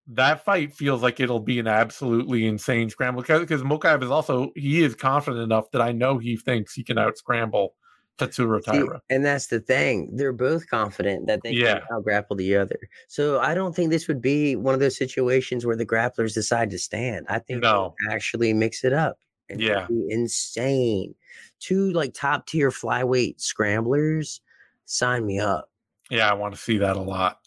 that 0.09 0.45
fight 0.45 0.75
feels 0.75 1.03
like 1.03 1.21
it'll 1.21 1.39
be 1.39 1.61
an 1.61 1.69
absolutely 1.69 2.47
insane 2.47 2.91
scramble 2.91 3.23
because, 3.23 3.63
Mokaev 3.63 4.03
is 4.03 4.11
also 4.11 4.51
he 4.57 4.83
is 4.83 4.97
confident 4.97 5.43
enough 5.45 5.71
that 5.71 5.81
I 5.81 5.93
know 5.93 6.19
he 6.19 6.37
thinks 6.37 6.75
he 6.75 6.83
can 6.83 6.99
out 6.99 7.17
scramble 7.17 7.75
Tatsuro 8.21 8.63
See, 8.65 8.87
and 9.09 9.25
that's 9.25 9.47
the 9.49 9.61
thing. 9.61 10.15
They're 10.17 10.33
both 10.33 10.69
confident 10.69 11.27
that 11.27 11.43
they 11.43 11.53
Yeah. 11.53 11.81
can 11.81 11.83
out 11.97 12.05
grapple 12.05 12.37
the 12.37 12.57
other. 12.57 12.79
So 13.09 13.41
I 13.41 13.55
don't 13.55 13.75
think 13.75 13.91
this 13.91 14.07
would 14.09 14.21
be 14.21 14.57
one 14.57 14.75
of 14.75 14.81
those 14.81 14.97
situations 14.97 15.65
where 15.67 15.77
the 15.77 15.87
grapplers 15.87 16.35
decide 16.35 16.71
to 16.71 16.79
stand. 16.79 17.27
I 17.29 17.39
think 17.39 17.63
No. 17.63 17.95
they'll 18.07 18.15
actually 18.15 18.53
mix 18.53 18.85
it 18.85 18.93
up. 18.93 19.19
and 19.49 19.61
Yeah. 19.61 19.87
be 19.89 20.07
insane. 20.11 21.13
Two 21.59 21.91
like 21.91 22.15
top 22.15 22.47
tier 22.47 22.71
flyweight 22.71 23.41
scramblers. 23.41 24.41
Sign 24.85 25.27
me 25.27 25.41
up. 25.41 25.69
Yeah, 26.09 26.31
I 26.31 26.35
want 26.35 26.55
to 26.55 26.61
see 26.61 26.79
that 26.79 26.97
a 26.97 27.01
lot. 27.03 27.41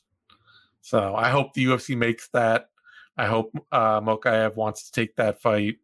So 0.82 1.16
I 1.16 1.30
hope 1.30 1.54
the 1.54 1.64
UFC 1.64 1.96
makes 1.96 2.28
that. 2.34 2.70
I 3.18 3.26
hope 3.28 3.54
uh, 3.72 4.02
Mokaev 4.02 4.58
wants 4.58 4.84
to 4.84 4.92
take 4.92 5.16
that 5.16 5.42
fight. 5.42 5.78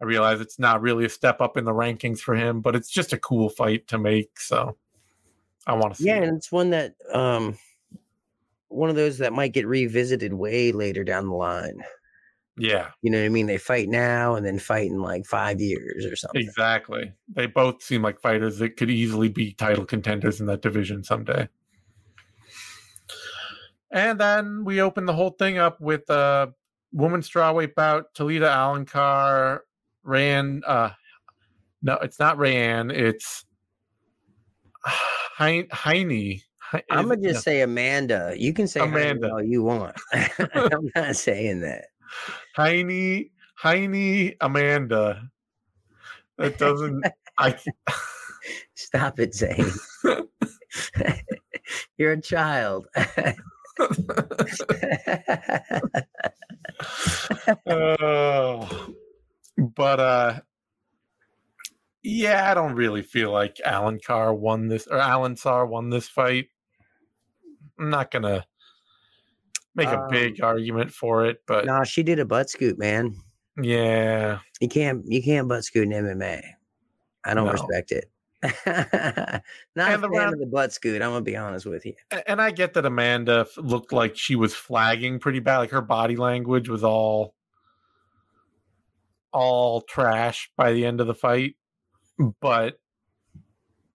I 0.00 0.04
realize 0.04 0.40
it's 0.40 0.58
not 0.58 0.80
really 0.80 1.04
a 1.04 1.08
step 1.08 1.40
up 1.40 1.56
in 1.56 1.64
the 1.64 1.72
rankings 1.72 2.20
for 2.20 2.34
him, 2.34 2.60
but 2.60 2.76
it's 2.76 2.90
just 2.90 3.12
a 3.12 3.18
cool 3.18 3.48
fight 3.48 3.88
to 3.88 3.98
make. 3.98 4.38
So 4.38 4.76
I 5.66 5.74
want 5.74 5.94
to 5.94 6.02
see. 6.02 6.08
Yeah, 6.08 6.18
it. 6.18 6.28
and 6.28 6.36
it's 6.36 6.52
one 6.52 6.70
that 6.70 6.94
um 7.12 7.58
one 8.68 8.90
of 8.90 8.96
those 8.96 9.18
that 9.18 9.32
might 9.32 9.52
get 9.52 9.66
revisited 9.66 10.32
way 10.32 10.72
later 10.72 11.02
down 11.02 11.28
the 11.28 11.34
line. 11.34 11.82
Yeah, 12.60 12.88
You 13.02 13.10
know 13.10 13.18
what 13.20 13.26
I 13.26 13.28
mean? 13.28 13.46
They 13.46 13.56
fight 13.56 13.88
now 13.88 14.34
and 14.34 14.44
then 14.44 14.58
fight 14.58 14.90
in 14.90 15.00
like 15.00 15.24
five 15.26 15.60
years 15.60 16.04
or 16.04 16.16
something. 16.16 16.42
exactly. 16.42 17.12
They 17.32 17.46
both 17.46 17.82
seem 17.84 18.02
like 18.02 18.20
fighters 18.20 18.58
that 18.58 18.76
could 18.76 18.90
easily 18.90 19.28
be 19.28 19.52
title 19.52 19.84
contenders 19.84 20.40
in 20.40 20.46
that 20.46 20.60
division 20.60 21.04
someday. 21.04 21.48
And 23.92 24.18
then 24.18 24.64
we 24.64 24.80
open 24.82 25.06
the 25.06 25.12
whole 25.12 25.30
thing 25.30 25.58
up 25.58 25.80
with 25.80 26.10
a 26.10 26.52
women's 26.92 27.30
strawweight 27.30 27.76
bout. 27.76 28.12
Talita 28.14 28.50
Alencar 28.52 29.60
ran. 30.08 30.62
Uh, 30.66 30.90
no, 31.82 31.94
it's 31.94 32.18
not 32.18 32.38
Rayanne. 32.38 32.92
It's 32.92 33.44
Heine. 34.84 35.68
Heine. 35.70 36.40
I'm 36.90 37.08
gonna 37.08 37.22
just 37.22 37.44
say 37.44 37.62
Amanda. 37.62 38.34
You 38.36 38.52
can 38.52 38.66
say 38.66 38.80
Amanda 38.80 39.28
Amanda. 39.28 39.32
all 39.32 39.42
you 39.42 39.62
want. 39.62 39.96
I'm 40.12 40.90
not 40.94 41.16
saying 41.16 41.60
that. 41.60 41.86
Heine. 42.56 43.30
Heine 43.54 44.34
Amanda. 44.40 45.22
That 46.38 46.58
doesn't. 46.58 47.04
I. 47.38 47.56
Stop 48.74 49.18
it, 49.18 49.34
Zane. 49.34 49.70
You're 51.98 52.12
a 52.12 52.20
child. 52.20 52.86
oh, 57.66 58.94
but 59.88 60.00
uh, 60.00 60.40
yeah, 62.02 62.50
I 62.50 62.54
don't 62.54 62.74
really 62.74 63.02
feel 63.02 63.32
like 63.32 63.58
Alan 63.64 63.98
Carr 64.04 64.34
won 64.34 64.68
this 64.68 64.86
or 64.86 64.98
Alan 64.98 65.36
Sar 65.36 65.66
won 65.66 65.88
this 65.90 66.08
fight. 66.08 66.46
I'm 67.78 67.90
not 67.90 68.10
gonna 68.10 68.44
make 69.74 69.88
a 69.88 70.06
big 70.10 70.42
argument 70.42 70.90
for 70.92 71.24
it, 71.26 71.42
but 71.46 71.64
nah, 71.64 71.84
she 71.84 72.02
did 72.02 72.18
a 72.18 72.24
butt 72.24 72.50
scoot, 72.50 72.78
man. 72.78 73.14
yeah, 73.60 74.40
You 74.60 74.68
can't 74.68 75.04
you 75.06 75.22
can't 75.22 75.48
butt 75.48 75.64
scoot 75.64 75.84
in 75.84 75.90
MMA. 75.92 76.42
I 77.24 77.34
don't 77.34 77.46
No. 77.46 77.52
respect 77.52 77.92
it. 77.92 78.10
not 78.44 78.62
And 78.66 79.42
a 79.94 79.98
the 79.98 80.08
fan 80.08 80.10
round- 80.10 80.34
of 80.34 80.40
the 80.40 80.46
butt 80.46 80.72
scoot. 80.72 81.00
I'm 81.02 81.10
gonna 81.10 81.22
be 81.22 81.36
honest 81.36 81.66
with 81.66 81.86
you. 81.86 81.94
And 82.26 82.40
I 82.42 82.50
get 82.50 82.74
that 82.74 82.84
Amanda 82.86 83.46
looked 83.56 83.92
like 83.92 84.16
she 84.16 84.36
was 84.36 84.54
flagging 84.54 85.18
pretty 85.18 85.40
bad. 85.40 85.58
Like 85.58 85.70
her 85.70 85.80
body 85.82 86.16
language 86.16 86.68
was 86.68 86.84
all 86.84 87.34
all 89.32 89.82
trash 89.82 90.50
by 90.56 90.72
the 90.72 90.84
end 90.84 91.00
of 91.00 91.06
the 91.06 91.14
fight, 91.14 91.56
but 92.40 92.78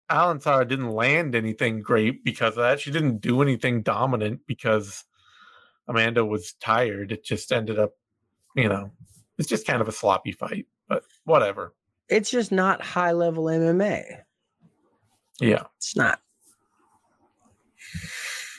Alan 0.10 0.40
Sara 0.42 0.68
didn't 0.68 0.92
land 0.92 1.34
anything 1.34 1.82
great 1.82 2.24
because 2.24 2.58
of 2.58 2.64
that. 2.64 2.80
She 2.80 2.92
didn't 2.92 3.20
do 3.20 3.42
anything 3.42 3.82
dominant 3.82 4.42
because 4.48 5.04
Amanda 5.88 6.24
was 6.24 6.54
tired. 6.62 7.12
It 7.12 7.24
just 7.24 7.52
ended 7.52 7.80
up, 7.80 7.92
you 8.56 8.70
know, 8.70 8.92
it's 9.38 9.50
just 9.50 9.66
kind 9.66 9.82
of 9.82 9.88
a 9.88 9.94
sloppy 9.94 10.32
fight, 10.32 10.68
but 10.88 11.04
whatever. 11.24 11.74
It's 12.10 12.30
just 12.30 12.52
not 12.52 12.82
high 12.82 13.14
level 13.14 13.46
MMA. 13.46 14.04
Yeah. 15.40 15.64
It's 15.78 15.96
not. 15.96 16.20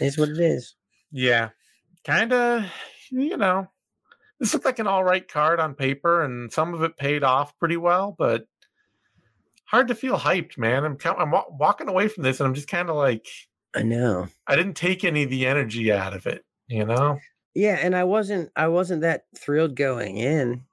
It's 0.00 0.18
what 0.18 0.30
it 0.30 0.40
is. 0.40 0.74
Yeah. 1.12 1.50
Kind 2.04 2.32
of, 2.32 2.64
you 3.10 3.36
know, 3.36 3.68
this 4.40 4.52
looked 4.52 4.66
like 4.66 4.78
an 4.78 4.86
all 4.86 5.04
right 5.04 5.26
card 5.26 5.60
on 5.60 5.74
paper, 5.74 6.22
and 6.22 6.52
some 6.52 6.74
of 6.74 6.82
it 6.82 6.96
paid 6.96 7.22
off 7.22 7.56
pretty 7.58 7.76
well, 7.76 8.14
but 8.18 8.46
hard 9.64 9.88
to 9.88 9.94
feel 9.94 10.18
hyped, 10.18 10.58
man. 10.58 10.84
I'm, 10.84 10.98
I'm 11.04 11.30
wa- 11.30 11.46
walking 11.50 11.88
away 11.88 12.08
from 12.08 12.22
this, 12.22 12.40
and 12.40 12.46
I'm 12.46 12.54
just 12.54 12.68
kind 12.68 12.90
of 12.90 12.96
like, 12.96 13.26
I 13.74 13.82
know. 13.82 14.28
I 14.46 14.56
didn't 14.56 14.74
take 14.74 15.04
any 15.04 15.24
of 15.24 15.30
the 15.30 15.46
energy 15.46 15.90
out 15.92 16.14
of 16.14 16.26
it, 16.26 16.44
you 16.68 16.84
know? 16.84 17.18
Yeah, 17.54 17.78
and 17.80 17.94
I 17.94 18.04
wasn't 18.04 18.50
I 18.56 18.68
wasn't 18.68 19.02
that 19.02 19.24
thrilled 19.36 19.76
going 19.76 20.16
in. 20.16 20.64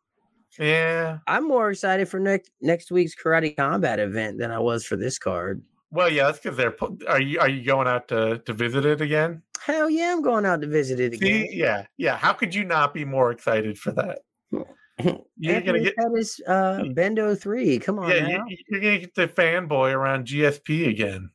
Yeah. 0.60 1.20
I'm 1.28 1.48
more 1.48 1.70
excited 1.72 2.10
for 2.10 2.20
next 2.20 2.52
next 2.60 2.92
week's 2.92 3.16
karate 3.16 3.56
combat 3.56 4.00
event 4.00 4.40
than 4.40 4.52
I 4.52 4.60
was 4.60 4.86
for 4.86 4.98
this 4.98 5.18
card. 5.18 5.64
Well, 5.92 6.10
yeah, 6.10 6.26
that's 6.26 6.40
because 6.40 6.58
they're. 6.58 6.76
Are 7.08 7.22
you 7.22 7.40
are 7.40 7.50
you 7.50 7.64
going 7.64 7.88
out 7.88 8.08
to 8.10 8.40
to 8.40 8.54
visit 8.54 8.86
it 8.86 9.02
again? 9.02 9.42
Hell 9.60 9.90
yeah, 9.90 10.14
I'm 10.14 10.22
going 10.22 10.46
out 10.46 10.62
to 10.62 10.68
visit 10.68 11.00
it 11.00 11.14
again. 11.14 11.48
See, 11.48 11.50
yeah, 11.54 11.86
yeah. 11.98 12.18
How 12.18 12.34
could 12.34 12.56
you 12.56 12.64
not 12.64 12.94
be 12.94 13.06
more 13.06 13.32
excited 13.32 13.78
for 13.78 13.92
that? 13.92 14.20
You're 15.38 15.62
gonna 15.62 15.80
get 15.80 15.96
Pettis, 15.96 16.40
uh, 16.48 16.82
Bendo 16.94 17.38
three. 17.38 17.80
Come 17.80 18.00
on 18.00 18.10
yeah, 18.10 18.28
now. 18.28 18.46
you, 18.48 18.58
you're 18.70 18.82
gonna 18.82 19.00
get 19.00 19.16
the 19.16 19.28
fanboy 19.28 19.94
around 19.94 20.28
GSP 20.28 20.90
again. 20.90 21.32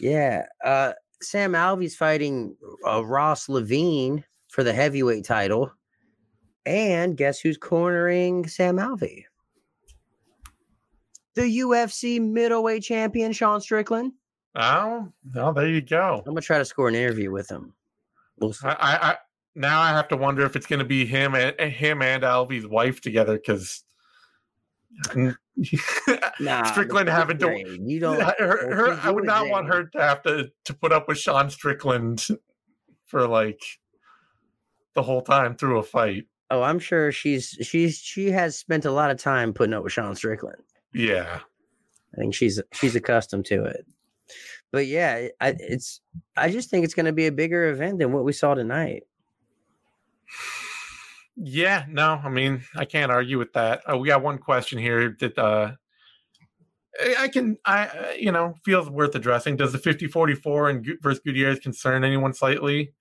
Yeah. 0.00 0.46
Uh, 0.64 0.92
Sam 1.22 1.52
Alvey's 1.52 1.96
fighting 1.96 2.56
uh, 2.86 3.04
Ross 3.04 3.48
Levine 3.48 4.24
for 4.48 4.64
the 4.64 4.72
heavyweight 4.72 5.24
title. 5.24 5.70
And 6.66 7.16
guess 7.16 7.40
who's 7.40 7.56
cornering 7.56 8.46
Sam 8.48 8.76
Alvey? 8.76 9.24
The 11.34 11.58
UFC 11.58 12.20
middleweight 12.20 12.82
champion, 12.82 13.32
Sean 13.32 13.60
Strickland. 13.60 14.12
Oh, 14.54 15.12
well, 15.34 15.52
there 15.52 15.68
you 15.68 15.80
go. 15.80 16.22
I'm 16.26 16.32
gonna 16.32 16.40
try 16.40 16.58
to 16.58 16.64
score 16.64 16.88
an 16.88 16.94
interview 16.94 17.30
with 17.30 17.50
him. 17.50 17.74
We'll 18.38 18.52
see. 18.52 18.66
I, 18.68 18.72
I, 18.72 19.10
I 19.10 19.16
now 19.56 19.80
I 19.80 19.90
have 19.90 20.08
to 20.08 20.16
wonder 20.16 20.44
if 20.44 20.56
it's 20.56 20.66
going 20.66 20.80
to 20.80 20.84
be 20.84 21.06
him 21.06 21.34
and 21.34 21.54
eh, 21.58 21.68
him 21.68 22.02
and 22.02 22.22
Alvey's 22.22 22.66
wife 22.66 23.00
together 23.00 23.34
because 23.34 23.84
Nah, 26.40 26.64
Strickland 26.64 27.08
the 27.08 27.12
having 27.12 27.38
to. 27.38 27.78
You 27.84 28.00
don't. 28.00 28.20
her, 28.38 28.74
her, 28.74 29.00
I 29.02 29.10
would 29.10 29.24
not 29.24 29.48
want 29.48 29.68
her 29.68 29.84
to 29.84 30.00
have 30.00 30.22
to 30.22 30.50
to 30.64 30.74
put 30.74 30.92
up 30.92 31.08
with 31.08 31.18
Sean 31.18 31.50
Strickland 31.50 32.26
for 33.06 33.26
like 33.26 33.60
the 34.94 35.02
whole 35.02 35.22
time 35.22 35.56
through 35.56 35.78
a 35.78 35.82
fight. 35.82 36.26
Oh, 36.50 36.62
I'm 36.62 36.78
sure 36.78 37.12
she's 37.12 37.56
she's 37.62 37.98
she 37.98 38.30
has 38.30 38.56
spent 38.58 38.84
a 38.84 38.90
lot 38.90 39.10
of 39.10 39.18
time 39.18 39.52
putting 39.52 39.74
up 39.74 39.84
with 39.84 39.92
Sean 39.92 40.14
Strickland. 40.14 40.62
Yeah, 40.94 41.40
I 42.14 42.16
think 42.16 42.34
she's 42.34 42.60
she's 42.72 42.94
accustomed 42.94 43.46
to 43.46 43.64
it. 43.64 43.86
But 44.70 44.86
yeah, 44.86 45.28
I, 45.40 45.54
it's 45.58 46.00
I 46.36 46.50
just 46.50 46.70
think 46.70 46.84
it's 46.84 46.94
going 46.94 47.06
to 47.06 47.12
be 47.12 47.26
a 47.26 47.32
bigger 47.32 47.70
event 47.70 47.98
than 47.98 48.12
what 48.12 48.24
we 48.24 48.32
saw 48.32 48.54
tonight. 48.54 49.04
yeah. 51.36 51.84
No, 51.88 52.20
I 52.22 52.28
mean 52.28 52.62
I 52.74 52.84
can't 52.84 53.12
argue 53.12 53.38
with 53.38 53.52
that. 53.52 53.82
Oh, 53.86 53.98
we 53.98 54.08
got 54.08 54.22
one 54.22 54.38
question 54.38 54.78
here 54.78 55.16
that 55.20 55.38
uh 55.38 55.72
I 57.18 57.28
can 57.28 57.56
I 57.64 57.86
uh, 57.86 58.12
you 58.18 58.32
know 58.32 58.54
feels 58.64 58.88
worth 58.88 59.14
addressing. 59.14 59.56
Does 59.56 59.72
the 59.72 59.78
50-44 59.78 60.70
and 60.70 60.98
versus 61.02 61.20
Gutierrez 61.24 61.60
concern 61.60 62.04
anyone 62.04 62.32
slightly? 62.32 62.92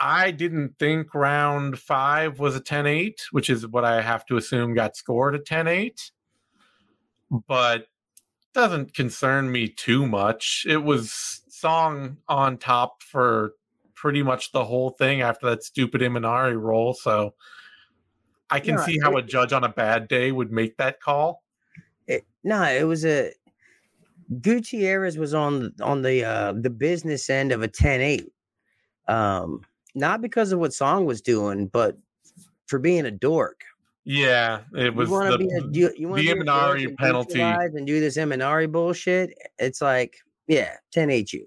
I 0.00 0.32
didn't 0.32 0.78
think 0.78 1.14
round 1.14 1.78
five 1.78 2.40
was 2.40 2.56
a 2.56 2.60
10-8, 2.60 3.14
which 3.30 3.48
is 3.48 3.66
what 3.68 3.84
I 3.84 4.02
have 4.02 4.26
to 4.26 4.36
assume 4.36 4.74
got 4.74 4.96
scored 4.96 5.36
a 5.36 5.38
10-8. 5.38 6.10
But 7.46 7.86
doesn't 8.52 8.94
concern 8.94 9.50
me 9.50 9.68
too 9.68 10.06
much. 10.06 10.64
It 10.68 10.76
was 10.78 11.42
song 11.48 12.18
on 12.28 12.58
top 12.58 13.02
for 13.02 13.54
pretty 13.94 14.22
much 14.22 14.52
the 14.52 14.64
whole 14.64 14.90
thing 14.90 15.22
after 15.22 15.46
that 15.50 15.64
stupid 15.64 16.00
Imanari 16.02 16.60
roll. 16.60 16.94
So 16.94 17.34
I 18.50 18.60
can 18.60 18.76
Yeah, 18.76 18.84
see 18.84 18.98
how 19.02 19.16
it- 19.16 19.24
a 19.24 19.26
judge 19.26 19.52
on 19.52 19.64
a 19.64 19.68
bad 19.68 20.08
day 20.08 20.30
would 20.30 20.52
make 20.52 20.76
that 20.76 21.00
call. 21.00 21.42
It, 22.06 22.24
no, 22.44 22.62
it 22.62 22.84
was 22.84 23.04
a 23.04 23.32
Gutierrez 24.40 25.18
was 25.18 25.34
on 25.34 25.72
on 25.82 26.02
the 26.02 26.24
uh 26.24 26.52
the 26.52 26.70
business 26.70 27.28
end 27.28 27.52
of 27.52 27.62
a 27.62 27.68
10-8. 27.68 28.26
Um 29.08 29.62
not 29.94 30.20
because 30.20 30.52
of 30.52 30.58
what 30.58 30.72
Song 30.74 31.04
was 31.06 31.20
doing, 31.20 31.66
but 31.68 31.96
for 32.66 32.78
being 32.78 33.06
a 33.06 33.10
dork. 33.10 33.62
Yeah, 34.04 34.60
it 34.74 34.94
was 34.94 35.08
you 35.10 35.30
the, 35.30 35.38
be 35.38 35.44
a 35.50 35.60
you, 35.72 35.92
you 35.96 36.08
the 36.08 36.14
be 36.14 36.30
a 36.30 36.34
dork 36.44 36.46
Imanari 36.78 36.96
penalty. 36.98 37.40
and 37.40 37.86
do 37.86 38.00
this 38.00 38.16
Imanari 38.18 38.70
bullshit. 38.70 39.30
It's 39.58 39.80
like, 39.80 40.14
yeah, 40.46 40.76
10-8 40.94 41.32
you. 41.32 41.46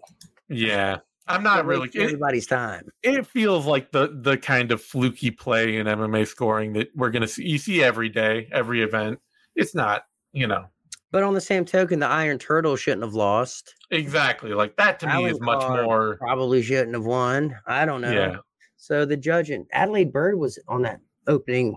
yeah. 0.49 0.97
I'm 1.30 1.43
not 1.43 1.55
Can't 1.58 1.68
really. 1.68 1.89
waste 1.93 1.95
It, 1.95 2.55
time. 2.55 2.88
it 3.03 3.28
feels 3.28 3.66
like 3.66 3.91
the 3.91 4.18
the 4.22 4.38
kind 4.38 4.72
of 4.72 4.82
fluky 4.82 5.30
play 5.30 5.76
in 5.76 5.86
MMA 5.86 6.26
scoring 6.26 6.72
that 6.74 6.88
we're 6.95 7.10
gonna 7.10 7.28
see. 7.28 7.43
You 7.45 7.58
see 7.58 7.84
every 7.84 8.08
day, 8.08 8.47
every 8.53 8.82
event. 8.82 9.20
It's 9.53 9.76
not, 9.76 10.03
you 10.32 10.47
know, 10.47 10.68
But 11.12 11.24
on 11.24 11.34
the 11.34 11.41
same 11.41 11.66
token, 11.66 11.99
the 11.99 12.08
Iron 12.08 12.39
Turtle 12.39 12.78
shouldn't 12.78 13.03
have 13.03 13.14
lost. 13.14 13.76
exactly 13.91 14.53
like 14.53 14.78
that. 14.78 14.99
To 15.01 15.08
me, 15.08 15.26
is 15.26 15.41
much 15.41 15.68
more. 15.68 16.16
Probably 16.18 16.62
shouldn't 16.64 16.93
have 16.95 17.05
won. 17.05 17.58
I 17.68 17.86
don't 17.86 17.99
know. 17.99 18.12
Yeah. 18.14 18.38
So 18.78 19.03
the 19.03 19.18
judge 19.18 19.49
and 19.49 19.66
Adalaide 19.74 20.14
Byrd 20.14 20.39
was 20.39 20.58
on 20.70 20.84
that 20.84 21.01
opening, 21.28 21.76